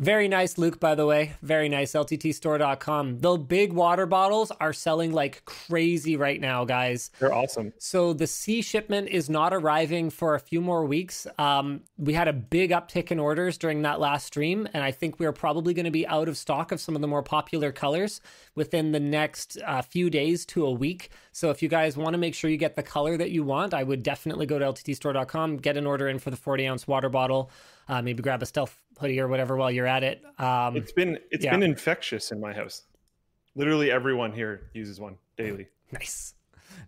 very 0.00 0.28
nice, 0.28 0.56
Luke, 0.56 0.80
by 0.80 0.94
the 0.94 1.04
way. 1.04 1.34
Very 1.42 1.68
nice. 1.68 1.92
LTTstore.com. 1.92 3.18
The 3.18 3.36
big 3.36 3.74
water 3.74 4.06
bottles 4.06 4.50
are 4.60 4.72
selling 4.72 5.12
like 5.12 5.44
crazy 5.44 6.16
right 6.16 6.40
now, 6.40 6.64
guys. 6.64 7.10
They're 7.18 7.34
awesome. 7.34 7.74
So 7.78 8.14
the 8.14 8.26
sea 8.26 8.62
shipment 8.62 9.08
is 9.08 9.28
not 9.28 9.52
arriving 9.52 10.08
for 10.08 10.34
a 10.34 10.40
few 10.40 10.62
more 10.62 10.86
weeks. 10.86 11.26
Um, 11.38 11.82
we 11.98 12.14
had 12.14 12.28
a 12.28 12.32
big 12.32 12.70
uptick 12.70 13.10
in 13.10 13.18
orders 13.18 13.58
during 13.58 13.82
that 13.82 14.00
last 14.00 14.26
stream, 14.26 14.66
and 14.72 14.82
I 14.82 14.90
think 14.90 15.20
we're 15.20 15.32
probably 15.32 15.74
going 15.74 15.84
to 15.84 15.90
be 15.90 16.06
out 16.06 16.28
of 16.28 16.38
stock 16.38 16.72
of 16.72 16.80
some 16.80 16.94
of 16.94 17.02
the 17.02 17.08
more 17.08 17.22
popular 17.22 17.70
colors 17.70 18.22
within 18.54 18.92
the 18.92 19.00
next 19.00 19.58
uh, 19.66 19.82
few 19.82 20.08
days 20.08 20.46
to 20.46 20.64
a 20.64 20.70
week. 20.70 21.10
So 21.32 21.50
if 21.50 21.62
you 21.62 21.68
guys 21.68 21.98
want 21.98 22.14
to 22.14 22.18
make 22.18 22.34
sure 22.34 22.50
you 22.50 22.56
get 22.56 22.74
the 22.74 22.82
color 22.82 23.18
that 23.18 23.30
you 23.30 23.44
want, 23.44 23.74
I 23.74 23.82
would 23.82 24.02
definitely 24.02 24.46
go 24.46 24.58
to 24.58 24.64
LTTstore.com, 24.64 25.58
get 25.58 25.76
an 25.76 25.86
order 25.86 26.08
in 26.08 26.18
for 26.18 26.30
the 26.30 26.36
40 26.36 26.66
ounce 26.66 26.88
water 26.88 27.10
bottle. 27.10 27.50
Uh, 27.90 28.00
maybe 28.00 28.22
grab 28.22 28.40
a 28.40 28.46
stealth 28.46 28.78
hoodie 29.00 29.18
or 29.18 29.26
whatever 29.26 29.56
while 29.56 29.70
you're 29.70 29.86
at 29.86 30.04
it. 30.04 30.22
Um, 30.38 30.76
it's 30.76 30.92
been 30.92 31.18
it's 31.32 31.44
yeah. 31.44 31.50
been 31.50 31.64
infectious 31.64 32.30
in 32.30 32.40
my 32.40 32.52
house. 32.52 32.84
Literally 33.56 33.90
everyone 33.90 34.32
here 34.32 34.70
uses 34.72 35.00
one 35.00 35.16
daily. 35.36 35.66
Nice, 35.92 36.34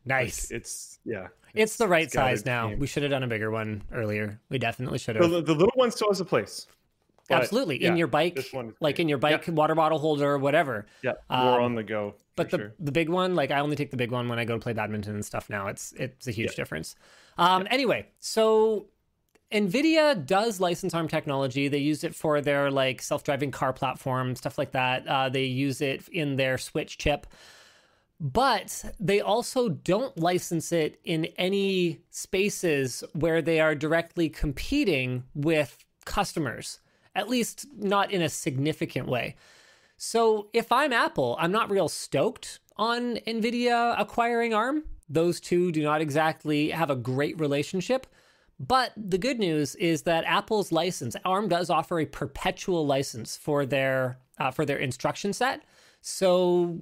nice. 0.04 0.48
Like 0.48 0.58
it's 0.60 1.00
yeah. 1.04 1.26
It's, 1.54 1.72
it's 1.72 1.76
the 1.76 1.88
right 1.88 2.08
size 2.08 2.46
now. 2.46 2.68
Game. 2.68 2.78
We 2.78 2.86
should 2.86 3.02
have 3.02 3.10
done 3.10 3.24
a 3.24 3.26
bigger 3.26 3.50
one 3.50 3.82
earlier. 3.90 4.40
We 4.48 4.58
definitely 4.58 5.00
should 5.00 5.16
have. 5.16 5.28
The, 5.28 5.42
the 5.42 5.54
little 5.54 5.72
one 5.74 5.90
still 5.90 6.08
has 6.08 6.20
a 6.20 6.24
place. 6.24 6.68
Absolutely, 7.28 7.82
yeah, 7.82 7.88
in 7.88 7.96
your 7.96 8.06
bike, 8.06 8.38
like 8.78 9.00
in 9.00 9.08
your 9.08 9.18
bike 9.18 9.48
yeah. 9.48 9.54
water 9.54 9.74
bottle 9.74 9.98
holder 9.98 10.30
or 10.30 10.38
whatever. 10.38 10.86
Yeah, 11.02 11.14
more 11.28 11.58
um, 11.58 11.64
on 11.64 11.74
the 11.74 11.82
go. 11.82 12.14
But 12.36 12.50
the 12.50 12.58
sure. 12.58 12.74
the 12.78 12.92
big 12.92 13.08
one, 13.08 13.34
like 13.34 13.50
I 13.50 13.58
only 13.58 13.74
take 13.74 13.90
the 13.90 13.96
big 13.96 14.12
one 14.12 14.28
when 14.28 14.38
I 14.38 14.44
go 14.44 14.54
to 14.54 14.60
play 14.60 14.72
badminton 14.72 15.14
and 15.14 15.24
stuff. 15.24 15.50
Now 15.50 15.66
it's 15.66 15.92
it's 15.92 16.28
a 16.28 16.30
huge 16.32 16.54
difference. 16.54 16.94
Um, 17.38 17.66
Anyway, 17.70 18.06
so 18.20 18.86
NVIDIA 19.52 20.26
does 20.26 20.60
license 20.60 20.94
ARM 20.94 21.08
technology. 21.08 21.68
They 21.68 21.78
use 21.78 22.04
it 22.04 22.14
for 22.14 22.40
their 22.40 22.70
like 22.70 23.02
self-driving 23.02 23.50
car 23.50 23.72
platform, 23.72 24.34
stuff 24.34 24.58
like 24.58 24.72
that. 24.72 25.06
Uh, 25.06 25.28
they 25.28 25.44
use 25.44 25.80
it 25.80 26.08
in 26.08 26.36
their 26.36 26.58
Switch 26.58 26.98
chip. 26.98 27.26
But 28.18 28.84
they 29.00 29.20
also 29.20 29.68
don't 29.68 30.16
license 30.16 30.70
it 30.70 31.00
in 31.04 31.26
any 31.36 32.02
spaces 32.10 33.02
where 33.14 33.42
they 33.42 33.58
are 33.58 33.74
directly 33.74 34.28
competing 34.28 35.24
with 35.34 35.84
customers, 36.04 36.78
at 37.16 37.28
least 37.28 37.66
not 37.76 38.12
in 38.12 38.22
a 38.22 38.28
significant 38.28 39.08
way. 39.08 39.34
So 39.96 40.48
if 40.52 40.70
I'm 40.70 40.92
Apple, 40.92 41.36
I'm 41.40 41.52
not 41.52 41.70
real 41.70 41.88
stoked 41.88 42.60
on 42.76 43.16
NVIDIA 43.26 44.00
acquiring 44.00 44.54
ARM. 44.54 44.84
Those 45.08 45.40
two 45.40 45.72
do 45.72 45.82
not 45.82 46.00
exactly 46.00 46.70
have 46.70 46.90
a 46.90 46.96
great 46.96 47.38
relationship. 47.40 48.06
But 48.66 48.92
the 48.96 49.18
good 49.18 49.40
news 49.40 49.74
is 49.74 50.02
that 50.02 50.24
Apple's 50.24 50.70
license, 50.70 51.16
ARM 51.24 51.48
does 51.48 51.68
offer 51.68 51.98
a 51.98 52.06
perpetual 52.06 52.86
license 52.86 53.36
for 53.36 53.66
their 53.66 54.18
uh, 54.38 54.52
for 54.52 54.64
their 54.64 54.78
instruction 54.78 55.32
set. 55.32 55.62
So 56.00 56.80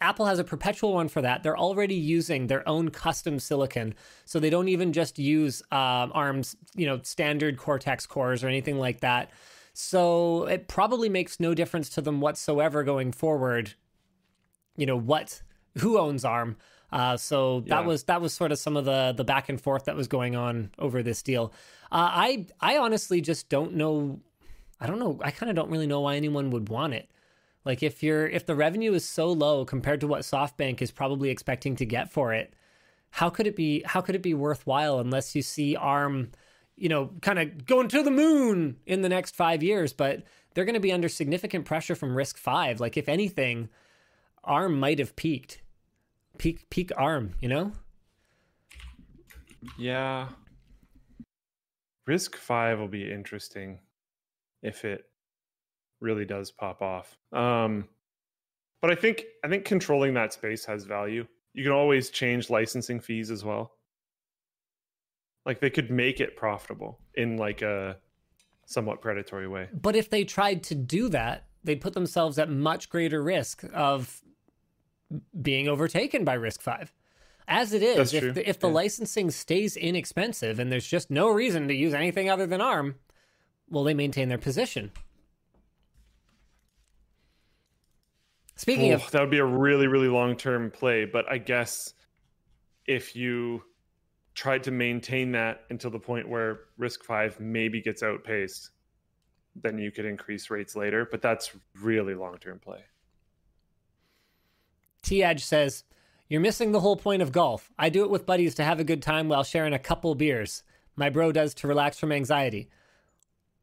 Apple 0.00 0.26
has 0.26 0.38
a 0.38 0.44
perpetual 0.44 0.94
one 0.94 1.08
for 1.08 1.20
that. 1.22 1.42
They're 1.42 1.58
already 1.58 1.96
using 1.96 2.46
their 2.46 2.66
own 2.68 2.90
custom 2.90 3.40
silicon, 3.40 3.94
so 4.24 4.38
they 4.38 4.50
don't 4.50 4.68
even 4.68 4.92
just 4.92 5.18
use 5.18 5.60
um, 5.72 6.12
ARM's 6.14 6.56
you 6.76 6.86
know 6.86 7.00
standard 7.02 7.58
Cortex 7.58 8.06
cores 8.06 8.44
or 8.44 8.48
anything 8.48 8.78
like 8.78 9.00
that. 9.00 9.30
So 9.74 10.44
it 10.44 10.68
probably 10.68 11.08
makes 11.08 11.40
no 11.40 11.52
difference 11.52 11.88
to 11.90 12.00
them 12.00 12.20
whatsoever 12.20 12.84
going 12.84 13.10
forward. 13.10 13.74
You 14.76 14.86
know 14.86 14.96
what? 14.96 15.42
Who 15.78 15.98
owns 15.98 16.24
ARM? 16.24 16.56
Uh, 16.90 17.16
so 17.16 17.60
that 17.60 17.80
yeah. 17.80 17.86
was 17.86 18.04
that 18.04 18.20
was 18.20 18.32
sort 18.32 18.52
of 18.52 18.58
some 18.58 18.76
of 18.76 18.84
the 18.84 19.12
the 19.16 19.24
back 19.24 19.48
and 19.48 19.60
forth 19.60 19.84
that 19.84 19.96
was 19.96 20.08
going 20.08 20.36
on 20.36 20.70
over 20.78 21.02
this 21.02 21.22
deal. 21.22 21.52
Uh, 21.92 22.08
I 22.10 22.46
I 22.60 22.78
honestly 22.78 23.20
just 23.20 23.48
don't 23.48 23.74
know. 23.74 24.20
I 24.80 24.86
don't 24.86 24.98
know. 24.98 25.18
I 25.22 25.30
kind 25.30 25.50
of 25.50 25.56
don't 25.56 25.70
really 25.70 25.86
know 25.86 26.00
why 26.00 26.16
anyone 26.16 26.50
would 26.50 26.68
want 26.68 26.94
it. 26.94 27.10
Like 27.64 27.82
if 27.82 28.02
you're 28.02 28.26
if 28.26 28.46
the 28.46 28.54
revenue 28.54 28.94
is 28.94 29.04
so 29.04 29.30
low 29.30 29.64
compared 29.64 30.00
to 30.00 30.06
what 30.06 30.22
SoftBank 30.22 30.80
is 30.80 30.90
probably 30.90 31.30
expecting 31.30 31.76
to 31.76 31.84
get 31.84 32.10
for 32.10 32.32
it, 32.32 32.54
how 33.10 33.28
could 33.28 33.46
it 33.46 33.56
be 33.56 33.82
how 33.84 34.00
could 34.00 34.14
it 34.14 34.22
be 34.22 34.34
worthwhile 34.34 34.98
unless 34.98 35.34
you 35.34 35.42
see 35.42 35.76
ARM 35.76 36.30
you 36.78 36.88
know, 36.88 37.10
kind 37.20 37.38
of 37.38 37.66
going 37.66 37.88
to 37.88 38.02
the 38.02 38.10
moon 38.10 38.76
in 38.86 39.02
the 39.02 39.08
next 39.08 39.34
five 39.34 39.62
years, 39.62 39.92
but 39.92 40.22
they're 40.54 40.64
going 40.64 40.74
to 40.74 40.80
be 40.80 40.92
under 40.92 41.08
significant 41.08 41.64
pressure 41.64 41.94
from 41.94 42.14
RISC-V. 42.14 42.74
Like, 42.78 42.96
if 42.96 43.08
anything, 43.08 43.68
ARM 44.44 44.78
might 44.78 44.98
have 44.98 45.16
peaked, 45.16 45.60
peak 46.38 46.70
peak 46.70 46.90
ARM. 46.96 47.34
You 47.40 47.48
know? 47.48 47.72
Yeah. 49.76 50.28
Risk 52.06 52.36
Five 52.36 52.78
will 52.78 52.88
be 52.88 53.10
interesting 53.10 53.80
if 54.62 54.84
it 54.84 55.04
really 56.00 56.24
does 56.24 56.50
pop 56.50 56.80
off. 56.80 57.16
Um, 57.32 57.88
but 58.80 58.90
I 58.90 58.94
think 58.94 59.24
I 59.44 59.48
think 59.48 59.64
controlling 59.64 60.14
that 60.14 60.32
space 60.32 60.64
has 60.66 60.84
value. 60.84 61.26
You 61.54 61.64
can 61.64 61.72
always 61.72 62.10
change 62.10 62.50
licensing 62.50 63.00
fees 63.00 63.30
as 63.30 63.44
well. 63.44 63.72
Like 65.44 65.60
they 65.60 65.70
could 65.70 65.90
make 65.90 66.20
it 66.20 66.36
profitable 66.36 67.00
in 67.14 67.36
like 67.36 67.62
a 67.62 67.96
somewhat 68.66 69.00
predatory 69.00 69.48
way. 69.48 69.68
But 69.72 69.96
if 69.96 70.10
they 70.10 70.24
tried 70.24 70.62
to 70.64 70.74
do 70.74 71.08
that, 71.08 71.46
they'd 71.64 71.80
put 71.80 71.94
themselves 71.94 72.38
at 72.38 72.50
much 72.50 72.90
greater 72.90 73.22
risk 73.22 73.64
of 73.72 74.22
being 75.40 75.68
overtaken 75.68 76.24
by 76.24 76.36
RISC-V. 76.36 76.90
As 77.46 77.72
it 77.72 77.82
is, 77.82 78.12
if 78.12 78.34
the, 78.34 78.48
if 78.48 78.58
the 78.58 78.68
yeah. 78.68 78.74
licensing 78.74 79.30
stays 79.30 79.74
inexpensive 79.74 80.58
and 80.58 80.70
there's 80.70 80.86
just 80.86 81.10
no 81.10 81.30
reason 81.30 81.66
to 81.68 81.74
use 81.74 81.94
anything 81.94 82.28
other 82.28 82.46
than 82.46 82.60
ARM, 82.60 82.96
will 83.70 83.84
they 83.84 83.94
maintain 83.94 84.28
their 84.28 84.36
position? 84.36 84.92
Speaking 88.56 88.92
oh, 88.92 88.96
of 88.96 89.10
that 89.12 89.20
would 89.20 89.30
be 89.30 89.38
a 89.38 89.44
really 89.44 89.86
really 89.86 90.08
long 90.08 90.36
term 90.36 90.70
play, 90.70 91.06
but 91.06 91.24
I 91.30 91.38
guess 91.38 91.94
if 92.86 93.16
you 93.16 93.62
tried 94.34 94.62
to 94.64 94.70
maintain 94.70 95.32
that 95.32 95.62
until 95.70 95.90
the 95.90 95.98
point 95.98 96.28
where 96.28 96.60
RISC-V 96.78 97.42
maybe 97.42 97.80
gets 97.80 98.02
outpaced, 98.02 98.70
then 99.56 99.78
you 99.78 99.90
could 99.90 100.04
increase 100.04 100.50
rates 100.50 100.76
later. 100.76 101.08
But 101.10 101.22
that's 101.22 101.52
really 101.80 102.14
long 102.14 102.36
term 102.38 102.58
play. 102.58 102.84
T 105.08 105.22
Edge 105.24 105.42
says, 105.42 105.84
You're 106.28 106.40
missing 106.40 106.72
the 106.72 106.80
whole 106.80 106.96
point 106.96 107.22
of 107.22 107.32
golf. 107.32 107.72
I 107.78 107.88
do 107.88 108.04
it 108.04 108.10
with 108.10 108.26
buddies 108.26 108.54
to 108.56 108.64
have 108.64 108.78
a 108.78 108.84
good 108.84 109.02
time 109.02 109.28
while 109.28 109.42
sharing 109.42 109.72
a 109.72 109.78
couple 109.78 110.14
beers. 110.14 110.62
My 110.96 111.08
bro 111.08 111.32
does 111.32 111.54
to 111.54 111.68
relax 111.68 111.98
from 111.98 112.12
anxiety. 112.12 112.68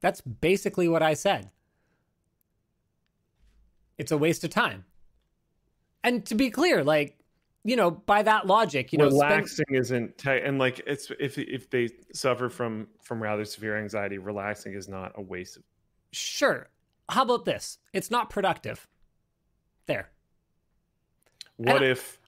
That's 0.01 0.21
basically 0.21 0.87
what 0.87 1.03
I 1.03 1.13
said 1.13 1.51
it's 3.97 4.11
a 4.11 4.17
waste 4.17 4.43
of 4.43 4.49
time. 4.49 4.83
And 6.03 6.25
to 6.25 6.35
be 6.35 6.49
clear, 6.49 6.83
like, 6.83 7.17
you 7.63 7.75
know, 7.75 7.91
by 7.91 8.23
that 8.23 8.45
logic, 8.45 8.91
you 8.91 8.99
know, 8.99 9.05
relaxing 9.05 9.65
spend... 9.67 9.79
isn't 9.79 10.17
te- 10.17 10.41
and 10.41 10.59
like 10.59 10.81
it's 10.85 11.11
if 11.19 11.37
if 11.37 11.69
they 11.69 11.89
suffer 12.13 12.49
from 12.49 12.87
from 13.01 13.21
rather 13.21 13.45
severe 13.45 13.77
anxiety, 13.77 14.17
relaxing 14.17 14.73
is 14.73 14.87
not 14.87 15.13
a 15.15 15.21
waste 15.21 15.57
of. 15.57 15.63
Sure. 16.11 16.67
How 17.09 17.23
about 17.23 17.45
this? 17.45 17.77
It's 17.93 18.11
not 18.11 18.29
productive. 18.29 18.87
There. 19.85 20.09
What 21.57 21.77
and 21.77 21.85
if 21.85 22.19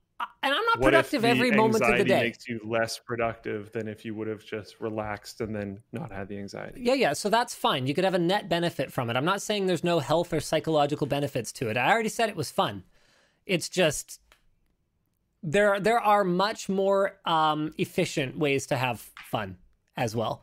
and 0.41 0.53
I'm 0.53 0.65
not 0.65 0.81
productive 0.81 1.25
every 1.25 1.51
moment 1.51 1.83
of 1.83 1.97
the 1.97 2.03
day. 2.03 2.21
Makes 2.21 2.47
you 2.47 2.59
less 2.63 2.97
productive 2.97 3.71
than 3.71 3.87
if 3.87 4.03
you 4.03 4.15
would 4.15 4.27
have 4.27 4.43
just 4.43 4.79
relaxed 4.79 5.41
and 5.41 5.55
then 5.55 5.79
not 5.91 6.11
had 6.11 6.27
the 6.27 6.37
anxiety. 6.37 6.81
Yeah, 6.81 6.95
yeah. 6.95 7.13
So 7.13 7.29
that's 7.29 7.53
fine. 7.53 7.85
You 7.85 7.93
could 7.93 8.03
have 8.03 8.15
a 8.15 8.19
net 8.19 8.49
benefit 8.49 8.91
from 8.91 9.09
it. 9.09 9.15
I'm 9.15 9.25
not 9.25 9.41
saying 9.41 9.67
there's 9.67 9.83
no 9.83 9.99
health 9.99 10.33
or 10.33 10.39
psychological 10.39 11.05
benefits 11.05 11.51
to 11.53 11.69
it. 11.69 11.77
I 11.77 11.91
already 11.91 12.09
said 12.09 12.29
it 12.29 12.35
was 12.35 12.49
fun. 12.49 12.83
It's 13.45 13.69
just 13.69 14.19
there. 15.43 15.79
There 15.79 15.99
are 15.99 16.23
much 16.23 16.67
more 16.67 17.17
um, 17.25 17.73
efficient 17.77 18.37
ways 18.39 18.65
to 18.67 18.77
have 18.77 18.99
fun 19.29 19.57
as 19.95 20.15
well. 20.15 20.41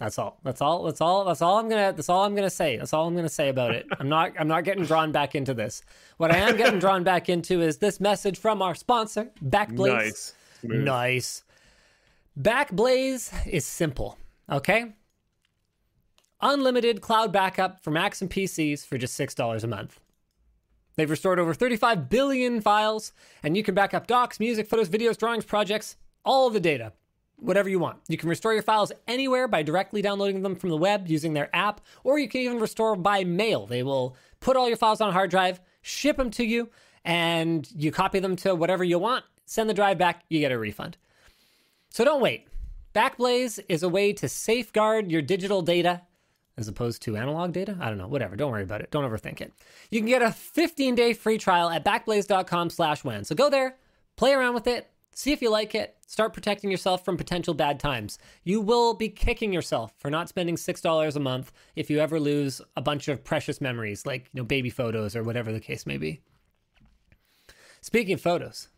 That's 0.00 0.18
all. 0.18 0.38
That's 0.42 0.62
all. 0.62 0.84
That's 0.84 1.02
all. 1.02 1.26
That's 1.26 1.42
all 1.42 1.58
I'm 1.58 1.68
gonna. 1.68 1.92
That's 1.92 2.08
all 2.08 2.24
I'm 2.24 2.34
gonna 2.34 2.48
say. 2.48 2.78
That's 2.78 2.94
all 2.94 3.06
I'm 3.06 3.14
gonna 3.14 3.28
say 3.28 3.50
about 3.50 3.74
it. 3.74 3.86
I'm 3.98 4.08
not. 4.08 4.32
I'm 4.38 4.48
not 4.48 4.64
getting 4.64 4.86
drawn 4.86 5.12
back 5.12 5.34
into 5.34 5.52
this. 5.52 5.82
What 6.16 6.32
I 6.32 6.38
am 6.38 6.56
getting 6.56 6.80
drawn 6.80 7.04
back 7.04 7.28
into 7.28 7.60
is 7.60 7.76
this 7.76 8.00
message 8.00 8.38
from 8.38 8.62
our 8.62 8.74
sponsor, 8.74 9.30
Backblaze. 9.44 9.92
Nice. 9.92 10.34
Smooth. 10.62 10.84
Nice. 10.84 11.44
Backblaze 12.40 13.46
is 13.46 13.66
simple. 13.66 14.16
Okay. 14.50 14.94
Unlimited 16.40 17.02
cloud 17.02 17.30
backup 17.30 17.84
for 17.84 17.90
Macs 17.90 18.22
and 18.22 18.30
PCs 18.30 18.86
for 18.86 18.96
just 18.96 19.14
six 19.14 19.34
dollars 19.34 19.64
a 19.64 19.68
month. 19.68 20.00
They've 20.96 21.10
restored 21.10 21.38
over 21.38 21.52
35 21.52 22.08
billion 22.08 22.62
files, 22.62 23.12
and 23.42 23.54
you 23.54 23.62
can 23.62 23.74
back 23.74 23.92
up 23.92 24.06
docs, 24.06 24.40
music, 24.40 24.66
photos, 24.66 24.88
videos, 24.88 25.18
drawings, 25.18 25.44
projects, 25.44 25.96
all 26.24 26.48
the 26.48 26.58
data 26.58 26.94
whatever 27.40 27.68
you 27.68 27.78
want. 27.78 27.98
You 28.08 28.16
can 28.16 28.28
restore 28.28 28.52
your 28.52 28.62
files 28.62 28.92
anywhere 29.08 29.48
by 29.48 29.62
directly 29.62 30.02
downloading 30.02 30.42
them 30.42 30.56
from 30.56 30.70
the 30.70 30.76
web 30.76 31.08
using 31.08 31.32
their 31.32 31.54
app, 31.54 31.80
or 32.04 32.18
you 32.18 32.28
can 32.28 32.40
even 32.42 32.60
restore 32.60 32.96
by 32.96 33.24
mail. 33.24 33.66
They 33.66 33.82
will 33.82 34.16
put 34.40 34.56
all 34.56 34.68
your 34.68 34.76
files 34.76 35.00
on 35.00 35.08
a 35.08 35.12
hard 35.12 35.30
drive, 35.30 35.60
ship 35.82 36.16
them 36.16 36.30
to 36.32 36.44
you, 36.44 36.70
and 37.04 37.68
you 37.74 37.90
copy 37.90 38.18
them 38.18 38.36
to 38.36 38.54
whatever 38.54 38.84
you 38.84 38.98
want, 38.98 39.24
send 39.46 39.68
the 39.68 39.74
drive 39.74 39.98
back, 39.98 40.24
you 40.28 40.40
get 40.40 40.52
a 40.52 40.58
refund. 40.58 40.96
So 41.88 42.04
don't 42.04 42.20
wait. 42.20 42.46
Backblaze 42.94 43.60
is 43.68 43.82
a 43.82 43.88
way 43.88 44.12
to 44.14 44.28
safeguard 44.28 45.10
your 45.10 45.22
digital 45.22 45.62
data 45.62 46.02
as 46.56 46.68
opposed 46.68 47.00
to 47.02 47.16
analog 47.16 47.52
data. 47.52 47.76
I 47.80 47.88
don't 47.88 47.98
know, 47.98 48.08
whatever. 48.08 48.36
Don't 48.36 48.50
worry 48.50 48.64
about 48.64 48.82
it. 48.82 48.90
Don't 48.90 49.10
overthink 49.10 49.40
it. 49.40 49.52
You 49.90 50.00
can 50.00 50.08
get 50.08 50.20
a 50.20 50.26
15-day 50.26 51.14
free 51.14 51.38
trial 51.38 51.70
at 51.70 51.84
backblaze.com/wan. 51.84 53.24
So 53.24 53.34
go 53.34 53.48
there, 53.48 53.76
play 54.16 54.32
around 54.32 54.54
with 54.54 54.66
it, 54.66 54.90
See 55.20 55.32
if 55.32 55.42
you 55.42 55.50
like 55.50 55.74
it. 55.74 55.98
Start 56.06 56.32
protecting 56.32 56.70
yourself 56.70 57.04
from 57.04 57.18
potential 57.18 57.52
bad 57.52 57.78
times. 57.78 58.18
You 58.42 58.58
will 58.58 58.94
be 58.94 59.10
kicking 59.10 59.52
yourself 59.52 59.92
for 59.98 60.08
not 60.08 60.30
spending 60.30 60.56
$6 60.56 61.14
a 61.14 61.20
month 61.20 61.52
if 61.76 61.90
you 61.90 62.00
ever 62.00 62.18
lose 62.18 62.62
a 62.74 62.80
bunch 62.80 63.06
of 63.06 63.22
precious 63.22 63.60
memories, 63.60 64.06
like, 64.06 64.30
you 64.32 64.40
know, 64.40 64.46
baby 64.46 64.70
photos 64.70 65.14
or 65.14 65.22
whatever 65.22 65.52
the 65.52 65.60
case 65.60 65.84
may 65.84 65.98
be. 65.98 66.22
Speaking 67.82 68.14
of 68.14 68.22
photos, 68.22 68.68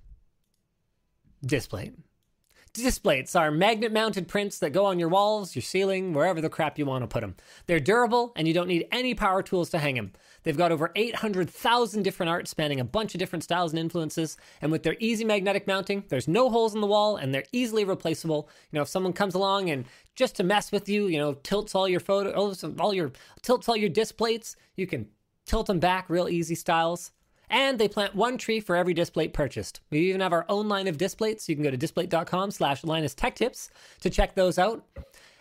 Displates 2.75 3.37
are 3.37 3.51
magnet 3.51 3.93
mounted 3.93 4.29
prints 4.29 4.59
that 4.61 4.73
go 4.73 4.87
on 4.87 4.99
your 4.99 5.11
walls, 5.11 5.55
your 5.55 5.63
ceiling, 5.63 6.15
wherever 6.15 6.41
the 6.41 6.49
crap 6.49 6.79
you 6.79 6.87
want 6.87 7.03
to 7.03 7.07
put 7.07 7.21
them. 7.21 7.37
They're 7.67 7.79
durable 7.79 8.33
and 8.35 8.49
you 8.49 8.55
don't 8.55 8.67
need 8.67 8.89
any 8.91 9.13
power 9.13 9.43
tools 9.43 9.69
to 9.71 9.79
hang 9.79 9.97
them. 9.97 10.13
They've 10.43 10.57
got 10.57 10.73
over 10.73 10.91
800,000 10.97 12.03
different 12.03 12.31
art 12.31 12.49
spanning 12.49 12.81
a 12.81 12.85
bunch 12.85 13.15
of 13.15 13.19
different 13.19 13.45
styles 13.45 13.73
and 13.73 13.79
influences. 13.79 14.39
And 14.63 14.73
with 14.73 14.85
their 14.85 14.97
easy 15.01 15.23
magnetic 15.23 15.67
mounting, 15.67 16.05
there's 16.09 16.27
no 16.27 16.49
holes 16.49 16.75
in 16.75 16.81
the 16.81 16.87
wall 16.87 17.17
and 17.17 17.35
they're 17.35 17.45
easily 17.53 17.85
replaceable. 17.85 18.49
You 18.71 18.79
know, 18.79 18.83
if 18.83 18.89
someone 18.89 19.13
comes 19.13 19.35
along 19.35 19.69
and 19.69 19.85
just 20.15 20.37
to 20.37 20.43
mess 20.43 20.73
with 20.73 20.89
you, 20.89 21.09
you 21.09 21.19
know, 21.19 21.35
tilts 21.35 21.75
all 21.75 21.87
your 21.87 22.01
photos, 22.01 22.65
all 22.81 22.95
your 22.95 23.13
tilts 23.43 23.69
all 23.69 23.77
your 23.77 23.91
displates, 23.91 24.57
you 24.77 24.87
can 24.87 25.09
tilt 25.45 25.67
them 25.67 25.79
back 25.79 26.09
real 26.09 26.27
easy 26.27 26.55
styles. 26.55 27.11
And 27.53 27.79
they 27.79 27.87
plant 27.87 28.15
one 28.15 28.39
tree 28.39 28.61
for 28.61 28.75
every 28.75 28.95
displate 28.95 29.35
purchased. 29.35 29.83
We 29.91 29.99
even 30.09 30.23
have 30.23 30.33
our 30.33 30.47
own 30.49 30.69
line 30.69 30.89
of 30.89 30.97
displates. 30.97 31.51
You 31.51 31.55
can 31.55 31.63
go 31.63 31.71
to 31.71 31.77
displate.com 31.77 32.51
slash 32.51 32.83
Linus 32.83 33.15
Tech 33.15 33.35
Tips 33.35 33.69
to 34.01 34.09
check 34.09 34.35
those 34.35 34.59
out. 34.59 34.83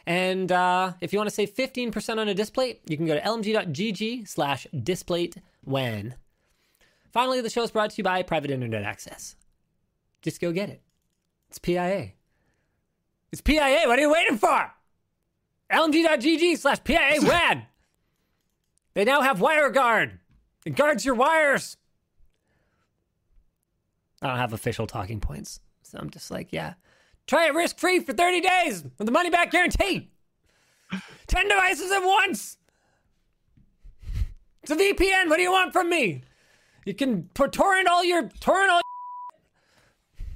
And 0.05 0.51
uh, 0.51 0.91
if 0.99 1.13
you 1.13 1.19
want 1.19 1.29
to 1.29 1.35
save 1.35 1.55
15% 1.55 2.17
on 2.17 2.27
a 2.27 2.33
displate, 2.33 2.81
you 2.85 2.97
can 2.97 3.05
go 3.05 3.15
to 3.15 3.21
lmg.gg 3.21 4.27
slash 4.27 4.67
displate 4.83 5.37
WAN. 5.63 6.15
Finally, 7.13 7.39
the 7.39 7.49
show 7.49 7.63
is 7.63 7.71
brought 7.71 7.91
to 7.91 7.97
you 7.97 8.03
by 8.03 8.23
Private 8.23 8.51
Internet 8.51 8.83
Access. 8.83 9.37
Just 10.21 10.41
go 10.41 10.51
get 10.51 10.69
it. 10.69 10.81
It's 11.49 11.59
PIA. 11.59 12.11
It's 13.31 13.41
PIA. 13.41 13.83
What 13.85 13.97
are 13.97 14.01
you 14.01 14.11
waiting 14.11 14.37
for? 14.37 14.71
lmg.gg 15.71 16.57
slash 16.57 16.83
PIA 16.83 17.21
WAN. 17.21 17.63
They 18.93 19.05
now 19.05 19.21
have 19.21 19.39
WireGuard. 19.39 20.17
It 20.65 20.75
guards 20.75 21.05
your 21.05 21.15
wires. 21.15 21.77
I 24.21 24.27
don't 24.27 24.37
have 24.37 24.53
official 24.53 24.87
talking 24.87 25.19
points. 25.19 25.59
So 25.83 25.97
I'm 25.99 26.09
just 26.09 26.31
like, 26.31 26.51
yeah. 26.51 26.73
Try 27.27 27.47
it 27.47 27.53
risk 27.53 27.77
free 27.77 27.99
for 27.99 28.13
30 28.13 28.41
days 28.41 28.83
with 28.97 29.05
the 29.05 29.11
money 29.11 29.29
back 29.29 29.51
guarantee. 29.51 30.11
10 31.27 31.47
devices 31.47 31.91
at 31.91 32.03
once. 32.03 32.57
It's 34.63 34.71
a 34.71 34.75
VPN. 34.75 35.29
What 35.29 35.37
do 35.37 35.43
you 35.43 35.51
want 35.51 35.73
from 35.73 35.89
me? 35.89 36.23
You 36.85 36.93
can 36.93 37.29
torrent 37.33 37.87
all 37.87 38.03
your 38.03 38.29
torrent 38.39 38.71
all 38.71 38.81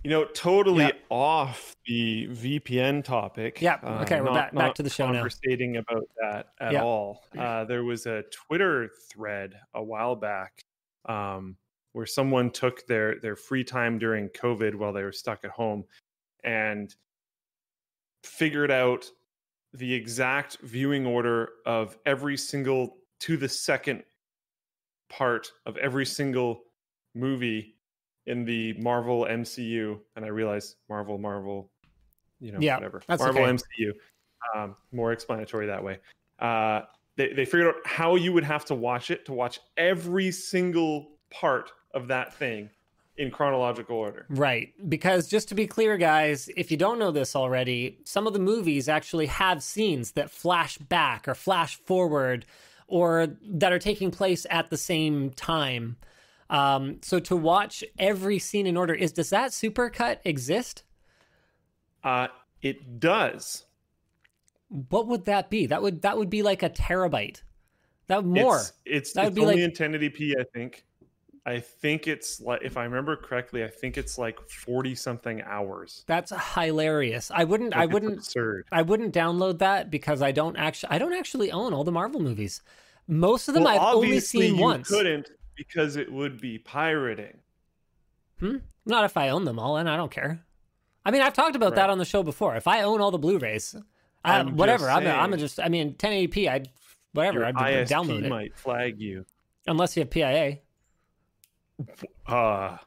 you 0.06 0.12
know, 0.12 0.26
totally 0.26 0.92
off 1.10 1.76
the 1.88 2.28
VPN 2.28 3.04
topic. 3.04 3.60
Yeah. 3.60 3.80
Okay, 4.02 4.20
uh, 4.20 4.24
we're 4.24 4.26
not, 4.26 4.36
back, 4.36 4.54
back 4.54 4.76
to 4.76 4.84
the 4.84 4.90
show 4.90 5.08
now. 5.08 5.14
Conversating 5.14 5.78
about 5.78 6.08
that 6.22 6.50
at 6.60 6.76
all. 6.76 7.24
Uh, 7.36 7.66
there 7.66 7.84
was 7.84 8.06
a 8.06 8.22
Twitter 8.32 8.92
thread 9.10 9.56
a 9.74 9.82
while 9.82 10.16
back 10.16 10.64
um, 11.06 11.58
where 11.96 12.06
someone 12.06 12.52
took 12.52 12.86
their 12.88 13.22
their 13.22 13.38
free 13.38 13.64
time 13.64 13.98
during 13.98 14.28
COVID 14.28 14.76
while 14.76 14.92
they 14.92 15.02
were 15.02 15.14
stuck 15.14 15.46
at 15.46 15.52
home 15.52 15.86
and 16.44 16.94
figured 18.26 18.70
out 18.70 19.10
the 19.74 19.94
exact 19.94 20.58
viewing 20.62 21.06
order 21.06 21.52
of 21.66 21.98
every 22.06 22.36
single 22.36 22.98
to 23.22 23.38
the 23.38 23.48
second 23.48 24.04
part 25.10 25.50
of 25.66 25.78
every 25.78 26.06
single 26.06 26.64
movie 27.14 27.78
in 28.26 28.44
the 28.44 28.74
Marvel 28.74 29.26
MCU 29.30 29.98
and 30.18 30.26
I 30.26 30.28
realized 30.28 30.76
Marvel 30.90 31.18
Marvel 31.18 31.72
you 32.42 32.52
know 32.52 32.60
yeah, 32.60 32.76
whatever 32.76 33.04
Marvel 33.08 33.44
okay. 33.44 33.54
MCU 33.54 33.94
um, 34.54 34.76
more 34.92 35.14
explanatory 35.14 35.68
that 35.68 35.82
way. 35.82 36.00
Uh, 36.40 36.82
they, 37.16 37.32
they 37.32 37.46
figured 37.46 37.68
out 37.68 37.76
how 37.86 38.16
you 38.16 38.34
would 38.34 38.44
have 38.44 38.66
to 38.66 38.76
watch 38.76 39.12
it 39.12 39.26
to 39.28 39.34
watch 39.34 39.62
every 39.78 40.30
single 40.30 41.16
part 41.32 41.72
of 41.96 42.08
that 42.10 42.34
thing 42.34 42.70
in 43.18 43.32
chronological 43.32 43.96
order. 43.96 44.26
Right. 44.30 44.74
Because 44.90 45.28
just 45.28 45.48
to 45.50 45.56
be 45.56 45.66
clear, 45.68 45.98
guys, 45.98 46.50
if 46.58 46.70
you 46.70 46.78
don't 46.78 47.00
know 47.00 47.12
this 47.12 47.36
already, 47.36 47.98
some 48.04 48.28
of 48.28 48.34
the 48.34 48.40
movies 48.40 48.90
actually 48.90 49.28
have 49.28 49.64
scenes 49.64 50.12
that 50.12 50.30
flash 50.30 50.78
back 50.78 51.28
or 51.28 51.34
flash 51.34 51.78
forward 51.78 52.46
or 52.88 53.28
that 53.48 53.72
are 53.72 53.80
taking 53.80 54.12
place 54.12 54.46
at 54.50 54.70
the 54.70 54.78
same 54.78 55.32
time. 55.32 55.96
Um, 56.50 57.00
so 57.02 57.20
to 57.22 57.36
watch 57.36 57.84
every 57.98 58.38
scene 58.38 58.68
in 58.68 58.78
order 58.78 58.94
is 58.94 59.12
does 59.14 59.32
that 59.32 59.52
supercut 59.52 60.20
exist? 60.26 60.84
Uh, 62.04 62.28
it 62.62 63.00
does. 63.00 63.66
What 64.90 65.08
would 65.08 65.26
that 65.26 65.50
be? 65.50 65.66
That 65.68 65.82
would 65.82 66.02
that 66.04 66.18
would 66.18 66.30
be 66.30 66.44
like 66.44 66.62
a 66.62 66.70
terabyte. 66.70 67.42
That 68.08 68.24
would 68.24 68.42
more. 68.42 68.58
It's, 68.58 68.74
it's, 68.86 69.14
That 69.14 69.24
would 69.24 69.28
it's 69.30 69.36
be 69.36 69.42
only 69.42 69.66
like- 69.66 69.80
in 69.80 69.94
1080p, 69.94 70.34
I 70.40 70.44
think. 70.54 70.86
I 71.48 71.60
think 71.60 72.08
it's 72.08 72.42
like, 72.42 72.62
if 72.64 72.76
I 72.76 72.86
remember 72.86 73.16
correctly, 73.16 73.64
I 73.64 73.68
think 73.68 73.98
it's 73.98 74.18
like 74.18 74.40
40 74.50 74.96
something 74.96 75.42
hours. 75.44 76.04
That's 76.08 76.32
hilarious. 76.56 77.30
I 77.34 77.44
wouldn't. 77.44 77.76
I 77.76 77.82
Like, 77.82 77.86
it's 77.90 77.94
wouldn't. 77.94 78.18
absurd. 78.18 78.66
I 78.72 78.82
wouldn't 78.82 79.14
download 79.14 79.60
that 79.60 79.92
because 79.92 80.22
I 80.24 80.32
don't 80.32 80.56
actually. 80.58 80.90
I 80.92 80.98
don't 80.98 81.14
actually 81.14 81.52
own 81.52 81.72
all 81.74 81.84
the 81.84 81.92
Marvel 81.92 82.20
movies. 82.20 82.62
Most 83.08 83.48
of 83.48 83.54
them 83.54 83.66
Well, 83.66 83.76
I've 83.76 83.96
only 83.96 84.08
obviously 84.08 84.42
seen 84.48 84.56
you 84.56 84.62
once. 84.64 84.88
couldn't 84.88 85.30
because 85.56 85.96
it 85.98 86.12
would 86.12 86.42
be 86.42 86.58
pirating. 86.58 87.38
Hmm. 88.40 88.58
Not 88.88 89.06
if 89.06 89.16
I 89.16 89.30
own 89.30 89.46
them 89.46 89.60
all, 89.60 89.78
and 89.78 89.88
I 89.90 89.96
don't 89.98 90.12
care. 90.12 90.44
I 91.06 91.12
mean, 91.12 91.22
I've 91.22 91.34
talked 91.34 91.56
about 91.56 91.76
that 91.76 91.92
on 91.92 92.00
the 92.00 92.06
show 92.06 92.24
before. 92.24 92.56
If 92.56 92.68
I 92.68 92.82
own 92.82 93.00
all 93.02 93.12
the 93.12 93.20
Blu-rays, 93.20 93.76
I, 94.24 94.40
I'm 94.40 94.58
whatever. 94.58 94.90
I'm. 94.90 95.06
A, 95.06 95.10
I'm 95.12 95.32
a 95.34 95.38
just. 95.38 95.60
I 95.60 95.70
mean, 95.70 95.94
1080p. 95.94 96.50
I'd 96.50 96.70
whatever. 97.14 97.46
I'd 97.46 97.54
download 97.88 98.24
it 98.24 98.30
might 98.30 98.58
flag 98.58 99.00
you. 99.00 99.26
unless 99.68 99.96
you 99.96 100.02
have 100.02 100.10
PIA. 100.10 100.58
Uh, 102.28 102.78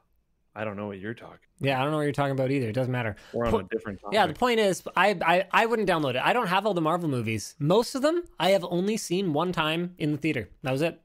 I 0.55 0.65
don't 0.65 0.77
know 0.77 0.87
what 0.89 0.99
you're 0.99 1.15
talking. 1.15 1.39
Yeah, 1.61 1.79
I 1.79 1.83
don't 1.83 1.93
know 1.93 1.99
what 1.99 2.05
you're 2.05 2.13
talking 2.13 2.33
about 2.33 2.51
either. 2.51 2.69
It 2.69 2.73
doesn't 2.73 2.91
matter. 2.93 3.17
We're 3.33 3.47
on 3.47 3.53
Po- 3.53 3.59
a 3.59 3.65
different 3.65 4.01
topic. 4.01 4.15
Yeah, 4.15 4.27
the 4.27 4.35
point 4.35 4.59
is, 4.61 4.83
I, 4.97 5.17
I 5.25 5.47
I 5.53 5.67
wouldn't 5.67 5.89
download 5.89 6.11
it. 6.17 6.23
I 6.25 6.33
don't 6.33 6.49
have 6.49 6.67
all 6.67 6.75
the 6.75 6.81
Marvel 6.81 7.09
movies. 7.09 7.55
Most 7.59 7.95
of 7.95 8.03
them, 8.03 8.25
I 8.41 8.51
have 8.51 8.65
only 8.69 8.97
seen 8.97 9.33
one 9.33 9.53
time 9.53 9.95
in 9.99 10.13
the 10.13 10.19
theater. 10.19 10.49
That 10.63 10.73
was 10.73 10.83
it. 10.83 11.01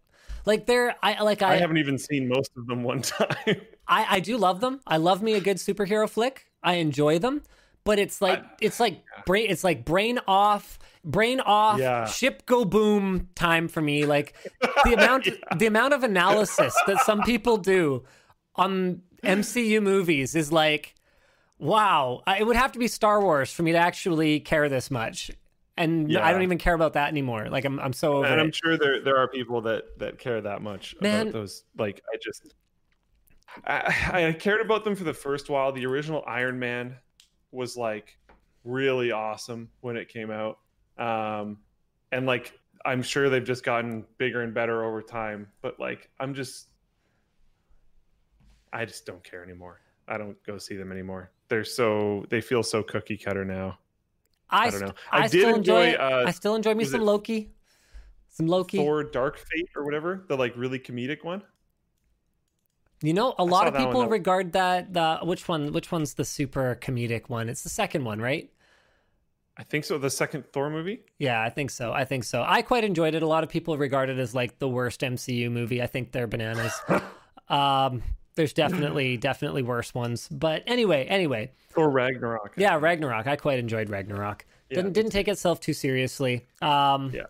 Like 0.45 0.65
they're, 0.65 0.95
I 1.01 1.21
like 1.23 1.41
I 1.41 1.53
I 1.53 1.57
haven't 1.57 1.77
even 1.77 1.97
seen 1.97 2.27
most 2.27 2.51
of 2.57 2.67
them 2.67 2.83
one 2.83 3.01
time. 3.01 3.61
I, 3.87 4.05
I 4.09 4.19
do 4.19 4.37
love 4.37 4.59
them. 4.59 4.81
I 4.87 4.97
love 4.97 5.21
me 5.21 5.33
a 5.33 5.41
good 5.41 5.57
superhero 5.57 6.09
flick. 6.09 6.47
I 6.63 6.75
enjoy 6.75 7.19
them, 7.19 7.43
but 7.83 7.99
it's 7.99 8.21
like 8.21 8.43
it's 8.61 8.79
like 8.79 9.03
brain 9.25 9.47
it's 9.49 9.63
like 9.63 9.85
brain 9.85 10.19
off, 10.27 10.79
brain 11.03 11.39
off, 11.41 11.79
Yeah. 11.79 12.05
ship 12.05 12.45
go 12.45 12.65
boom 12.65 13.29
time 13.35 13.67
for 13.67 13.81
me. 13.81 14.05
Like 14.05 14.35
the 14.85 14.93
amount 14.97 15.27
the 15.57 15.65
amount 15.65 15.93
of 15.93 16.03
analysis 16.03 16.75
that 16.87 16.99
some 17.01 17.21
people 17.23 17.57
do 17.57 18.03
on 18.55 19.01
MCU 19.23 19.81
movies 19.81 20.35
is 20.35 20.51
like 20.51 20.95
wow. 21.59 22.21
It 22.27 22.45
would 22.45 22.55
have 22.57 22.71
to 22.73 22.79
be 22.79 22.87
Star 22.87 23.21
Wars 23.21 23.51
for 23.53 23.63
me 23.63 23.71
to 23.71 23.77
actually 23.77 24.39
care 24.41 24.67
this 24.69 24.91
much. 24.91 25.31
And 25.75 26.15
I 26.17 26.31
don't 26.31 26.43
even 26.43 26.59
care 26.59 26.75
about 26.75 26.93
that 26.93 27.07
anymore. 27.09 27.47
Like 27.49 27.65
I'm 27.65 27.79
I'm 27.79 27.93
so 27.93 28.17
over 28.17 28.27
and 28.27 28.39
I'm 28.39 28.49
it. 28.49 28.55
sure 28.55 28.77
there 28.77 29.01
there 29.01 29.17
are 29.17 29.27
people 29.27 29.61
that 29.61 29.97
that 29.99 30.19
care 30.19 30.39
that 30.39 30.61
much 30.61 30.95
Man. 31.01 31.21
about 31.29 31.33
those. 31.33 31.63
Like 31.77 32.01
I 32.13 32.17
just, 32.21 32.53
I, 33.65 34.27
I 34.27 34.33
cared 34.33 34.61
about 34.61 34.83
them 34.83 34.95
for 34.95 35.03
the 35.03 35.13
first 35.15 35.49
while. 35.49 35.71
The 35.71 35.85
original 35.85 36.23
Iron 36.27 36.59
Man 36.59 36.97
was 37.53 37.77
like 37.77 38.17
really 38.63 39.11
awesome 39.11 39.69
when 39.81 39.97
it 39.97 40.09
came 40.09 40.31
out, 40.31 40.59
um, 40.97 41.57
and 42.11 42.25
like 42.25 42.59
I'm 42.85 43.01
sure 43.01 43.29
they've 43.29 43.43
just 43.43 43.63
gotten 43.63 44.05
bigger 44.17 44.41
and 44.41 44.53
better 44.53 44.83
over 44.83 45.01
time. 45.01 45.47
But 45.61 45.79
like 45.79 46.09
I'm 46.19 46.33
just, 46.33 46.67
I 48.71 48.85
just 48.85 49.05
don't 49.05 49.23
care 49.23 49.43
anymore. 49.43 49.79
I 50.07 50.17
don't 50.17 50.41
go 50.43 50.57
see 50.57 50.75
them 50.75 50.91
anymore. 50.91 51.31
They're 51.47 51.63
so 51.63 52.25
they 52.29 52.41
feel 52.41 52.63
so 52.63 52.83
cookie 52.83 53.17
cutter 53.17 53.45
now. 53.45 53.77
I, 54.49 54.67
I 54.67 54.69
don't 54.69 54.81
know. 54.81 54.93
I 55.11 55.19
I, 55.19 55.21
did 55.23 55.29
still 55.29 55.55
enjoy, 55.55 55.87
enjoy, 55.87 56.03
uh, 56.03 56.23
I 56.27 56.31
still 56.31 56.55
enjoy 56.55 56.73
me 56.75 56.85
some 56.85 57.01
Loki. 57.01 57.51
Some 58.29 58.47
Loki. 58.47 58.77
Thor 58.77 59.03
Dark 59.03 59.37
Fate 59.37 59.69
or 59.75 59.83
whatever, 59.83 60.25
the 60.27 60.35
like 60.35 60.53
really 60.57 60.79
comedic 60.79 61.23
one. 61.23 61.43
You 63.03 63.13
know, 63.13 63.35
a 63.37 63.43
lot 63.43 63.67
of 63.67 63.75
people 63.75 64.07
regard 64.07 64.53
that 64.53 64.93
the 64.93 65.19
which 65.23 65.45
one 65.49 65.73
which 65.73 65.91
one's 65.91 66.13
the 66.13 66.23
super 66.23 66.79
comedic 66.81 67.27
one? 67.27 67.49
It's 67.49 67.61
the 67.61 67.69
second 67.69 68.05
one, 68.05 68.21
right? 68.21 68.49
I 69.57 69.63
think 69.63 69.83
so. 69.83 69.97
The 69.97 70.09
second 70.09 70.45
Thor 70.53 70.69
movie. 70.69 71.01
Yeah, 71.19 71.43
I 71.43 71.49
think 71.49 71.69
so. 71.69 71.91
I 71.91 72.05
think 72.05 72.23
so. 72.23 72.43
I 72.47 72.61
quite 72.61 72.85
enjoyed 72.85 73.13
it. 73.13 73.21
A 73.21 73.27
lot 73.27 73.43
of 73.43 73.49
people 73.49 73.77
regard 73.77 74.09
it 74.09 74.17
as 74.19 74.33
like 74.33 74.57
the 74.57 74.69
worst 74.69 75.01
MCU 75.01 75.51
movie. 75.51 75.81
I 75.81 75.87
think 75.87 76.13
they're 76.13 76.27
bananas. 76.27 76.73
um, 77.49 78.01
there's 78.35 78.53
definitely 78.53 79.17
definitely 79.17 79.63
worse 79.63 79.93
ones. 79.93 80.29
But 80.31 80.63
anyway, 80.65 81.05
anyway, 81.05 81.51
Or 81.75 81.89
Ragnarok. 81.89 82.53
yeah, 82.55 82.79
Ragnarok. 82.79 83.27
I 83.27 83.35
quite 83.35 83.59
enjoyed 83.59 83.89
Ragnarok. 83.89 84.45
Yeah, 84.69 84.77
didn't 84.77 84.93
didn't 84.93 85.11
take 85.11 85.27
itself 85.27 85.59
too 85.59 85.73
seriously. 85.73 86.47
Um, 86.61 87.11
Yeah. 87.13 87.23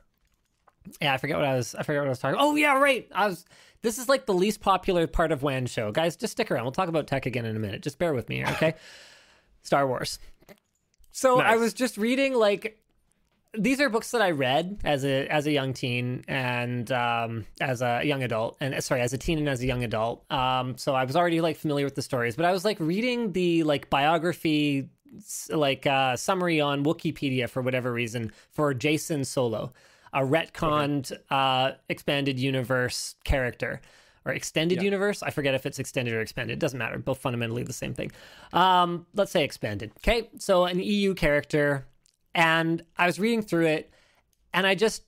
Yeah, 1.02 1.14
I 1.14 1.18
forget 1.18 1.38
what 1.38 1.46
I 1.46 1.56
was. 1.56 1.76
I 1.76 1.84
forget 1.84 2.02
what 2.02 2.08
I 2.08 2.10
was 2.10 2.20
talking. 2.20 2.38
Oh 2.40 2.56
yeah, 2.56 2.78
right. 2.78 3.08
I 3.14 3.28
was. 3.28 3.46
This 3.82 3.98
is 3.98 4.08
like 4.08 4.26
the 4.26 4.34
least 4.34 4.62
popular 4.62 5.08
part 5.08 5.32
of 5.32 5.44
WAN 5.44 5.66
show, 5.66 5.92
guys. 5.92 6.16
Just 6.16 6.32
stick 6.32 6.50
around. 6.50 6.64
We'll 6.64 6.72
talk 6.72 6.88
about 6.88 7.08
tech 7.08 7.26
again 7.26 7.46
in 7.46 7.56
a 7.56 7.60
minute. 7.60 7.82
Just 7.82 8.00
bear 8.00 8.14
with 8.14 8.30
me, 8.30 8.38
here, 8.38 8.48
okay? 8.52 8.76
Star 9.62 9.88
Wars. 9.88 10.20
So 11.12 11.40
I 11.40 11.58
was 11.58 11.74
just 11.74 11.98
reading 11.98 12.34
like 12.34 12.80
these 13.56 13.80
are 13.80 13.90
books 13.90 14.12
that 14.12 14.22
I 14.22 14.32
read 14.32 14.80
as 14.84 15.06
a 15.06 15.28
as 15.28 15.46
a 15.46 15.52
young 15.52 15.74
teen 15.74 16.24
and 16.28 16.92
um, 16.92 17.46
as 17.62 17.82
a 17.82 18.02
young 18.04 18.24
adult, 18.24 18.58
and 18.60 18.84
sorry, 18.84 19.02
as 19.02 19.14
a 19.14 19.18
teen 19.18 19.38
and 19.38 19.48
as 19.48 19.62
a 19.62 19.68
young 19.68 19.84
adult. 19.84 20.30
Um, 20.32 20.78
so 20.78 20.96
I 20.96 21.04
was 21.04 21.16
already 21.16 21.40
like 21.40 21.58
familiar 21.58 21.86
with 21.86 21.96
the 21.96 22.02
stories, 22.02 22.36
but 22.36 22.46
I 22.46 22.52
was 22.52 22.66
like 22.66 22.80
reading 22.80 23.32
the 23.32 23.64
like 23.64 23.90
biography, 23.90 24.90
like 25.50 25.86
uh, 25.86 26.16
summary 26.16 26.62
on 26.62 26.84
Wikipedia 26.84 27.48
for 27.48 27.62
whatever 27.62 27.94
reason 27.94 28.32
for 28.52 28.74
Jacen 28.74 29.26
Solo, 29.26 29.72
a 30.14 30.22
retconned 30.22 31.12
uh, 31.30 31.72
expanded 31.90 32.40
universe 32.40 33.16
character. 33.24 33.82
Or 34.26 34.32
extended 34.32 34.78
Yeah. 34.78 34.84
universe. 34.86 35.22
I 35.22 35.32
forget 35.32 35.54
if 35.54 35.66
it's 35.66 35.80
extended 35.80 36.14
or 36.14 36.22
expanded. 36.22 36.54
It 36.54 36.60
doesn't 36.60 36.80
matter. 36.80 36.98
Both 36.98 37.18
fundamentally 37.18 37.64
the 37.64 37.74
same 37.74 37.94
thing. 37.94 38.10
Um, 38.54 39.06
let's 39.14 39.34
say 39.34 39.44
expanded. 39.44 39.92
Okay. 39.98 40.30
So 40.40 40.64
an 40.64 40.80
EU 40.80 41.14
character 41.14 41.86
and 42.34 42.84
I 42.98 43.06
was 43.06 43.20
reading 43.20 43.42
through 43.42 43.68
it, 43.68 43.92
and 44.54 44.66
I 44.66 44.76
just 44.76 45.04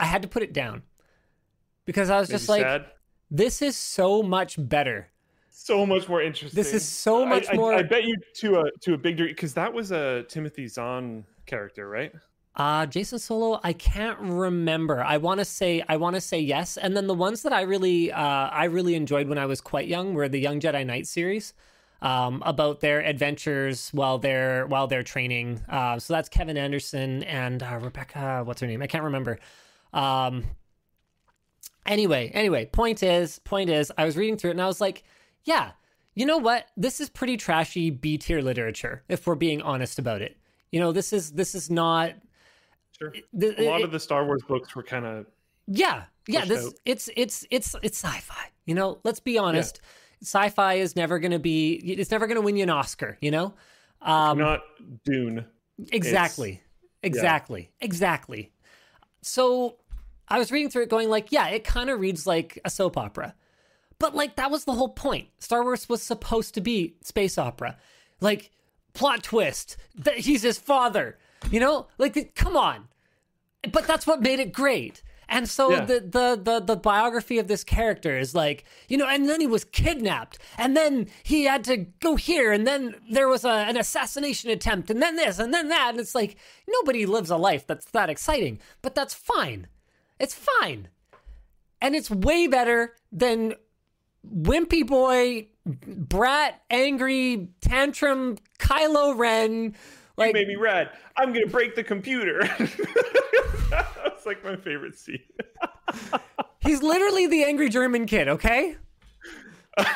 I 0.00 0.06
had 0.06 0.22
to 0.22 0.28
put 0.28 0.42
it 0.42 0.52
down 0.52 0.82
because 1.84 2.10
I 2.10 2.18
was 2.18 2.28
just 2.28 2.48
like, 2.48 2.62
sad? 2.62 2.86
this 3.30 3.62
is 3.62 3.76
so 3.76 4.22
much 4.22 4.56
better. 4.58 5.08
so 5.50 5.86
much 5.86 6.08
more 6.08 6.20
interesting. 6.20 6.56
This 6.56 6.74
is 6.74 6.84
so 6.86 7.24
much 7.24 7.46
I, 7.50 7.54
more- 7.54 7.74
I, 7.74 7.82
bet 7.82 8.04
you 8.04 8.16
to 8.38 8.60
a 8.60 8.64
to 8.82 8.94
a 8.94 8.98
big 8.98 9.16
degree 9.16 9.32
because 9.32 9.54
that 9.54 9.72
was 9.72 9.90
a 9.92 10.24
Timothy 10.28 10.66
Zahn 10.66 11.24
character, 11.46 11.88
right? 11.88 12.12
Uh 12.56 12.86
Jacen 12.86 13.20
Solo, 13.20 13.60
I 13.62 13.74
can't 13.74 14.18
remember. 14.18 15.04
I 15.04 15.18
want 15.18 15.40
to 15.40 15.44
say 15.44 15.84
I 15.88 15.98
want 15.98 16.14
to 16.16 16.20
say 16.20 16.40
yes, 16.40 16.76
and 16.78 16.96
then 16.96 17.06
the 17.06 17.14
ones 17.14 17.42
that 17.42 17.52
I 17.52 17.62
really 17.62 18.10
uh, 18.10 18.18
I 18.18 18.64
really 18.64 18.94
enjoyed 18.94 19.28
when 19.28 19.38
I 19.38 19.46
was 19.46 19.60
quite 19.60 19.88
young 19.88 20.14
were 20.14 20.28
the 20.28 20.40
Young 20.40 20.60
Jedi 20.60 20.86
Knight 20.86 21.06
series. 21.06 21.52
Um, 22.02 22.42
about 22.44 22.80
their 22.80 23.00
adventures 23.00 23.88
while 23.88 24.18
they're 24.18 24.66
while 24.66 24.86
they're 24.86 25.02
training. 25.02 25.62
Uh, 25.66 25.98
so 25.98 26.12
that's 26.12 26.28
Kevin 26.28 26.58
Anderson 26.58 27.22
and 27.24 27.62
uh, 27.62 27.78
Rebecca. 27.80 28.42
What's 28.44 28.60
her 28.60 28.66
name? 28.66 28.82
I 28.82 28.86
can't 28.86 29.04
remember. 29.04 29.38
Um, 29.94 30.44
anyway, 31.86 32.30
anyway, 32.34 32.66
point 32.66 33.02
is, 33.02 33.38
point 33.40 33.70
is, 33.70 33.90
I 33.96 34.04
was 34.04 34.16
reading 34.16 34.36
through 34.36 34.50
it 34.50 34.54
and 34.54 34.62
I 34.62 34.66
was 34.66 34.80
like, 34.80 35.04
yeah, 35.44 35.72
you 36.14 36.26
know 36.26 36.36
what? 36.36 36.66
This 36.76 37.00
is 37.00 37.08
pretty 37.08 37.38
trashy 37.38 37.88
B 37.90 38.18
tier 38.18 38.42
literature, 38.42 39.02
if 39.08 39.26
we're 39.26 39.34
being 39.34 39.62
honest 39.62 39.98
about 39.98 40.20
it. 40.20 40.36
You 40.70 40.80
know, 40.80 40.92
this 40.92 41.12
is 41.14 41.32
this 41.32 41.54
is 41.54 41.70
not. 41.70 42.12
Sure. 42.98 43.10
th- 43.10 43.58
A 43.58 43.62
lot 43.68 43.80
it- 43.80 43.84
of 43.84 43.92
the 43.92 44.00
Star 44.00 44.24
Wars 44.24 44.42
books 44.48 44.74
were 44.74 44.82
kind 44.82 45.04
of 45.04 45.26
yeah, 45.66 46.04
yeah. 46.28 46.44
This 46.44 46.66
out. 46.66 46.72
it's 46.84 47.10
it's 47.16 47.44
it's 47.50 47.74
it's 47.82 47.98
sci-fi. 48.02 48.50
You 48.64 48.74
know, 48.74 48.98
let's 49.04 49.20
be 49.20 49.36
honest. 49.38 49.80
Sci-fi 50.22 50.74
is 50.74 50.96
never 50.96 51.18
going 51.18 51.32
to 51.32 51.38
be. 51.38 51.74
It's 51.74 52.10
never 52.10 52.26
going 52.26 52.36
to 52.36 52.40
win 52.40 52.56
you 52.56 52.62
an 52.62 52.70
Oscar. 52.70 53.18
You 53.20 53.30
know. 53.32 53.54
Um, 54.00 54.38
not 54.38 54.62
Dune. 55.04 55.44
Exactly. 55.92 56.62
Exactly. 57.02 57.70
Exactly. 57.80 58.52
So 59.22 59.76
I 60.28 60.38
was 60.38 60.50
reading 60.52 60.70
through 60.70 60.84
it 60.84 60.88
going 60.88 61.08
like, 61.08 61.32
yeah, 61.32 61.48
it 61.48 61.64
kind 61.64 61.90
of 61.90 62.00
reads 62.00 62.26
like 62.26 62.58
a 62.64 62.70
soap 62.70 62.96
opera. 62.96 63.34
But 63.98 64.14
like 64.14 64.36
that 64.36 64.50
was 64.50 64.64
the 64.64 64.72
whole 64.72 64.90
point. 64.90 65.28
Star 65.38 65.62
Wars 65.62 65.88
was 65.88 66.02
supposed 66.02 66.54
to 66.54 66.60
be 66.60 66.96
space 67.02 67.38
opera. 67.38 67.76
Like 68.20 68.50
plot 68.92 69.22
twist 69.22 69.76
that 69.96 70.18
he's 70.18 70.42
his 70.42 70.58
father. 70.58 71.18
You 71.50 71.60
know? 71.60 71.86
Like 71.98 72.34
come 72.34 72.56
on. 72.56 72.88
But 73.72 73.86
that's 73.86 74.06
what 74.06 74.20
made 74.22 74.38
it 74.38 74.52
great. 74.52 75.02
And 75.28 75.48
so 75.48 75.72
Yeah. 75.72 75.84
the, 75.84 76.00
the 76.00 76.40
the 76.40 76.60
the 76.60 76.76
biography 76.76 77.40
of 77.40 77.48
this 77.48 77.64
character 77.64 78.16
is 78.16 78.32
like, 78.32 78.64
you 78.88 78.96
know, 78.96 79.08
and 79.08 79.28
then 79.28 79.40
he 79.40 79.46
was 79.48 79.64
kidnapped, 79.64 80.38
and 80.56 80.76
then 80.76 81.08
he 81.24 81.44
had 81.44 81.64
to 81.64 81.78
go 81.98 82.14
here, 82.14 82.52
and 82.52 82.64
then 82.64 82.94
there 83.10 83.26
was 83.26 83.44
a, 83.44 83.48
an 83.48 83.76
assassination 83.76 84.50
attempt, 84.50 84.88
and 84.88 85.02
then 85.02 85.16
this, 85.16 85.40
and 85.40 85.52
then 85.52 85.68
that, 85.68 85.90
and 85.90 85.98
it's 85.98 86.14
like 86.14 86.36
nobody 86.68 87.06
lives 87.06 87.28
a 87.30 87.36
life 87.36 87.66
that's 87.66 87.86
that 87.86 88.08
exciting, 88.08 88.60
but 88.82 88.94
that's 88.94 89.14
fine. 89.14 89.66
It's 90.20 90.34
fine, 90.34 90.88
and 91.82 91.96
it's 91.96 92.08
way 92.08 92.46
better 92.46 92.94
than 93.10 93.54
wimpy 94.32 94.86
boy, 94.86 95.48
brat, 95.66 96.62
angry, 96.70 97.48
tantrum, 97.60 98.38
Kylo 98.60 99.18
Ren. 99.18 99.74
Like 100.16 100.32
made 100.34 100.48
me 100.48 100.56
rad. 100.56 100.90
I'm 101.16 101.32
gonna 101.32 101.46
break 101.46 101.74
the 101.74 101.84
computer. 101.84 102.40
That's 103.70 104.24
like 104.24 104.42
my 104.44 104.56
favorite 104.56 104.98
scene. 104.98 105.22
he's 106.60 106.82
literally 106.82 107.26
the 107.26 107.44
angry 107.44 107.68
German 107.68 108.06
kid. 108.06 108.28
Okay. 108.28 108.76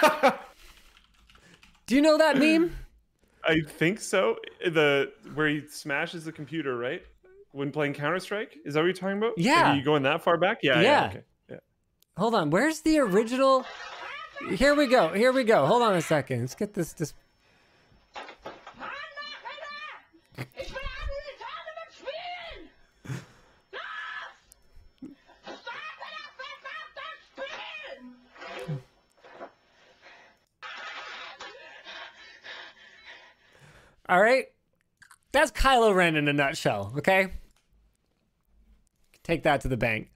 Do 1.86 1.94
you 1.94 2.02
know 2.02 2.18
that 2.18 2.36
meme? 2.36 2.76
I 3.44 3.60
think 3.66 4.00
so. 4.00 4.36
The 4.64 5.12
where 5.34 5.48
he 5.48 5.62
smashes 5.68 6.24
the 6.24 6.32
computer, 6.32 6.76
right? 6.76 7.02
When 7.52 7.72
playing 7.72 7.94
Counter 7.94 8.20
Strike, 8.20 8.58
is 8.64 8.74
that 8.74 8.80
what 8.80 8.86
you're 8.86 8.92
talking 8.92 9.18
about? 9.18 9.32
Yeah. 9.36 9.72
Are 9.72 9.76
you 9.76 9.82
going 9.82 10.02
that 10.04 10.22
far 10.22 10.36
back? 10.36 10.58
Yeah. 10.62 10.80
Yeah. 10.80 11.06
okay. 11.06 11.22
Yeah. 11.48 11.56
Hold 12.16 12.34
on. 12.34 12.50
Where's 12.50 12.80
the 12.80 12.98
original? 12.98 13.64
Here 14.50 14.74
we 14.74 14.86
go. 14.86 15.08
Here 15.08 15.32
we 15.32 15.44
go. 15.44 15.66
Hold 15.66 15.82
on 15.82 15.96
a 15.96 16.02
second. 16.02 16.40
Let's 16.40 16.54
get 16.54 16.74
this. 16.74 16.92
this... 16.92 17.14
All 34.10 34.20
right. 34.20 34.46
That's 35.30 35.52
Kylo 35.52 35.94
Ren 35.94 36.16
in 36.16 36.26
a 36.26 36.32
nutshell. 36.32 36.92
Okay. 36.98 37.28
Take 39.22 39.44
that 39.44 39.60
to 39.60 39.68
the 39.68 39.76
bank. 39.76 40.10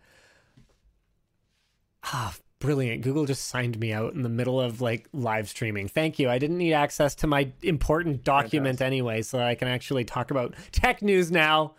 Ah, 2.03 2.35
brilliant. 2.59 3.03
Google 3.03 3.25
just 3.25 3.45
signed 3.45 3.79
me 3.79 3.93
out 3.93 4.15
in 4.15 4.23
the 4.23 4.29
middle 4.29 4.61
of 4.61 4.81
like 4.81 5.09
live 5.13 5.49
streaming. 5.49 5.87
Thank 5.87 6.19
you. 6.19 6.29
I 6.29 6.39
didn't 6.39 6.59
need 6.59 6.73
access 6.73 7.15
to 7.17 7.29
my 7.29 7.53
important 7.63 8.25
document 8.25 8.81
anyway, 8.81 9.23
so 9.23 9.39
I 9.39 9.55
can 9.55 9.69
actually 9.69 10.05
talk 10.05 10.33
about 10.33 10.55
tech 10.73 11.01
news 11.01 11.31
now. 11.31 11.75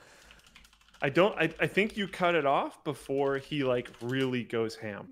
I 1.01 1.09
don't. 1.09 1.37
I, 1.37 1.49
I 1.59 1.67
think 1.67 1.97
you 1.97 2.07
cut 2.07 2.33
it 2.33 2.45
off 2.45 2.81
before 2.85 3.39
he 3.39 3.65
like 3.65 3.91
really 4.01 4.43
goes 4.43 4.75
ham. 4.75 5.09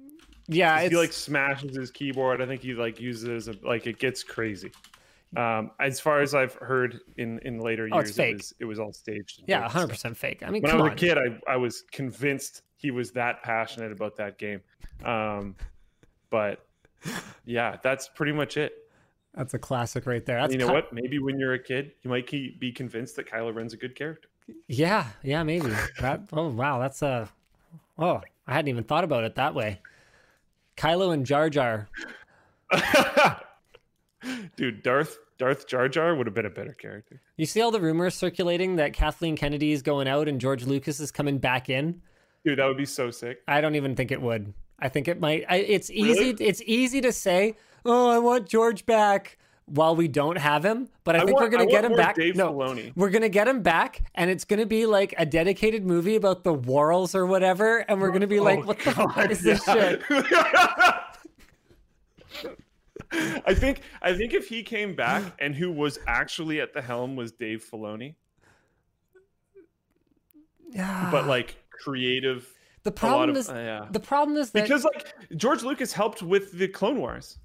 Yeah, 0.48 0.82
he 0.82 0.96
like 0.96 1.12
smashes 1.12 1.76
his 1.76 1.92
keyboard. 1.92 2.42
I 2.42 2.46
think 2.46 2.62
he 2.62 2.74
like 2.74 3.02
uses 3.02 3.50
a, 3.50 3.56
like 3.62 3.88
it 3.88 4.00
gets 4.00 4.24
crazy. 4.24 4.72
Um, 5.36 5.72
as 5.80 6.00
far 6.00 6.22
as 6.22 6.36
I've 6.36 6.54
heard 6.56 7.00
in 7.18 7.40
in 7.40 7.60
later 7.60 7.90
Oh, 7.92 7.98
years, 8.00 8.18
it 8.20 8.34
was 8.36 8.54
it 8.60 8.66
was 8.66 8.80
all 8.80 8.94
staged. 8.94 9.44
yeah, 9.48 9.68
hundred 9.68 9.90
percent 9.90 10.16
fake. 10.18 10.44
I 10.46 10.50
mean, 10.50 10.62
When 10.62 10.72
I 10.72 10.76
was 10.76 10.84
on. 10.86 10.92
a 10.92 10.96
kid, 10.96 11.18
I 11.18 11.40
I 11.52 11.56
was 11.58 11.84
convinced 11.92 12.62
he 12.76 12.92
was 12.92 13.12
that 13.12 13.42
passionate 13.44 13.92
about 13.92 14.16
that 14.18 14.38
game. 14.38 14.62
Um, 15.04 15.56
but 16.30 16.66
yeah, 17.46 17.78
that's 17.82 18.08
pretty 18.10 18.32
much 18.32 18.58
it. 18.58 18.74
That's 19.34 19.56
a 19.56 19.60
classic 19.60 20.06
right 20.06 20.24
there. 20.24 20.40
That's 20.40 20.54
you 20.54 20.60
know 20.60 20.68
Ky- 20.68 20.74
what? 20.74 20.94
Maybe 20.94 21.18
when 21.18 21.40
you're 21.40 21.54
a 21.54 21.60
kid, 21.60 21.94
you 22.04 22.10
might 22.12 22.30
be 22.30 22.72
convinced 22.72 23.16
that 23.16 23.28
Kylo 23.28 23.54
Ren's 23.56 23.74
a 23.74 23.78
good 23.78 23.96
character. 23.96 24.30
Yeah, 24.68 25.08
yeah, 25.24 25.42
maybe. 25.44 25.70
that. 26.00 26.22
Oh 26.32 26.50
wow, 26.50 26.78
that's 26.80 27.02
a. 27.02 27.28
Oh, 27.98 28.22
I 28.46 28.54
hadn't 28.54 28.70
even 28.70 28.84
thought 28.84 29.04
about 29.04 29.24
it 29.24 29.36
that 29.36 29.56
way. 29.56 29.80
Kylo 30.78 31.14
and 31.14 31.26
Jar 31.26 31.50
Jar. 31.50 31.88
Dude, 34.56 34.84
Darth 34.84 35.18
Darth 35.44 35.68
Jar 35.68 35.90
Jar 35.90 36.16
would 36.16 36.26
have 36.26 36.34
been 36.34 36.46
a 36.46 36.50
better 36.50 36.72
character. 36.72 37.22
You 37.36 37.46
see 37.46 37.60
all 37.62 37.70
the 37.70 37.82
rumors 37.82 38.16
circulating 38.16 38.78
that 38.78 38.94
Kathleen 38.94 39.36
Kennedy 39.36 39.74
is 39.74 39.82
going 39.82 40.08
out 40.08 40.30
and 40.30 40.40
George 40.40 40.64
Lucas 40.66 41.02
is 41.02 41.12
coming 41.12 41.38
back 41.38 41.70
in. 41.70 42.02
Dude, 42.46 42.60
that 42.60 42.66
would 42.66 42.78
be 42.78 42.86
so 42.86 43.12
sick. 43.12 43.42
I 43.46 43.60
don't 43.60 43.76
even 43.76 43.94
think 43.94 44.12
it 44.14 44.22
would. 44.22 44.54
I 44.80 44.88
think 44.88 45.10
it 45.10 45.20
might. 45.20 45.44
I, 45.50 45.58
it's 45.58 45.90
easy. 45.92 46.32
Really? 46.32 46.46
It's 46.46 46.62
easy 46.66 47.02
to 47.02 47.12
say, 47.12 47.56
"Oh, 47.84 48.10
I 48.10 48.20
want 48.20 48.48
George 48.48 48.86
back," 48.86 49.38
while 49.66 49.98
we 49.98 50.08
don't 50.08 50.38
have 50.38 50.64
him. 50.64 50.88
But 51.04 51.18
I, 51.18 51.20
I 51.20 51.26
think 51.26 51.36
want- 51.36 51.46
we're 51.52 51.58
gonna 51.58 51.70
I 51.70 51.72
get 51.72 51.84
him 51.84 51.96
back. 51.98 52.16
Dave 52.16 52.38
no, 52.38 52.54
Filoni. 52.54 52.94
we're 52.96 53.10
gonna 53.10 53.28
get 53.28 53.46
him 53.46 53.62
back, 53.62 54.04
and 54.16 54.30
it's 54.32 54.46
gonna 54.46 54.66
be 54.66 54.86
like 54.86 55.14
a 55.18 55.26
dedicated 55.26 55.86
movie 55.86 56.16
about 56.16 56.46
the 56.46 56.56
Worrells 56.56 57.16
or 57.16 57.26
whatever. 57.26 57.80
And 57.80 58.00
we're 58.00 58.12
gonna 58.12 58.28
be 58.28 58.40
like, 58.40 58.60
Oh, 58.60 58.64
"What 58.68 58.80
the 58.80 58.94
God, 58.94 59.14
fuck 59.14 59.30
is 59.30 59.42
this 59.42 59.62
shit?" 59.66 60.02
I 63.46 63.54
think 63.54 63.82
I 64.02 64.14
think 64.14 64.34
if 64.34 64.48
he 64.48 64.64
came 64.64 64.96
back 64.96 65.24
and 65.40 65.54
who 65.56 65.72
was 65.72 66.00
actually 66.08 66.62
at 66.62 66.74
the 66.74 66.82
helm 66.82 67.16
was 67.16 67.32
Dave 67.32 67.66
Filoni, 67.70 68.16
Yeah. 70.72 71.10
but 71.12 71.28
like 71.28 71.56
creative. 71.72 72.48
the 72.84 72.92
problem 72.92 73.32
of 73.32 73.38
is 73.38 73.50
uh, 73.50 73.54
yeah. 73.54 73.88
the 73.92 74.00
problem 74.00 74.38
is 74.38 74.52
that 74.52 74.64
Because 74.64 74.84
like 74.84 75.14
George 75.36 75.64
Lucas 75.64 75.94
helped 75.94 76.24
with 76.24 76.54
the 76.54 76.68
Clone 76.68 77.00
Wars. 77.00 77.38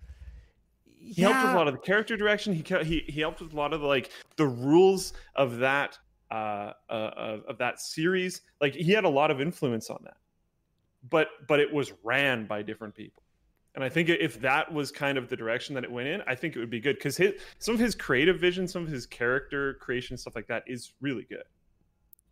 He 1.01 1.23
helped 1.23 1.43
with 1.43 1.53
a 1.53 1.57
lot 1.57 1.69
of 1.69 1.75
the 1.75 1.81
character 1.81 2.17
direction. 2.17 2.53
He 2.53 2.63
he 2.85 3.05
he 3.09 3.21
helped 3.21 3.41
with 3.41 3.53
a 3.53 3.57
lot 3.57 3.73
of 3.73 3.81
the, 3.81 3.87
like 3.87 4.11
the 4.37 4.47
rules 4.47 5.13
of 5.37 5.59
that 5.59 5.99
uh, 6.31 6.73
uh 6.91 6.93
of, 6.93 7.45
of 7.45 7.59
that 7.59 7.81
series. 7.81 8.43
Like 8.61 8.75
he 8.75 8.93
had 8.93 9.05
a 9.05 9.09
lot 9.09 9.31
of 9.31 9.41
influence 9.41 9.91
on 9.91 10.01
that. 10.05 10.17
But 11.09 11.29
but 11.47 11.61
it 11.61 11.73
was 11.73 11.93
ran 12.03 12.47
by 12.47 12.63
different 12.63 12.95
people. 12.95 13.23
And 13.79 13.85
I 13.85 13.89
think 13.89 14.09
if 14.09 14.41
that 14.41 14.73
was 14.73 14.91
kind 14.91 15.17
of 15.17 15.29
the 15.29 15.37
direction 15.37 15.73
that 15.77 15.85
it 15.85 15.93
went 15.93 16.09
in, 16.09 16.21
I 16.27 16.35
think 16.35 16.57
it 16.57 16.59
would 16.59 16.69
be 16.69 16.81
good 16.81 16.97
because 16.97 17.17
his 17.17 17.35
some 17.61 17.75
of 17.75 17.81
his 17.81 17.95
creative 17.95 18.41
vision, 18.41 18.67
some 18.67 18.83
of 18.83 18.89
his 18.89 19.07
character 19.07 19.75
creation, 19.75 20.17
stuff 20.17 20.35
like 20.35 20.49
that 20.49 20.65
is 20.67 20.95
really 21.01 21.23
good. 21.23 21.45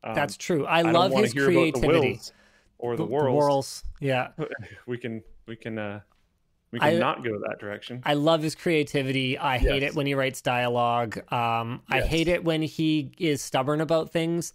Um, 0.03 0.13
That's 0.17 0.37
true. 0.37 0.67
I, 0.67 0.81
I 0.81 0.83
love 0.91 1.13
his 1.13 1.33
the 1.33 1.45
creativity. 1.45 2.11
Wills 2.15 2.33
or 2.79 2.97
the, 2.97 3.05
The 3.05 3.09
worlds. 3.13 3.47
Worrells. 3.47 3.83
Yeah. 4.01 4.31
We 4.89 4.99
can 4.99 5.23
we 5.47 5.55
can 5.55 5.79
uh 5.79 6.01
we 6.73 6.81
can 6.81 6.95
I- 6.95 6.99
not 6.99 7.23
go 7.23 7.39
that 7.39 7.61
direction. 7.61 8.03
I 8.05 8.15
love 8.15 8.43
his 8.43 8.57
creativity. 8.57 9.39
I 9.39 9.59
hate 9.59 9.83
Yes. 9.83 9.93
it 9.93 9.95
when 9.97 10.07
he 10.07 10.15
writes 10.15 10.43
dialogue. 10.43 11.17
Um, 11.33 11.81
I 11.89 12.01
hate 12.01 12.27
it 12.27 12.43
when 12.43 12.61
he 12.63 13.13
is 13.19 13.41
stubborn 13.41 13.81
about 13.81 14.11
things 14.11 14.53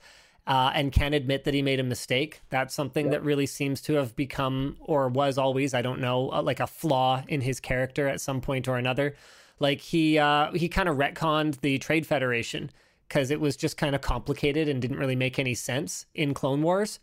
uh, 0.48 0.72
and 0.74 0.92
can't 0.92 1.14
admit 1.14 1.44
that 1.44 1.54
he 1.54 1.62
made 1.62 1.80
a 1.80 1.84
mistake. 1.84 2.42
That's 2.50 2.74
something 2.74 3.10
that 3.12 3.24
really 3.24 3.46
seems 3.46 3.82
to 3.84 3.94
have 3.94 4.16
become, 4.16 4.78
or 4.80 5.08
was 5.08 5.38
always, 5.38 5.74
I 5.74 5.82
don't 5.82 6.00
know, 6.00 6.32
uh, 6.32 6.42
like 6.42 6.60
a 6.60 6.68
flaw 6.68 7.24
in 7.28 7.42
his 7.42 7.60
character 7.60 8.08
at 8.08 8.22
some 8.22 8.42
point 8.42 8.68
or 8.68 8.78
another. 8.78 9.16
Like 9.60 9.82
he 9.82 10.18
uh, 10.18 10.52
he 10.54 10.68
kind 10.68 10.90
of 10.90 10.98
retconned 10.98 11.62
the 11.62 11.78
Trade 11.78 12.08
Federation 12.08 12.72
because 13.08 13.30
it 13.30 13.40
was 13.40 13.56
just 13.56 13.78
kind 13.78 13.94
of 13.94 14.02
complicated 14.02 14.68
and 14.68 14.82
didn't 14.82 14.98
really 14.98 15.16
make 15.16 15.38
any 15.38 15.54
sense 15.54 16.08
in 16.16 16.34
Clone 16.34 16.64
Wars. 16.64 17.00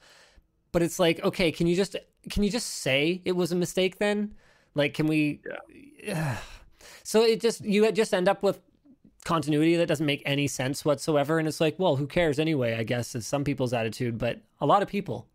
But 0.72 0.82
it's 0.82 0.98
like, 0.98 1.22
okay, 1.22 1.52
can 1.52 1.68
you 1.68 1.76
just 1.76 1.94
can 2.28 2.42
you 2.42 2.50
just 2.50 2.66
say 2.66 3.22
it 3.24 3.32
was 3.32 3.52
a 3.52 3.56
mistake 3.56 3.98
then? 3.98 4.34
Like, 4.74 4.94
can 4.94 5.06
we? 5.06 5.40
Yeah. 6.02 6.38
So 7.02 7.22
it 7.22 7.40
just 7.40 7.64
you 7.64 7.90
just 7.90 8.12
end 8.12 8.28
up 8.28 8.42
with 8.42 8.60
continuity 9.24 9.76
that 9.76 9.86
doesn't 9.86 10.06
make 10.06 10.22
any 10.24 10.46
sense 10.46 10.84
whatsoever, 10.84 11.38
and 11.38 11.46
it's 11.48 11.60
like, 11.60 11.78
well, 11.78 11.96
who 11.96 12.06
cares 12.06 12.38
anyway? 12.38 12.76
I 12.76 12.82
guess 12.82 13.14
is 13.14 13.26
some 13.26 13.44
people's 13.44 13.72
attitude, 13.72 14.18
but 14.18 14.40
a 14.60 14.66
lot 14.66 14.82
of 14.82 14.88
people, 14.88 15.26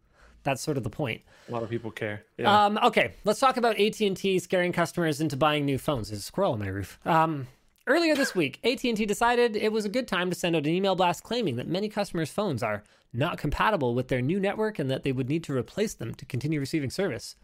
that's 0.44 0.62
sort 0.62 0.78
of 0.78 0.84
the 0.84 0.90
point. 0.90 1.22
A 1.50 1.52
lot 1.52 1.64
of 1.64 1.70
people 1.70 1.92
care. 1.92 2.24
Yeah. 2.38 2.66
Um, 2.66 2.80
okay, 2.84 3.14
let's 3.26 3.40
talk 3.40 3.58
about 3.58 3.80
AT 3.80 4.00
and 4.02 4.16
T 4.16 4.40
scaring 4.40 4.72
customers 4.72 5.22
into 5.22 5.38
buying 5.38 5.66
new 5.66 5.78
phones. 5.78 6.10
There's 6.10 6.20
a 6.20 6.24
squirrel 6.24 6.54
on 6.54 6.60
my 6.60 6.68
roof. 6.68 7.00
Um, 7.06 7.48
earlier 7.88 8.16
this 8.16 8.34
week, 8.34 8.60
AT 8.64 8.84
and 8.84 8.98
T 8.98 9.06
decided 9.06 9.56
it 9.56 9.72
was 9.72 9.86
a 9.86 9.90
good 9.90 10.08
time 10.08 10.30
to 10.30 10.36
send 10.36 10.56
out 10.56 10.66
an 10.66 10.72
email 10.74 10.96
blast 10.96 11.24
claiming 11.24 11.58
that 11.58 11.68
many 11.68 11.90
customers' 11.90 12.32
phones 12.32 12.64
are 12.64 12.84
not 13.14 13.38
compatible 13.38 13.94
with 13.94 14.08
their 14.08 14.22
new 14.22 14.40
network 14.40 14.80
and 14.80 14.90
that 14.90 15.04
they 15.04 15.12
would 15.12 15.30
need 15.30 15.44
to 15.44 15.56
replace 15.56 15.94
them 15.94 16.16
to 16.16 16.26
continue 16.26 16.60
receiving 16.60 16.90
service. 16.90 17.36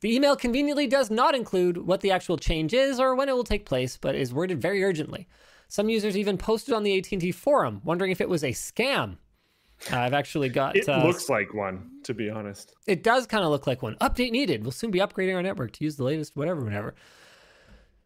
The 0.00 0.14
email 0.14 0.36
conveniently 0.36 0.86
does 0.86 1.10
not 1.10 1.34
include 1.34 1.86
what 1.86 2.00
the 2.00 2.10
actual 2.10 2.38
change 2.38 2.72
is 2.72 2.98
or 2.98 3.14
when 3.14 3.28
it 3.28 3.34
will 3.34 3.44
take 3.44 3.66
place, 3.66 3.98
but 3.98 4.14
is 4.14 4.32
worded 4.32 4.60
very 4.60 4.82
urgently. 4.82 5.28
Some 5.68 5.90
users 5.90 6.16
even 6.16 6.38
posted 6.38 6.74
on 6.74 6.82
the 6.82 6.96
AT&T 6.98 7.30
forum 7.32 7.82
wondering 7.84 8.10
if 8.10 8.20
it 8.20 8.28
was 8.28 8.42
a 8.42 8.52
scam. 8.52 9.18
Uh, 9.92 9.98
I've 9.98 10.14
actually 10.14 10.48
got. 10.48 10.76
it 10.76 10.88
uh, 10.88 11.04
looks 11.04 11.28
like 11.28 11.54
one, 11.54 11.90
to 12.02 12.14
be 12.14 12.30
honest. 12.30 12.74
it 12.86 13.02
does 13.02 13.26
kind 13.26 13.44
of 13.44 13.50
look 13.50 13.66
like 13.66 13.82
one. 13.82 13.94
Update 14.00 14.32
needed. 14.32 14.62
We'll 14.62 14.72
soon 14.72 14.90
be 14.90 14.98
upgrading 14.98 15.36
our 15.36 15.42
network 15.42 15.72
to 15.74 15.84
use 15.84 15.96
the 15.96 16.04
latest 16.04 16.34
whatever, 16.34 16.64
whatever. 16.64 16.94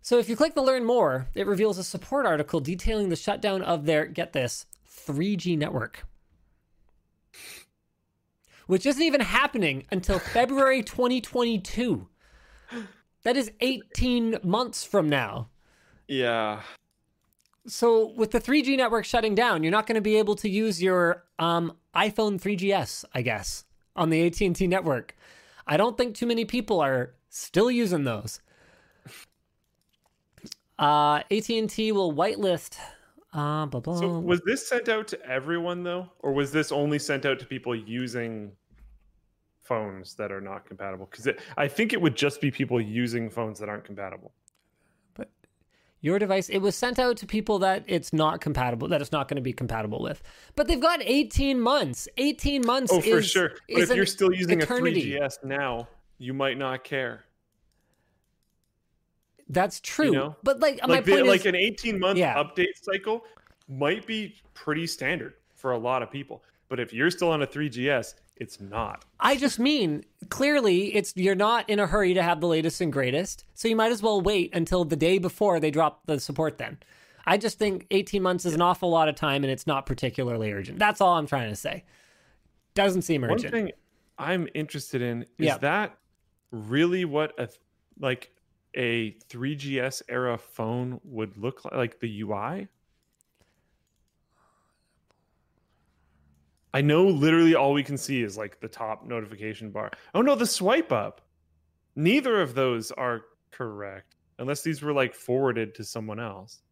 So 0.02 0.18
if 0.18 0.28
you 0.28 0.36
click 0.36 0.54
the 0.54 0.62
learn 0.62 0.84
more, 0.84 1.28
it 1.34 1.46
reveals 1.46 1.78
a 1.78 1.84
support 1.84 2.26
article 2.26 2.60
detailing 2.60 3.08
the 3.08 3.16
shutdown 3.16 3.62
of 3.62 3.86
their, 3.86 4.04
get 4.04 4.32
this, 4.32 4.66
3G 5.06 5.56
network. 5.56 6.04
Which 8.66 8.84
isn't 8.84 9.02
even 9.02 9.20
happening 9.20 9.84
until 9.92 10.18
February 10.18 10.82
2022. 10.82 12.08
That 13.22 13.36
is 13.36 13.52
18 13.60 14.38
months 14.42 14.82
from 14.82 15.08
now. 15.08 15.48
Yeah. 16.08 16.62
So 17.66 18.08
with 18.16 18.32
the 18.32 18.40
3G 18.40 18.76
network 18.76 19.04
shutting 19.04 19.34
down, 19.34 19.62
you're 19.62 19.72
not 19.72 19.86
going 19.86 19.94
to 19.94 20.02
be 20.02 20.16
able 20.16 20.34
to 20.36 20.48
use 20.48 20.82
your 20.82 21.24
um, 21.38 21.76
iPhone 21.94 22.40
3GS, 22.40 23.04
I 23.14 23.22
guess, 23.22 23.64
on 23.94 24.10
the 24.10 24.26
AT&T 24.26 24.66
network. 24.66 25.16
I 25.66 25.76
don't 25.76 25.96
think 25.96 26.16
too 26.16 26.26
many 26.26 26.44
people 26.44 26.80
are 26.80 27.14
still 27.28 27.70
using 27.70 28.04
those. 28.04 28.40
Uh, 30.78 31.22
AT&T 31.30 31.92
will 31.92 32.12
whitelist. 32.12 32.76
Uh, 33.32 33.66
blah, 33.66 33.80
blah. 33.80 33.98
So 33.98 34.18
was 34.18 34.42
this 34.44 34.66
sent 34.66 34.88
out 34.88 35.08
to 35.08 35.26
everyone 35.26 35.82
though, 35.84 36.10
or 36.18 36.32
was 36.32 36.52
this 36.52 36.70
only 36.70 36.98
sent 36.98 37.24
out 37.24 37.38
to 37.38 37.46
people 37.46 37.74
using 37.74 38.52
phones 39.62 40.14
that 40.16 40.30
are 40.30 40.40
not 40.40 40.66
compatible? 40.66 41.08
Because 41.10 41.28
I 41.56 41.68
think 41.68 41.92
it 41.92 42.00
would 42.00 42.16
just 42.16 42.40
be 42.40 42.50
people 42.50 42.80
using 42.80 43.30
phones 43.30 43.58
that 43.60 43.68
aren't 43.68 43.84
compatible. 43.84 44.32
Your 46.02 46.18
device 46.18 46.48
it 46.50 46.58
was 46.58 46.76
sent 46.76 46.98
out 46.98 47.16
to 47.16 47.26
people 47.26 47.58
that 47.60 47.82
it's 47.86 48.12
not 48.12 48.40
compatible 48.40 48.86
that 48.88 49.00
it's 49.00 49.12
not 49.12 49.28
going 49.28 49.36
to 49.36 49.42
be 49.42 49.52
compatible 49.52 50.02
with 50.02 50.22
but 50.56 50.66
they've 50.68 50.80
got 50.80 51.00
18 51.02 51.58
months 51.60 52.06
18 52.18 52.66
months 52.66 52.92
Oh, 52.92 53.00
for 53.00 53.22
sure. 53.22 53.52
But 53.72 53.82
if 53.82 53.94
you're 53.94 54.04
still 54.06 54.32
using 54.32 54.60
eternity. 54.60 55.16
a 55.16 55.20
3GS 55.20 55.44
now, 55.44 55.88
you 56.18 56.34
might 56.34 56.58
not 56.58 56.84
care. 56.84 57.24
that's 59.48 59.80
true 59.80 60.10
know? 60.12 60.36
but 60.42 60.60
like, 60.60 60.80
my 60.86 60.94
Like, 60.94 61.04
the, 61.04 61.12
point 61.12 61.26
like 61.26 61.40
is 61.40 61.46
an 61.46 61.56
18 61.56 61.98
month 61.98 62.18
Yeah. 62.18 62.34
update 62.42 62.74
cycle 62.82 63.24
might 63.68 64.06
be 64.06 64.34
pretty 64.54 64.86
standard 64.86 65.34
for 65.54 65.72
a 65.72 65.78
lot 65.78 66.02
of 66.02 66.10
people. 66.10 66.42
But 66.68 66.80
if 66.80 66.92
you're 66.92 67.10
still 67.10 67.30
on 67.30 67.42
a 67.42 67.46
3GS, 67.46 68.14
it's 68.36 68.60
not. 68.60 69.04
i 69.20 69.36
just 69.36 69.58
mean 69.58 70.04
clearly 70.30 70.94
it's 70.94 71.12
you're 71.16 71.34
not 71.34 71.68
in 71.68 71.78
a 71.78 71.86
hurry 71.86 72.14
to 72.14 72.22
have 72.22 72.40
the 72.40 72.46
latest 72.46 72.80
and 72.80 72.92
greatest 72.92 73.44
so 73.54 73.68
you 73.68 73.76
might 73.76 73.92
as 73.92 74.02
well 74.02 74.20
wait 74.20 74.54
until 74.54 74.84
the 74.84 74.96
day 74.96 75.18
before 75.18 75.60
they 75.60 75.70
drop 75.70 76.04
the 76.06 76.18
support 76.18 76.58
then 76.58 76.78
i 77.26 77.36
just 77.36 77.58
think 77.58 77.86
18 77.90 78.22
months 78.22 78.44
is 78.44 78.54
an 78.54 78.62
awful 78.62 78.90
lot 78.90 79.08
of 79.08 79.14
time 79.14 79.44
and 79.44 79.50
it's 79.52 79.66
not 79.66 79.86
particularly 79.86 80.50
urgent 80.52 80.78
that's 80.78 81.00
all 81.00 81.16
i'm 81.16 81.26
trying 81.26 81.50
to 81.50 81.56
say 81.56 81.84
doesn't 82.74 83.02
seem 83.02 83.22
urgent. 83.24 83.52
One 83.52 83.64
thing 83.66 83.72
I'm 84.18 84.48
interested 84.54 85.02
in 85.02 85.22
is 85.22 85.46
Yeah. 85.46 85.58
that 85.58 85.98
really 86.50 87.04
what 87.04 87.38
a 87.38 87.48
like 87.98 88.30
a 88.74 89.12
3GS 89.28 90.00
era 90.08 90.38
phone 90.38 90.98
would 91.04 91.36
look 91.36 91.64
like, 91.66 91.74
like 91.74 92.00
the 92.00 92.22
UI? 92.22 92.68
I 96.74 96.80
know 96.80 97.06
literally 97.06 97.54
all 97.54 97.72
we 97.72 97.82
can 97.82 97.98
see 97.98 98.22
is 98.22 98.36
like 98.38 98.60
the 98.60 98.68
top 98.68 99.04
notification 99.06 99.70
bar. 99.70 99.90
Oh 100.14 100.22
no, 100.22 100.34
the 100.34 100.46
swipe 100.46 100.90
up. 100.92 101.20
Neither 101.96 102.40
of 102.40 102.54
those 102.54 102.90
are 102.92 103.22
correct 103.50 104.16
unless 104.38 104.62
these 104.62 104.80
were 104.82 104.92
like 104.92 105.14
forwarded 105.14 105.74
to 105.74 105.84
someone 105.84 106.18
else. 106.18 106.62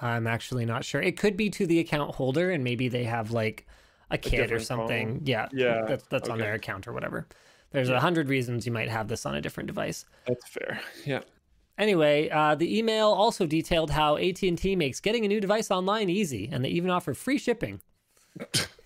I'm 0.00 0.26
actually 0.26 0.64
not 0.64 0.84
sure. 0.84 1.00
It 1.02 1.16
could 1.18 1.36
be 1.36 1.50
to 1.50 1.66
the 1.66 1.78
account 1.78 2.14
holder, 2.14 2.50
and 2.50 2.64
maybe 2.64 2.88
they 2.88 3.04
have 3.04 3.30
like 3.30 3.66
a 4.10 4.18
kit 4.18 4.50
or 4.50 4.58
something. 4.58 5.18
phone. 5.18 5.26
Yeah, 5.26 5.48
Yeah, 5.52 5.84
that's 5.86 6.04
that's 6.08 6.28
on 6.28 6.38
their 6.38 6.54
account 6.54 6.88
or 6.88 6.92
whatever. 6.92 7.28
There's 7.70 7.90
a 7.90 7.92
Yeah. 7.92 8.00
hundred 8.00 8.28
reasons 8.28 8.66
you 8.66 8.72
might 8.72 8.88
have 8.88 9.08
this 9.08 9.26
on 9.26 9.34
a 9.34 9.40
different 9.40 9.66
device. 9.66 10.04
That's 10.26 10.48
fair. 10.48 10.80
Yeah. 11.04 11.20
Anyway, 11.76 12.28
uh, 12.30 12.54
the 12.54 12.78
email 12.78 13.08
also 13.08 13.46
detailed 13.46 13.90
how 13.90 14.16
AT&T 14.16 14.76
makes 14.76 15.00
getting 15.00 15.24
a 15.24 15.28
new 15.28 15.40
device 15.40 15.72
online 15.72 16.08
easy, 16.08 16.48
and 16.52 16.64
they 16.64 16.68
even 16.68 16.88
offer 16.88 17.14
free 17.14 17.36
shipping. 17.38 17.80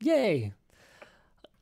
Yay! 0.00 0.52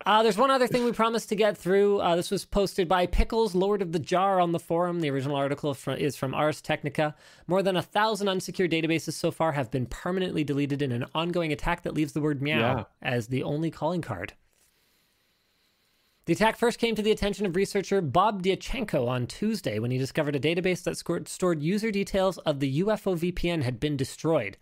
Uh, 0.07 0.23
there's 0.23 0.37
one 0.37 0.51
other 0.51 0.67
thing 0.67 0.85
we 0.85 0.93
promised 0.93 1.31
to 1.31 1.35
get 1.37 1.57
through. 1.57 1.99
Uh, 2.01 2.15
this 2.15 2.31
was 2.31 2.45
posted 2.45 2.87
by 2.87 3.07
Pickles, 3.07 3.55
Lord 3.55 3.81
of 3.81 3.93
the 3.93 3.99
Jar, 3.99 4.39
on 4.39 4.53
the 4.53 4.59
forum. 4.59 5.01
The 5.01 5.09
original 5.11 5.35
article 5.37 5.73
fro- 5.73 5.95
is 5.95 6.15
from 6.15 6.35
Ars 6.35 6.61
Technica. 6.61 7.15
More 7.47 7.63
than 7.63 7.75
a 7.77 7.81
thousand 7.83 8.29
unsecured 8.29 8.71
databases 8.71 9.15
so 9.15 9.31
far 9.31 9.53
have 9.53 9.71
been 9.71 9.87
permanently 9.87 10.45
deleted 10.45 10.83
in 10.83 10.93
an 10.93 11.07
ongoing 11.15 11.53
attack 11.53 11.83
that 11.85 11.95
leaves 11.95 12.13
the 12.13 12.21
word 12.21 12.43
meow 12.43 12.59
Yeah. 12.59 12.85
as 13.01 13.29
the 13.29 13.43
only 13.43 13.71
calling 13.71 14.03
card. 14.03 14.35
The 16.27 16.35
attack 16.35 16.57
first 16.59 16.79
came 16.79 16.95
to 16.97 17.03
the 17.03 17.11
attention 17.11 17.47
of 17.47 17.57
researcher 17.57 18.01
Bob 18.03 18.43
Diachenko 18.43 19.07
on 19.09 19.27
Tuesday 19.27 19.79
when 19.79 19.91
he 19.91 19.99
discovered 19.99 20.37
a 20.37 20.41
database 20.41 20.83
that 20.85 20.97
scored, 20.99 21.29
stored 21.29 21.63
user 21.63 21.91
details 21.91 22.37
of 22.39 22.61
the 22.61 22.81
UFO 22.83 23.15
VPN 23.17 23.63
had 23.63 23.81
been 23.81 23.97
destroyed. 23.97 24.57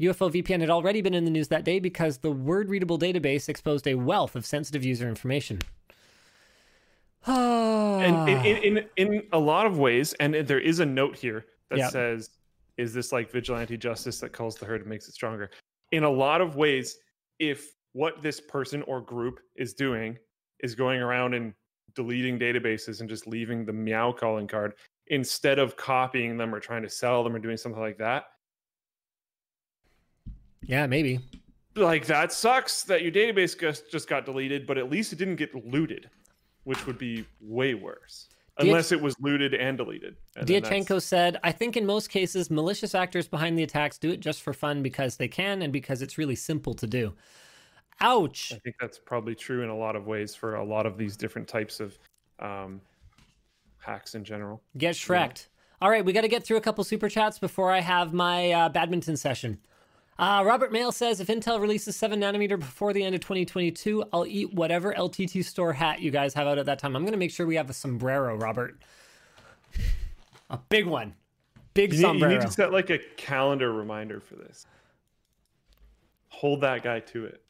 UFO 0.00 0.32
VPN 0.32 0.60
had 0.60 0.70
already 0.70 1.00
been 1.02 1.14
in 1.14 1.24
the 1.24 1.30
news 1.30 1.48
that 1.48 1.64
day 1.64 1.78
because 1.78 2.18
the 2.18 2.30
world 2.30 2.68
readable 2.68 2.98
database 2.98 3.48
exposed 3.48 3.86
a 3.86 3.94
wealth 3.94 4.34
of 4.34 4.44
sensitive 4.44 4.84
user 4.84 5.08
information. 5.08 5.60
and 7.26 8.28
in, 8.28 8.56
in, 8.78 8.84
in 8.96 9.22
a 9.32 9.38
lot 9.38 9.64
of 9.64 9.78
ways 9.78 10.12
and 10.14 10.34
there 10.34 10.58
is 10.58 10.80
a 10.80 10.86
note 10.86 11.16
here 11.16 11.46
that 11.70 11.78
Yeah. 11.78 11.88
says 11.88 12.30
is 12.78 12.92
this 12.92 13.12
like 13.12 13.30
vigilante 13.30 13.76
justice 13.76 14.18
that 14.20 14.32
calls 14.32 14.56
the 14.56 14.66
herd 14.66 14.80
and 14.80 14.90
makes 14.90 15.06
it 15.08 15.12
stronger 15.14 15.50
in 15.92 16.02
a 16.02 16.10
lot 16.10 16.40
of 16.40 16.56
ways 16.56 16.98
if 17.38 17.74
what 17.92 18.22
this 18.22 18.40
person 18.40 18.82
or 18.82 19.00
group 19.00 19.38
is 19.54 19.72
doing 19.72 20.18
is 20.60 20.74
going 20.74 21.00
around 21.00 21.34
and 21.34 21.54
deleting 21.94 22.38
databases 22.40 23.00
and 23.00 23.08
just 23.08 23.26
leaving 23.28 23.64
the 23.64 23.72
meow 23.72 24.10
calling 24.10 24.48
card 24.48 24.74
instead 25.08 25.60
of 25.60 25.76
copying 25.76 26.36
them 26.36 26.52
or 26.52 26.58
trying 26.58 26.82
to 26.82 26.88
sell 26.88 27.22
them 27.22 27.36
or 27.36 27.38
doing 27.38 27.56
something 27.56 27.80
like 27.80 27.98
that 27.98 28.24
yeah, 30.62 30.86
maybe. 30.86 31.20
like 31.74 32.06
that 32.06 32.32
sucks 32.32 32.82
that 32.84 33.02
your 33.02 33.12
database 33.12 33.58
just 33.58 33.90
just 33.90 34.06
got 34.06 34.26
deleted 34.26 34.66
but 34.66 34.76
at 34.76 34.90
least 34.90 35.12
it 35.12 35.16
didn't 35.16 35.36
get 35.36 35.54
looted 35.66 36.10
which 36.64 36.86
would 36.86 36.98
be 36.98 37.24
way 37.40 37.72
worse 37.72 38.28
unless 38.58 38.92
it 38.92 39.00
was 39.00 39.16
looted 39.20 39.54
and 39.54 39.78
deleted 39.78 40.16
and 40.36 40.46
Diachenko 40.46 41.00
said, 41.00 41.38
I 41.42 41.52
think 41.52 41.76
in 41.76 41.86
most 41.86 42.10
cases, 42.10 42.50
malicious 42.50 42.94
actors 42.94 43.26
behind 43.26 43.58
the 43.58 43.62
attacks 43.62 43.98
do 43.98 44.10
it 44.10 44.20
just 44.20 44.42
for 44.42 44.52
fun 44.52 44.82
because 44.82 45.16
they 45.16 45.28
can 45.28 45.62
and 45.62 45.72
because 45.72 46.02
it's 46.02 46.18
really 46.18 46.36
simple 46.36 46.74
to 46.74 46.86
do. 46.86 47.14
Ouch. 48.00 48.52
I 48.54 48.58
think 48.58 48.76
that's 48.80 48.98
probably 48.98 49.34
true 49.34 49.62
in 49.62 49.70
a 49.70 49.76
lot 49.76 49.96
of 49.96 50.06
ways 50.06 50.34
for 50.34 50.56
a 50.56 50.64
lot 50.64 50.86
of 50.86 50.96
these 50.98 51.16
different 51.16 51.48
types 51.48 51.80
of 51.80 51.98
um, 52.40 52.80
hacks 53.78 54.14
in 54.14 54.24
general. 54.24 54.62
Get 54.76 54.96
Shreked. 54.96 55.48
All 55.80 55.90
right, 55.90 56.04
we 56.04 56.12
got 56.12 56.22
to 56.22 56.28
get 56.28 56.44
through 56.44 56.56
a 56.56 56.60
couple 56.60 56.84
super 56.84 57.08
chats 57.08 57.38
before 57.38 57.70
I 57.70 57.80
have 57.80 58.12
my 58.12 58.52
uh, 58.52 58.68
badminton 58.68 59.16
session. 59.16 59.58
Uh, 60.18 60.42
Robert 60.44 60.72
Mail 60.72 60.92
says 60.92 61.20
if 61.20 61.28
Intel 61.28 61.60
releases 61.60 61.96
7 61.96 62.20
nanometer 62.20 62.58
before 62.58 62.92
the 62.92 63.02
end 63.02 63.14
of 63.14 63.20
2022, 63.22 64.04
I'll 64.12 64.26
eat 64.26 64.52
whatever 64.52 64.92
LTT 64.92 65.44
store 65.44 65.72
hat 65.72 66.00
you 66.00 66.10
guys 66.10 66.34
have 66.34 66.46
out 66.46 66.58
at 66.58 66.66
that 66.66 66.78
time. 66.78 66.94
I'm 66.94 67.02
going 67.02 67.12
to 67.12 67.18
make 67.18 67.30
sure 67.30 67.46
we 67.46 67.56
have 67.56 67.70
a 67.70 67.74
sombrero, 67.74 68.36
Robert. 68.36 68.78
A 70.50 70.58
big 70.68 70.86
one. 70.86 71.14
Big 71.74 71.94
You 71.94 72.12
need, 72.12 72.20
you 72.20 72.28
need 72.28 72.40
to 72.42 72.50
set 72.50 72.72
like 72.72 72.90
a 72.90 72.98
calendar 73.16 73.72
reminder 73.72 74.20
for 74.20 74.36
this. 74.36 74.66
Hold 76.28 76.60
that 76.60 76.82
guy 76.82 77.00
to 77.00 77.24
it. 77.24 77.42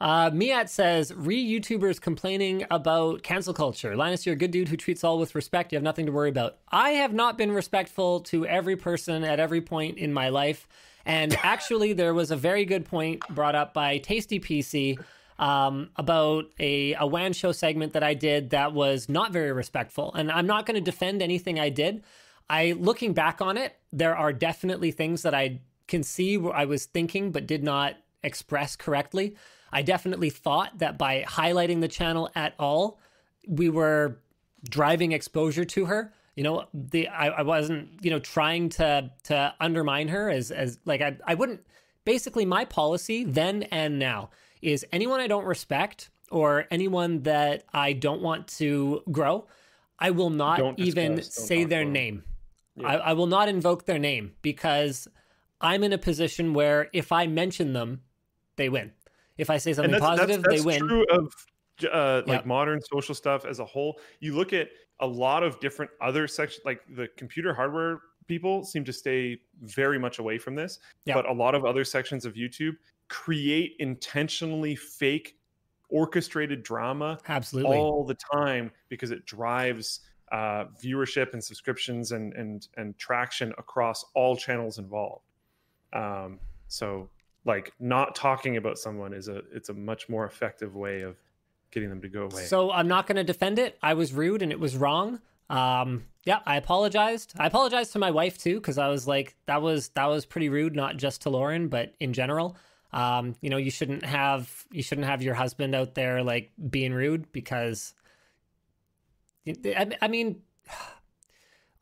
Uh, 0.00 0.30
Miat 0.30 0.68
says, 0.68 1.12
re 1.14 1.42
YouTubers 1.42 2.00
complaining 2.00 2.64
about 2.70 3.22
cancel 3.22 3.54
culture. 3.54 3.96
Linus, 3.96 4.26
you're 4.26 4.34
a 4.34 4.38
good 4.38 4.50
dude 4.50 4.68
who 4.68 4.76
treats 4.76 5.02
all 5.02 5.18
with 5.18 5.34
respect. 5.34 5.72
You 5.72 5.76
have 5.76 5.82
nothing 5.82 6.06
to 6.06 6.12
worry 6.12 6.28
about. 6.28 6.58
I 6.70 6.90
have 6.90 7.12
not 7.12 7.38
been 7.38 7.52
respectful 7.52 8.20
to 8.20 8.46
every 8.46 8.76
person 8.76 9.24
at 9.24 9.40
every 9.40 9.60
point 9.60 9.98
in 9.98 10.12
my 10.12 10.28
life. 10.28 10.68
And 11.06 11.36
actually, 11.42 11.92
there 11.92 12.14
was 12.14 12.30
a 12.30 12.36
very 12.36 12.64
good 12.64 12.84
point 12.86 13.22
brought 13.28 13.54
up 13.54 13.74
by 13.74 13.98
Tasty 13.98 14.40
PC 14.40 14.98
um, 15.38 15.90
about 15.96 16.46
a, 16.58 16.94
a 16.94 17.06
WAN 17.06 17.32
show 17.32 17.52
segment 17.52 17.92
that 17.92 18.02
I 18.02 18.14
did 18.14 18.50
that 18.50 18.72
was 18.72 19.08
not 19.08 19.32
very 19.32 19.52
respectful. 19.52 20.12
And 20.14 20.30
I'm 20.30 20.46
not 20.46 20.66
going 20.66 20.76
to 20.76 20.80
defend 20.80 21.22
anything 21.22 21.58
I 21.58 21.68
did. 21.68 22.04
I, 22.48 22.72
looking 22.72 23.12
back 23.12 23.40
on 23.40 23.56
it, 23.56 23.76
there 23.92 24.16
are 24.16 24.32
definitely 24.32 24.90
things 24.90 25.22
that 25.22 25.34
I 25.34 25.60
can 25.88 26.02
see 26.02 26.36
where 26.36 26.54
I 26.54 26.64
was 26.64 26.86
thinking 26.86 27.32
but 27.32 27.46
did 27.46 27.62
not 27.62 27.96
express 28.22 28.76
correctly. 28.76 29.36
I 29.72 29.82
definitely 29.82 30.30
thought 30.30 30.78
that 30.78 30.98
by 30.98 31.24
highlighting 31.26 31.80
the 31.80 31.88
channel 31.88 32.30
at 32.34 32.54
all, 32.58 33.00
we 33.46 33.68
were 33.68 34.18
driving 34.68 35.12
exposure 35.12 35.64
to 35.64 35.86
her. 35.86 36.12
You 36.36 36.42
know, 36.42 36.64
the 36.72 37.08
I, 37.08 37.28
I 37.28 37.42
wasn't, 37.42 37.88
you 38.02 38.10
know, 38.10 38.18
trying 38.18 38.68
to 38.70 39.10
to 39.24 39.54
undermine 39.60 40.08
her 40.08 40.30
as 40.30 40.50
as 40.50 40.78
like 40.84 41.00
I 41.00 41.16
I 41.26 41.34
wouldn't 41.34 41.60
basically 42.04 42.44
my 42.44 42.64
policy 42.64 43.24
then 43.24 43.64
and 43.64 43.98
now 43.98 44.30
is 44.62 44.84
anyone 44.92 45.20
I 45.20 45.26
don't 45.26 45.44
respect 45.44 46.10
or 46.30 46.66
anyone 46.70 47.22
that 47.22 47.64
I 47.72 47.92
don't 47.92 48.22
want 48.22 48.48
to 48.58 49.02
grow, 49.12 49.46
I 49.98 50.10
will 50.10 50.30
not 50.30 50.58
Don't 50.58 50.78
even 50.78 51.16
discuss, 51.16 51.46
say 51.46 51.64
their 51.64 51.84
name. 51.84 52.24
I, 52.82 52.96
I 52.96 53.12
will 53.12 53.26
not 53.26 53.48
invoke 53.48 53.86
their 53.86 54.00
name 54.00 54.32
because 54.42 55.06
I'm 55.60 55.84
in 55.84 55.92
a 55.92 55.98
position 55.98 56.54
where 56.54 56.88
if 56.92 57.12
I 57.12 57.26
mention 57.26 57.72
them, 57.72 58.02
they 58.56 58.68
win. 58.68 58.92
If 59.38 59.50
I 59.50 59.58
say 59.58 59.72
something 59.72 59.92
that's, 59.92 60.02
positive, 60.02 60.42
that's, 60.42 60.62
that's 60.62 60.64
they 60.64 60.66
win. 60.66 60.80
true 60.80 61.06
of 61.10 61.32
uh, 61.90 62.22
like 62.26 62.46
modern 62.46 62.80
social 62.82 63.14
stuff 63.14 63.44
as 63.44 63.58
a 63.58 63.64
whole. 63.64 64.00
You 64.20 64.34
look 64.34 64.52
at 64.52 64.68
a 65.00 65.06
lot 65.06 65.42
of 65.42 65.58
different 65.60 65.90
other 66.00 66.26
sections, 66.28 66.62
like 66.64 66.80
the 66.96 67.08
computer 67.16 67.52
hardware 67.54 68.00
people 68.26 68.64
seem 68.64 68.84
to 68.84 68.92
stay 68.92 69.38
very 69.62 69.98
much 69.98 70.18
away 70.18 70.38
from 70.38 70.54
this, 70.54 70.78
Yeah. 71.04 71.14
but 71.14 71.26
a 71.28 71.32
lot 71.32 71.54
of 71.54 71.64
other 71.64 71.84
sections 71.84 72.24
of 72.24 72.34
YouTube 72.34 72.76
create 73.08 73.76
intentionally 73.80 74.74
fake 74.76 75.36
orchestrated 75.90 76.62
drama 76.62 77.18
Absolutely. 77.28 77.76
all 77.76 78.04
the 78.04 78.16
time 78.32 78.70
because 78.88 79.10
it 79.10 79.26
drives 79.26 80.00
uh, 80.32 80.64
viewership 80.82 81.32
and 81.34 81.44
subscriptions 81.44 82.12
and 82.12 82.32
and 82.32 82.66
and 82.76 82.96
traction 82.98 83.52
across 83.58 84.04
all 84.14 84.36
channels 84.36 84.78
involved. 84.78 85.26
Um, 85.92 86.40
so 86.66 87.10
like 87.44 87.72
not 87.78 88.14
talking 88.14 88.56
about 88.56 88.78
someone 88.78 89.12
is 89.12 89.28
a 89.28 89.42
it's 89.52 89.68
a 89.68 89.74
much 89.74 90.08
more 90.08 90.24
effective 90.24 90.74
way 90.74 91.02
of 91.02 91.16
getting 91.74 91.90
them 91.90 92.00
to 92.02 92.08
go 92.08 92.22
away. 92.24 92.44
So 92.44 92.70
I'm 92.70 92.88
not 92.88 93.06
going 93.06 93.16
to 93.16 93.24
defend 93.24 93.58
it. 93.58 93.76
I 93.82 93.92
was 93.94 94.12
rude 94.12 94.40
and 94.42 94.50
it 94.52 94.58
was 94.60 94.76
wrong. 94.76 95.20
Um, 95.50 96.04
yeah, 96.24 96.38
I 96.46 96.56
apologized. 96.56 97.34
I 97.36 97.46
apologized 97.46 97.92
to 97.92 97.98
my 97.98 98.10
wife 98.10 98.38
too 98.38 98.54
because 98.54 98.78
I 98.78 98.88
was 98.88 99.06
like, 99.06 99.36
that 99.46 99.60
was 99.60 99.88
that 99.90 100.06
was 100.06 100.24
pretty 100.24 100.48
rude, 100.48 100.74
not 100.74 100.96
just 100.96 101.22
to 101.22 101.30
Lauren, 101.30 101.68
but 101.68 101.94
in 102.00 102.12
general. 102.14 102.56
Um, 102.92 103.34
you 103.42 103.50
know, 103.50 103.56
you 103.58 103.70
shouldn't 103.70 104.04
have 104.04 104.64
you 104.72 104.82
shouldn't 104.82 105.06
have 105.06 105.20
your 105.20 105.34
husband 105.34 105.74
out 105.74 105.94
there 105.94 106.22
like 106.22 106.52
being 106.70 106.94
rude 106.94 107.30
because. 107.32 107.92
I, 109.46 109.90
I 110.00 110.08
mean, 110.08 110.40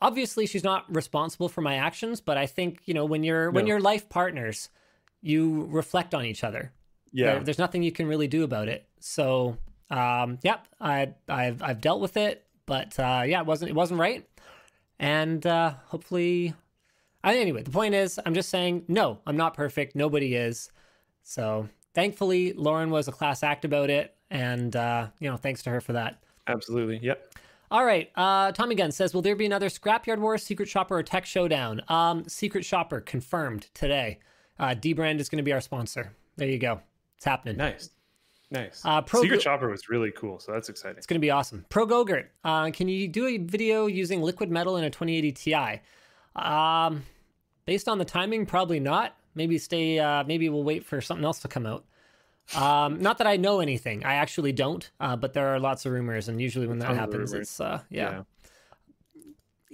obviously 0.00 0.46
she's 0.46 0.64
not 0.64 0.92
responsible 0.94 1.48
for 1.48 1.60
my 1.60 1.76
actions, 1.76 2.20
but 2.20 2.36
I 2.36 2.46
think 2.46 2.80
you 2.86 2.94
know 2.94 3.04
when 3.04 3.22
you're 3.22 3.50
when 3.50 3.66
you're 3.66 3.80
life 3.80 4.08
partners, 4.08 4.68
you 5.20 5.66
reflect 5.70 6.14
on 6.14 6.24
each 6.24 6.42
other. 6.44 6.72
yeah, 7.12 7.34
There- 7.34 7.44
there's 7.44 7.58
nothing 7.58 7.82
you 7.82 7.92
can 7.92 8.06
really 8.06 8.26
do 8.28 8.42
about 8.42 8.68
it. 8.68 8.88
So, 8.98 9.56
um, 9.92 10.38
yep, 10.42 10.66
I, 10.80 11.12
I've 11.28 11.62
I've 11.62 11.80
dealt 11.80 12.00
with 12.00 12.16
it, 12.16 12.46
but 12.64 12.98
uh, 12.98 13.22
yeah, 13.26 13.40
it 13.40 13.46
wasn't 13.46 13.70
it 13.70 13.74
wasn't 13.74 14.00
right, 14.00 14.26
and 14.98 15.46
uh, 15.46 15.74
hopefully, 15.86 16.54
I, 17.22 17.36
anyway, 17.36 17.62
the 17.62 17.70
point 17.70 17.94
is, 17.94 18.18
I'm 18.24 18.34
just 18.34 18.48
saying, 18.48 18.84
no, 18.88 19.18
I'm 19.26 19.36
not 19.36 19.54
perfect. 19.54 19.94
Nobody 19.94 20.34
is. 20.34 20.70
So, 21.22 21.68
thankfully, 21.94 22.54
Lauren 22.54 22.90
was 22.90 23.06
a 23.06 23.12
class 23.12 23.42
act 23.42 23.66
about 23.66 23.90
it, 23.90 24.16
and 24.30 24.74
uh, 24.74 25.08
you 25.20 25.30
know, 25.30 25.36
thanks 25.36 25.62
to 25.64 25.70
her 25.70 25.80
for 25.82 25.92
that. 25.92 26.22
absolutely. 26.48 26.98
Yep. 27.02 27.34
All 27.70 27.84
right. 27.84 28.10
Uh, 28.16 28.52
Tommy 28.52 28.74
Gunn 28.74 28.92
says, 28.92 29.12
"Will 29.14 29.22
there 29.22 29.36
be 29.36 29.46
another 29.46 29.68
Scrapyard 29.68 30.18
Wars, 30.18 30.42
Secret 30.42 30.68
Shopper, 30.68 30.96
or 30.96 31.02
Tech 31.02 31.26
Showdown?" 31.26 31.82
Um, 31.88 32.26
Secret 32.28 32.64
Shopper 32.64 33.00
confirmed 33.00 33.68
today. 33.74 34.20
Uh, 34.58 34.74
dbrand 34.74 35.20
is 35.20 35.28
going 35.28 35.38
to 35.38 35.42
be 35.42 35.52
our 35.52 35.60
sponsor. 35.60 36.14
There 36.36 36.48
you 36.48 36.58
go. 36.58 36.80
It's 37.16 37.24
happening. 37.26 37.56
Nice. 37.56 37.90
Nice. 38.52 38.82
Uh, 38.84 39.00
Pro- 39.00 39.22
Secret 39.22 39.40
Shopper 39.40 39.70
was 39.70 39.88
really 39.88 40.10
cool, 40.10 40.38
so 40.38 40.52
that's 40.52 40.68
exciting. 40.68 40.98
It's 40.98 41.06
going 41.06 41.18
to 41.18 41.24
be 41.24 41.30
awesome. 41.30 41.64
Pro 41.70 41.86
Gogurt, 41.86 42.26
uh, 42.44 42.70
can 42.70 42.86
you 42.86 43.08
do 43.08 43.26
a 43.26 43.38
video 43.38 43.86
using 43.86 44.20
liquid 44.20 44.50
metal 44.50 44.76
in 44.76 44.84
a 44.84 44.90
2080 44.90 45.32
Ti? 45.32 45.80
Um, 46.36 47.04
based 47.64 47.88
on 47.88 47.96
the 47.96 48.04
timing, 48.04 48.44
probably 48.44 48.78
not. 48.78 49.16
Maybe 49.34 49.56
stay. 49.56 49.98
Uh, 49.98 50.24
maybe 50.24 50.50
we'll 50.50 50.64
wait 50.64 50.84
for 50.84 51.00
something 51.00 51.24
else 51.24 51.38
to 51.40 51.48
come 51.48 51.64
out. 51.64 51.86
Um, 52.54 53.00
not 53.00 53.16
that 53.18 53.26
I 53.26 53.38
know 53.38 53.60
anything. 53.60 54.04
I 54.04 54.14
actually 54.16 54.52
don't. 54.52 54.90
Uh, 55.00 55.16
but 55.16 55.32
there 55.32 55.48
are 55.54 55.58
lots 55.58 55.86
of 55.86 55.92
rumors, 55.92 56.28
and 56.28 56.38
usually 56.38 56.66
when 56.66 56.78
that 56.80 56.94
happens, 56.94 57.32
it's 57.32 57.58
uh, 57.58 57.80
yeah. 57.88 58.24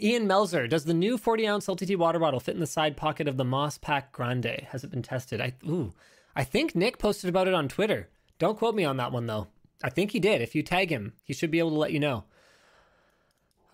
Ian 0.01 0.29
Melzer, 0.29 0.68
does 0.68 0.85
the 0.85 0.95
new 0.95 1.18
40 1.18 1.49
ounce 1.49 1.66
LTT 1.66 1.97
water 1.97 2.20
bottle 2.20 2.39
fit 2.39 2.55
in 2.55 2.61
the 2.61 2.66
side 2.68 2.97
pocket 2.97 3.26
of 3.26 3.37
the 3.37 3.45
Moss 3.45 3.76
Pack 3.76 4.12
Grande? 4.12 4.68
Has 4.70 4.85
it 4.85 4.91
been 4.91 5.03
tested? 5.03 5.41
I 5.41 5.55
ooh, 5.64 5.93
I 6.37 6.45
think 6.45 6.76
Nick 6.76 6.99
posted 6.99 7.29
about 7.29 7.49
it 7.49 7.55
on 7.55 7.66
Twitter. 7.66 8.09
Don't 8.39 8.59
quote 8.59 8.74
me 8.74 8.84
on 8.84 8.97
that 8.99 9.12
one 9.12 9.26
though. 9.26 9.49
I 9.82 9.91
think 9.91 10.11
he 10.12 10.20
did. 10.20 10.41
If 10.43 10.55
you 10.55 10.62
tag 10.62 10.91
him, 10.91 11.12
he 11.22 11.32
should 11.32 11.51
be 11.51 11.59
able 11.59 11.70
to 11.70 11.76
let 11.76 11.93
you 11.93 12.01
know. 12.01 12.24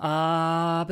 Uh. 0.00 0.84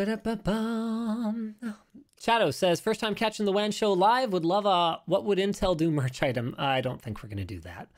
Shadow 2.20 2.50
says, 2.52 2.80
first 2.80 3.00
time 3.00 3.14
catching 3.16 3.46
the 3.46 3.52
WAN 3.52 3.72
show 3.72 3.92
live. 3.92 4.32
Would 4.32 4.44
love 4.44 4.64
a 4.64 5.00
what 5.06 5.24
would 5.24 5.38
Intel 5.38 5.76
do 5.76 5.90
merch 6.00 6.22
item. 6.22 6.54
I 6.56 6.80
don't 6.80 7.02
think 7.02 7.22
we're 7.22 7.28
gonna 7.28 7.44
do 7.44 7.60
that. 7.60 7.88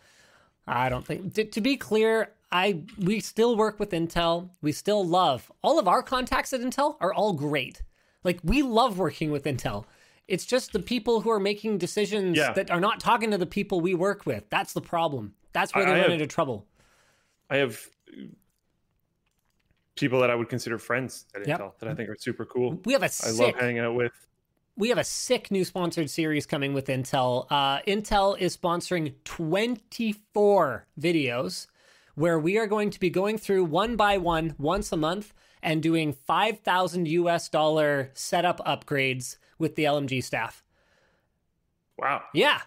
I 0.66 0.88
don't 0.88 1.04
think. 1.06 1.34
To, 1.34 1.44
to 1.44 1.60
be 1.60 1.76
clear, 1.76 2.32
I 2.50 2.80
we 2.98 3.20
still 3.20 3.54
work 3.56 3.78
with 3.78 3.90
Intel. 3.90 4.48
We 4.62 4.72
still 4.72 5.04
love 5.06 5.52
all 5.62 5.78
of 5.78 5.86
our 5.86 6.02
contacts 6.02 6.52
at 6.52 6.60
Intel 6.60 6.96
are 7.00 7.12
all 7.12 7.34
great. 7.34 7.82
Like 8.22 8.40
we 8.42 8.62
love 8.62 8.98
working 8.98 9.30
with 9.30 9.44
Intel. 9.44 9.84
It's 10.26 10.46
just 10.46 10.72
the 10.72 10.78
people 10.80 11.20
who 11.20 11.30
are 11.30 11.38
making 11.40 11.76
decisions 11.76 12.38
Yeah. 12.38 12.54
that 12.54 12.70
are 12.70 12.80
not 12.80 12.98
talking 12.98 13.30
to 13.30 13.36
the 13.36 13.44
people 13.44 13.82
we 13.82 13.94
work 13.94 14.24
with. 14.24 14.48
That's 14.48 14.72
the 14.72 14.80
problem. 14.80 15.34
That's 15.54 15.74
where 15.74 15.86
they 15.86 15.90
I 15.92 15.94
run 15.94 16.02
have- 16.02 16.10
into 16.12 16.26
trouble. 16.26 16.66
I 17.48 17.56
have 17.58 17.80
people 19.96 20.20
that 20.20 20.30
I 20.30 20.34
would 20.34 20.48
consider 20.48 20.76
friends 20.78 21.26
at 21.34 21.46
Yep. 21.46 21.60
Intel 21.60 21.78
that 21.78 21.88
I 21.88 21.94
think 21.94 22.08
are 22.10 22.16
super 22.18 22.44
cool. 22.44 22.80
We 22.84 22.92
have 22.94 23.02
a 23.02 23.06
I 23.06 23.08
sick 23.08 23.38
love 23.54 23.54
hanging 23.56 23.78
out 23.78 23.94
with. 23.94 24.12
we 24.76 24.88
have 24.88 24.98
a 24.98 25.04
sick 25.04 25.50
new 25.52 25.64
sponsored 25.64 26.10
series 26.10 26.46
coming 26.46 26.74
with 26.74 26.86
Intel. 26.88 27.46
Uh, 27.50 27.80
Intel 27.82 28.36
is 28.38 28.56
sponsoring 28.56 29.14
24 29.24 30.86
videos 31.00 31.68
where 32.16 32.38
we 32.38 32.58
are 32.58 32.66
going 32.66 32.90
to 32.90 32.98
be 33.00 33.10
going 33.10 33.38
through 33.38 33.64
one 33.64 33.94
by 33.96 34.18
one 34.18 34.54
once 34.58 34.90
a 34.90 34.96
month 34.96 35.32
and 35.62 35.82
doing 35.82 36.12
5,000 36.12 37.06
US 37.08 37.48
dollar 37.48 38.10
setup 38.14 38.58
upgrades 38.66 39.36
with 39.58 39.76
the 39.76 39.84
LMG 39.84 40.22
staff. 40.24 40.64
Wow. 41.96 42.22
Yeah. 42.34 42.60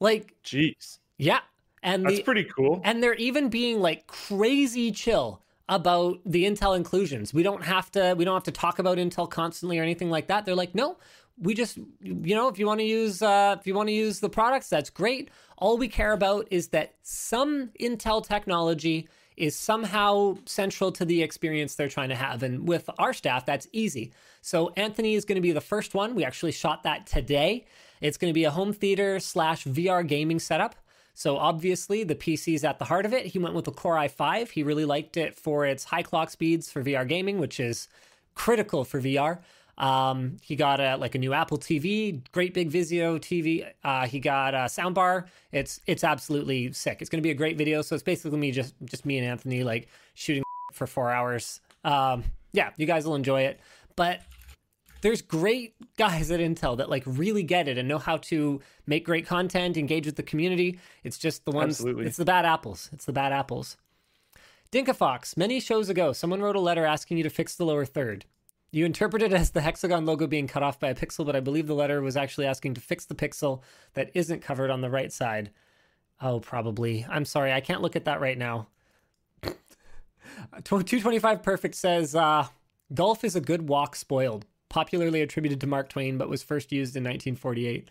Like, 0.00 0.34
Jeez. 0.44 0.98
yeah. 1.16 1.40
And 1.86 2.04
That's 2.04 2.16
the, 2.16 2.22
pretty 2.24 2.44
cool. 2.44 2.80
and 2.84 3.00
they're 3.02 3.14
even 3.14 3.48
being 3.48 3.80
like 3.80 4.08
crazy 4.08 4.90
chill 4.90 5.40
about 5.68 6.18
the 6.26 6.44
Intel 6.44 6.76
inclusions. 6.76 7.32
We 7.32 7.42
don't 7.44 7.62
have 7.62 7.90
to 7.92 8.14
we 8.18 8.24
don't 8.24 8.34
have 8.34 8.42
to 8.44 8.50
talk 8.50 8.78
about 8.78 8.98
Intel 8.98 9.30
constantly 9.30 9.78
or 9.78 9.82
anything 9.82 10.10
like 10.10 10.26
that. 10.26 10.44
They're 10.44 10.56
like, 10.56 10.74
no, 10.74 10.98
we 11.40 11.54
just 11.54 11.78
you 12.02 12.34
know, 12.34 12.48
if 12.48 12.58
you 12.58 12.66
want 12.66 12.80
to 12.80 12.86
use 12.86 13.22
uh 13.22 13.56
if 13.58 13.66
you 13.68 13.74
want 13.74 13.88
to 13.88 13.92
use 13.94 14.18
the 14.18 14.28
products, 14.28 14.68
that's 14.68 14.90
great. 14.90 15.30
All 15.58 15.78
we 15.78 15.86
care 15.86 16.12
about 16.12 16.48
is 16.50 16.68
that 16.68 16.96
some 17.02 17.70
Intel 17.80 18.26
technology 18.26 19.08
is 19.36 19.54
somehow 19.54 20.36
central 20.44 20.90
to 20.90 21.04
the 21.04 21.22
experience 21.22 21.76
they're 21.76 21.88
trying 21.88 22.08
to 22.08 22.16
have. 22.16 22.42
And 22.42 22.66
with 22.66 22.90
our 22.98 23.12
staff, 23.12 23.46
that's 23.46 23.68
easy. 23.70 24.12
So 24.40 24.72
Anthony 24.76 25.14
is 25.14 25.24
going 25.24 25.36
to 25.36 25.42
be 25.42 25.52
the 25.52 25.60
first 25.60 25.94
one. 25.94 26.14
We 26.14 26.24
actually 26.24 26.52
shot 26.52 26.82
that 26.82 27.06
today. 27.06 27.66
It's 28.00 28.16
going 28.16 28.30
to 28.30 28.34
be 28.34 28.44
a 28.44 28.50
home 28.50 28.72
theater 28.72 29.20
slash 29.20 29.64
VR 29.64 30.06
gaming 30.06 30.38
setup. 30.38 30.74
So 31.16 31.38
obviously 31.38 32.04
the 32.04 32.14
PC 32.14 32.54
is 32.54 32.62
at 32.62 32.78
the 32.78 32.84
heart 32.84 33.06
of 33.06 33.14
it. 33.14 33.24
He 33.24 33.38
went 33.38 33.54
with 33.54 33.64
the 33.64 33.72
Core 33.72 33.96
i5. 33.96 34.50
He 34.50 34.62
really 34.62 34.84
liked 34.84 35.16
it 35.16 35.34
for 35.34 35.64
its 35.64 35.82
high 35.82 36.02
clock 36.02 36.28
speeds 36.28 36.70
for 36.70 36.82
VR 36.82 37.08
gaming, 37.08 37.38
which 37.38 37.58
is 37.58 37.88
critical 38.34 38.84
for 38.84 39.00
VR. 39.00 39.38
Um, 39.78 40.36
he 40.42 40.56
got 40.56 40.78
a 40.78 40.96
like 40.98 41.14
a 41.14 41.18
new 41.18 41.32
Apple 41.32 41.56
TV, 41.56 42.20
great 42.32 42.52
big 42.52 42.70
Vizio 42.70 43.18
TV. 43.18 43.66
Uh, 43.82 44.06
he 44.06 44.20
got 44.20 44.52
a 44.52 44.68
soundbar. 44.68 45.24
It's 45.52 45.80
it's 45.86 46.04
absolutely 46.04 46.74
sick. 46.74 46.98
It's 47.00 47.08
going 47.08 47.22
to 47.22 47.26
be 47.26 47.30
a 47.30 47.34
great 47.34 47.56
video. 47.56 47.80
So 47.80 47.94
it's 47.94 48.04
basically 48.04 48.38
me 48.38 48.50
just 48.50 48.74
just 48.84 49.06
me 49.06 49.16
and 49.16 49.26
Anthony 49.26 49.64
like 49.64 49.88
shooting 50.12 50.42
for 50.74 50.86
four 50.86 51.10
hours. 51.10 51.60
Um, 51.82 52.24
yeah, 52.52 52.72
you 52.76 52.84
guys 52.84 53.06
will 53.06 53.14
enjoy 53.14 53.42
it. 53.42 53.58
But 53.96 54.20
there's 55.00 55.22
great 55.22 55.74
guys 55.96 56.30
at 56.30 56.40
Intel 56.40 56.76
that 56.78 56.90
like 56.90 57.02
really 57.06 57.42
get 57.42 57.68
it 57.68 57.78
and 57.78 57.88
know 57.88 57.98
how 57.98 58.16
to 58.18 58.60
make 58.86 59.04
great 59.04 59.26
content, 59.26 59.76
engage 59.76 60.06
with 60.06 60.16
the 60.16 60.22
community. 60.22 60.78
It's 61.04 61.18
just 61.18 61.44
the 61.44 61.52
ones, 61.52 61.80
Absolutely. 61.80 62.06
it's 62.06 62.16
the 62.16 62.24
bad 62.24 62.44
apples. 62.44 62.90
It's 62.92 63.04
the 63.04 63.12
bad 63.12 63.32
apples. 63.32 63.76
Dinka 64.70 64.94
Fox, 64.94 65.36
many 65.36 65.60
shows 65.60 65.88
ago, 65.88 66.12
someone 66.12 66.40
wrote 66.40 66.56
a 66.56 66.60
letter 66.60 66.84
asking 66.84 67.18
you 67.18 67.22
to 67.22 67.30
fix 67.30 67.54
the 67.54 67.64
lower 67.64 67.84
third. 67.84 68.24
You 68.72 68.84
interpreted 68.84 69.32
it 69.32 69.36
as 69.36 69.50
the 69.50 69.60
hexagon 69.60 70.04
logo 70.04 70.26
being 70.26 70.48
cut 70.48 70.62
off 70.62 70.80
by 70.80 70.88
a 70.88 70.94
pixel, 70.94 71.24
but 71.24 71.36
I 71.36 71.40
believe 71.40 71.66
the 71.66 71.74
letter 71.74 72.02
was 72.02 72.16
actually 72.16 72.46
asking 72.46 72.74
to 72.74 72.80
fix 72.80 73.04
the 73.06 73.14
pixel 73.14 73.62
that 73.94 74.10
isn't 74.12 74.42
covered 74.42 74.70
on 74.70 74.80
the 74.80 74.90
right 74.90 75.12
side. 75.12 75.50
Oh, 76.20 76.40
probably. 76.40 77.06
I'm 77.08 77.24
sorry, 77.24 77.52
I 77.52 77.60
can't 77.60 77.80
look 77.80 77.96
at 77.96 78.06
that 78.06 78.20
right 78.20 78.36
now. 78.36 78.66
225 80.64 81.42
Perfect 81.42 81.74
says, 81.74 82.14
uh, 82.14 82.46
Golf 82.92 83.24
is 83.24 83.36
a 83.36 83.40
good 83.40 83.68
walk 83.68 83.96
spoiled, 83.96 84.46
popularly 84.68 85.22
attributed 85.22 85.60
to 85.60 85.66
Mark 85.66 85.88
Twain, 85.88 86.18
but 86.18 86.28
was 86.28 86.42
first 86.42 86.72
used 86.72 86.96
in 86.96 87.04
1948, 87.04 87.90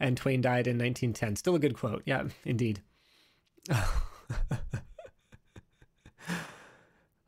and 0.00 0.16
Twain 0.16 0.40
died 0.40 0.66
in 0.66 0.78
1910. 0.78 1.36
Still 1.36 1.54
a 1.54 1.58
good 1.58 1.74
quote. 1.74 2.02
Yeah, 2.04 2.24
indeed. 2.44 2.80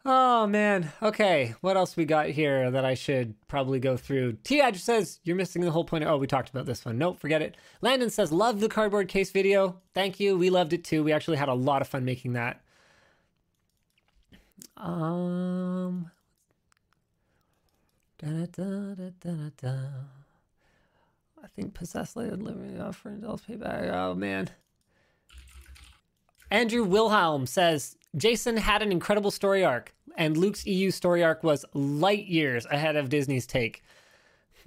oh, 0.05 0.47
man. 0.47 0.93
Okay, 1.03 1.55
what 1.61 1.77
else 1.77 1.97
we 1.97 2.05
got 2.05 2.29
here 2.29 2.71
that 2.71 2.85
I 2.85 2.95
should 2.95 3.35
probably 3.49 3.81
go 3.81 3.97
through? 3.97 4.33
T 4.45 4.61
just 4.71 4.85
says, 4.85 5.21
You're 5.25 5.37
missing 5.37 5.63
the 5.63 5.71
whole 5.71 5.85
point. 5.85 6.05
Oh, 6.05 6.17
we 6.17 6.27
talked 6.27 6.51
about 6.51 6.67
this 6.67 6.85
one. 6.85 6.99
Nope, 6.99 7.19
forget 7.19 7.43
it. 7.43 7.57
Landon 7.81 8.11
says, 8.11 8.33
Love 8.33 8.61
the 8.61 8.69
cardboard 8.69 9.09
case 9.09 9.31
video. 9.31 9.81
Thank 9.95 10.21
you. 10.21 10.37
We 10.37 10.51
loved 10.51 10.73
it 10.73 10.85
too. 10.85 11.03
We 11.05 11.13
actually 11.13 11.39
had 11.39 11.49
a 11.49 11.55
lot 11.55 11.83
of 11.83 11.89
fun 11.89 12.05
making 12.05 12.35
that. 12.35 12.61
Um. 14.77 16.11
I 18.25 18.47
think 21.55 21.75
possessed 21.75 22.17
layered 22.17 22.43
living 22.43 22.81
offer 22.81 23.11
Intel's 23.11 23.43
payback. 23.43 23.93
Oh 23.93 24.15
man. 24.15 24.51
Andrew 26.51 26.83
Wilhelm 26.85 27.47
says 27.47 27.97
Jacen 28.17 28.59
had 28.59 28.83
an 28.83 28.91
incredible 28.91 29.31
story 29.31 29.65
arc, 29.65 29.95
and 30.17 30.37
Luke's 30.37 30.67
EU 30.67 30.91
story 30.91 31.23
arc 31.23 31.45
was 31.45 31.65
light 31.75 32.27
years 32.27 32.67
ahead 32.67 32.97
of 32.97 33.09
Disney's 33.09 33.47
take. 33.47 33.83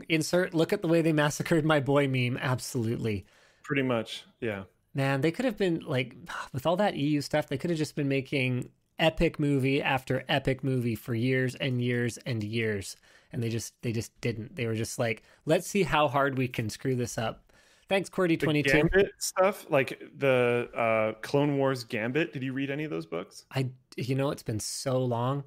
Insert 0.07 0.53
look 0.53 0.71
at 0.71 0.81
the 0.81 0.87
way 0.87 1.01
they 1.01 1.13
massacred 1.13 1.65
my 1.65 1.79
boy 1.79 2.07
meme. 2.07 2.37
Absolutely. 2.37 3.25
Pretty 3.63 3.83
much. 3.83 4.23
Yeah. 4.39 4.63
Man, 4.93 5.21
they 5.21 5.31
could 5.31 5.45
have 5.45 5.57
been 5.57 5.79
like, 5.79 6.15
with 6.53 6.65
all 6.65 6.75
that 6.77 6.95
EU 6.95 7.21
stuff, 7.21 7.47
they 7.47 7.57
could 7.57 7.69
have 7.69 7.79
just 7.79 7.95
been 7.95 8.07
making 8.07 8.69
epic 8.99 9.39
movie 9.39 9.81
after 9.81 10.23
epic 10.27 10.63
movie 10.63 10.95
for 10.95 11.13
years 11.13 11.55
and 11.55 11.81
years 11.81 12.17
and 12.25 12.43
years. 12.43 12.95
And 13.33 13.41
they 13.41 13.49
just, 13.49 13.73
they 13.81 13.91
just 13.91 14.19
didn't. 14.21 14.55
They 14.55 14.67
were 14.67 14.75
just 14.75 14.99
like, 14.99 15.23
let's 15.45 15.67
see 15.67 15.83
how 15.83 16.07
hard 16.07 16.37
we 16.37 16.47
can 16.47 16.69
screw 16.69 16.95
this 16.95 17.17
up. 17.17 17.51
Thanks, 17.87 18.09
The 18.09 18.15
Qwerty22. 18.15 18.65
Gambit 18.71 19.11
stuff, 19.17 19.65
like 19.69 20.01
the 20.17 20.69
uh, 20.75 21.19
Clone 21.21 21.57
Wars 21.57 21.83
Gambit. 21.83 22.31
Did 22.31 22.41
you 22.41 22.53
read 22.53 22.69
any 22.69 22.85
of 22.85 22.89
those 22.89 23.05
books? 23.05 23.45
I, 23.51 23.69
you 23.97 24.15
know, 24.15 24.31
it's 24.31 24.43
been 24.43 24.59
so 24.61 24.99
long. 24.99 25.43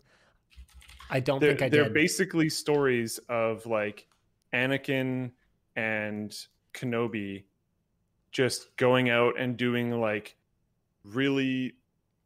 I 1.11 1.21
don't 1.21 1.41
They're, 1.41 1.51
think 1.51 1.63
I 1.63 1.69
did. 1.69 1.73
they're 1.73 1.85
did. 1.85 1.95
basically 1.95 2.49
stories 2.49 3.19
of 3.29 3.65
like 3.67 4.07
Anakin 4.53 5.31
and 5.77 6.35
Kenobi 6.75 7.45
just 8.33 8.77
going 8.77 9.11
out 9.11 9.39
and 9.39 9.57
doing 9.57 10.01
like 10.01 10.37
really 11.05 11.75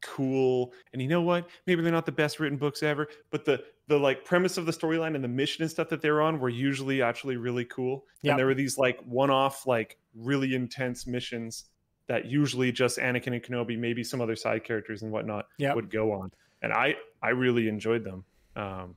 cool 0.00 0.72
and 0.92 1.02
you 1.02 1.08
know 1.08 1.22
what 1.22 1.48
maybe 1.66 1.82
they're 1.82 1.90
not 1.92 2.06
the 2.06 2.12
best 2.12 2.38
written 2.38 2.56
books 2.56 2.84
ever 2.84 3.08
but 3.30 3.44
the 3.44 3.62
the 3.88 3.98
like 3.98 4.24
premise 4.24 4.56
of 4.58 4.66
the 4.66 4.72
storyline 4.72 5.14
and 5.14 5.24
the 5.24 5.28
mission 5.28 5.62
and 5.62 5.70
stuff 5.70 5.88
that 5.88 6.00
they're 6.02 6.20
on 6.22 6.38
were 6.38 6.48
usually 6.50 7.02
actually 7.02 7.36
really 7.36 7.64
cool. 7.64 8.04
Yep. 8.22 8.32
and 8.32 8.38
there 8.38 8.46
were 8.46 8.54
these 8.54 8.78
like 8.78 9.00
one-off 9.04 9.66
like 9.66 9.98
really 10.14 10.54
intense 10.54 11.06
missions 11.06 11.64
that 12.06 12.26
usually 12.26 12.70
just 12.70 12.98
anakin 12.98 13.34
and 13.34 13.42
kenobi 13.42 13.78
maybe 13.78 14.04
some 14.04 14.20
other 14.20 14.36
side 14.36 14.62
characters 14.64 15.02
and 15.02 15.10
whatnot 15.10 15.46
Yep. 15.58 15.74
would 15.74 15.90
go 15.90 16.12
on. 16.12 16.30
And 16.62 16.72
i 16.72 16.94
i 17.22 17.30
really 17.30 17.66
enjoyed 17.68 18.04
them. 18.04 18.24
Um 18.56 18.94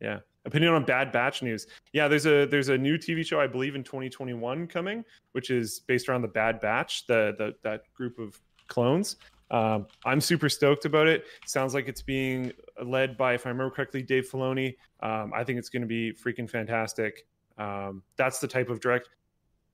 yeah. 0.00 0.20
Opinion 0.44 0.72
on 0.74 0.84
bad 0.84 1.10
batch 1.10 1.42
news. 1.42 1.66
Yeah 1.92 2.06
there's 2.08 2.26
a 2.26 2.46
there's 2.46 2.68
a 2.68 2.78
new 2.78 2.96
tv 2.98 3.24
show 3.26 3.40
i 3.40 3.46
believe 3.46 3.74
in 3.74 3.82
2021 3.84 4.66
coming 4.66 5.04
which 5.32 5.50
is 5.50 5.80
based 5.86 6.08
around 6.08 6.22
the 6.22 6.28
bad 6.28 6.60
batch 6.60 7.06
the, 7.06 7.34
the 7.38 7.54
that 7.62 7.82
group 7.94 8.18
of 8.18 8.38
clones 8.66 9.16
um, 9.50 9.86
i'm 10.04 10.20
super 10.20 10.48
stoked 10.48 10.84
about 10.84 11.06
it 11.06 11.24
sounds 11.46 11.74
like 11.74 11.88
it's 11.88 12.02
being 12.02 12.52
led 12.84 13.16
by 13.16 13.34
if 13.34 13.46
i 13.46 13.48
remember 13.48 13.74
correctly 13.74 14.02
dave 14.02 14.28
filoni 14.30 14.74
um, 15.00 15.32
i 15.34 15.42
think 15.42 15.58
it's 15.58 15.68
going 15.68 15.82
to 15.82 15.88
be 15.88 16.12
freaking 16.12 16.48
fantastic 16.48 17.26
um, 17.58 18.02
that's 18.16 18.38
the 18.38 18.48
type 18.48 18.68
of 18.68 18.80
direct 18.80 19.08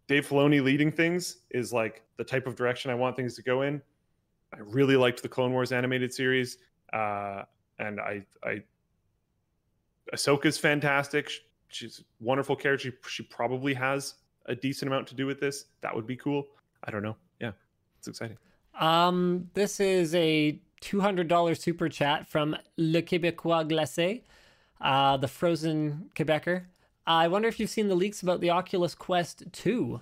dave 0.07 0.27
filoni 0.29 0.63
leading 0.63 0.91
things 0.91 1.39
is 1.51 1.73
like 1.73 2.03
the 2.17 2.25
type 2.25 2.47
of 2.47 2.55
direction 2.57 2.91
i 2.91 2.95
want 2.95 3.17
things 3.17 3.35
to 3.35 3.43
go 3.43 3.63
in 3.63 3.81
i 4.55 4.59
really 4.61 4.97
liked 4.97 5.23
the 5.23 5.29
clone 5.29 5.53
wars 5.53 5.73
animated 5.73 6.13
series 6.13 6.59
uh, 6.93 7.43
and 7.79 8.01
i 8.01 8.25
i 8.45 8.63
Ahsoka's 10.13 10.59
fantastic. 10.59 11.31
She's 11.69 12.01
a 12.01 12.03
wonderful 12.21 12.57
character. 12.57 12.91
She, 12.91 13.09
she 13.09 13.23
probably 13.25 13.75
has 13.75 14.15
a 14.47 14.55
decent 14.55 14.89
amount 14.89 15.07
to 15.09 15.15
do 15.15 15.27
with 15.27 15.41
this. 15.41 15.67
That 15.81 15.95
would 15.95 16.07
be 16.07 16.17
cool. 16.17 16.47
I 16.85 16.91
don't 16.91 17.03
know. 17.03 17.17
Yeah, 17.41 17.53
it's 17.99 18.09
exciting. 18.09 18.37
Um, 18.79 19.51
this 19.55 19.81
is 19.81 20.15
a 20.15 20.59
$200 20.83 21.59
super 21.59 21.89
chat 21.89 22.29
from 22.29 22.57
Le 22.77 23.03
Québécois 23.03 23.69
Glacé, 23.69 24.23
uh, 24.81 25.17
the 25.17 25.29
frozen 25.29 26.11
Quebecer. 26.15 26.65
I 27.07 27.29
wonder 27.29 27.49
if 27.49 27.61
you've 27.61 27.71
seen 27.71 27.89
the 27.89 27.95
leaks 27.95 28.23
about 28.23 28.41
the 28.41 28.51
Oculus 28.51 28.95
Quest 28.95 29.45
2. 29.53 30.01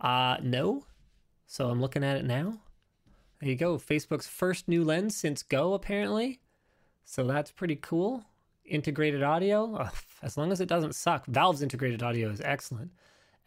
Uh, 0.00 0.36
no. 0.42 0.84
So 1.46 1.68
I'm 1.68 1.80
looking 1.80 2.04
at 2.04 2.16
it 2.16 2.24
now. 2.24 2.60
There 3.40 3.50
you 3.50 3.56
go. 3.56 3.76
Facebook's 3.76 4.26
first 4.26 4.68
new 4.68 4.84
lens 4.84 5.16
since 5.16 5.42
Go, 5.42 5.74
apparently. 5.74 6.40
So 7.04 7.24
that's 7.24 7.50
pretty 7.50 7.76
cool. 7.76 8.24
Integrated 8.64 9.22
audio, 9.22 9.88
as 10.22 10.36
long 10.36 10.52
as 10.52 10.60
it 10.60 10.68
doesn't 10.68 10.94
suck. 10.94 11.26
Valve's 11.26 11.62
integrated 11.62 12.02
audio 12.02 12.30
is 12.30 12.40
excellent. 12.40 12.92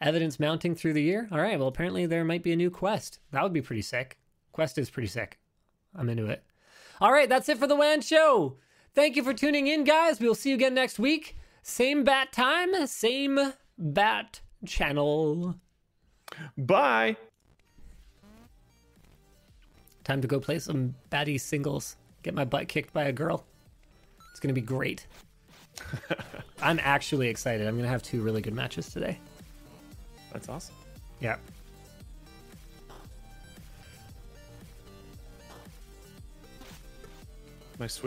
Evidence 0.00 0.38
mounting 0.38 0.74
through 0.74 0.92
the 0.92 1.02
year. 1.02 1.28
All 1.32 1.40
right, 1.40 1.58
well, 1.58 1.68
apparently 1.68 2.04
there 2.04 2.24
might 2.24 2.42
be 2.42 2.52
a 2.52 2.56
new 2.56 2.70
Quest. 2.70 3.18
That 3.32 3.42
would 3.42 3.54
be 3.54 3.62
pretty 3.62 3.82
sick. 3.82 4.18
Quest 4.56 4.78
is 4.78 4.88
pretty 4.88 5.08
sick. 5.08 5.38
I'm 5.94 6.08
into 6.08 6.28
it. 6.28 6.42
All 6.98 7.12
right, 7.12 7.28
that's 7.28 7.46
it 7.50 7.58
for 7.58 7.66
the 7.66 7.76
WAN 7.76 8.00
show. 8.00 8.56
Thank 8.94 9.14
you 9.14 9.22
for 9.22 9.34
tuning 9.34 9.66
in, 9.66 9.84
guys. 9.84 10.18
We'll 10.18 10.34
see 10.34 10.48
you 10.48 10.54
again 10.54 10.72
next 10.72 10.98
week. 10.98 11.36
Same 11.62 12.04
bat 12.04 12.32
time, 12.32 12.86
same 12.86 13.52
bat 13.76 14.40
channel. 14.64 15.56
Bye. 16.56 17.18
Time 20.04 20.22
to 20.22 20.26
go 20.26 20.40
play 20.40 20.58
some 20.58 20.94
baddie 21.10 21.38
singles. 21.38 21.96
Get 22.22 22.32
my 22.32 22.46
butt 22.46 22.66
kicked 22.66 22.94
by 22.94 23.04
a 23.04 23.12
girl. 23.12 23.44
It's 24.30 24.40
going 24.40 24.54
to 24.54 24.58
be 24.58 24.66
great. 24.66 25.06
I'm 26.62 26.80
actually 26.82 27.28
excited. 27.28 27.66
I'm 27.66 27.74
going 27.74 27.84
to 27.84 27.90
have 27.90 28.02
two 28.02 28.22
really 28.22 28.40
good 28.40 28.54
matches 28.54 28.88
today. 28.88 29.18
That's 30.32 30.48
awesome. 30.48 30.74
Yeah. 31.20 31.36
My 37.78 37.86
Switch 37.88 38.04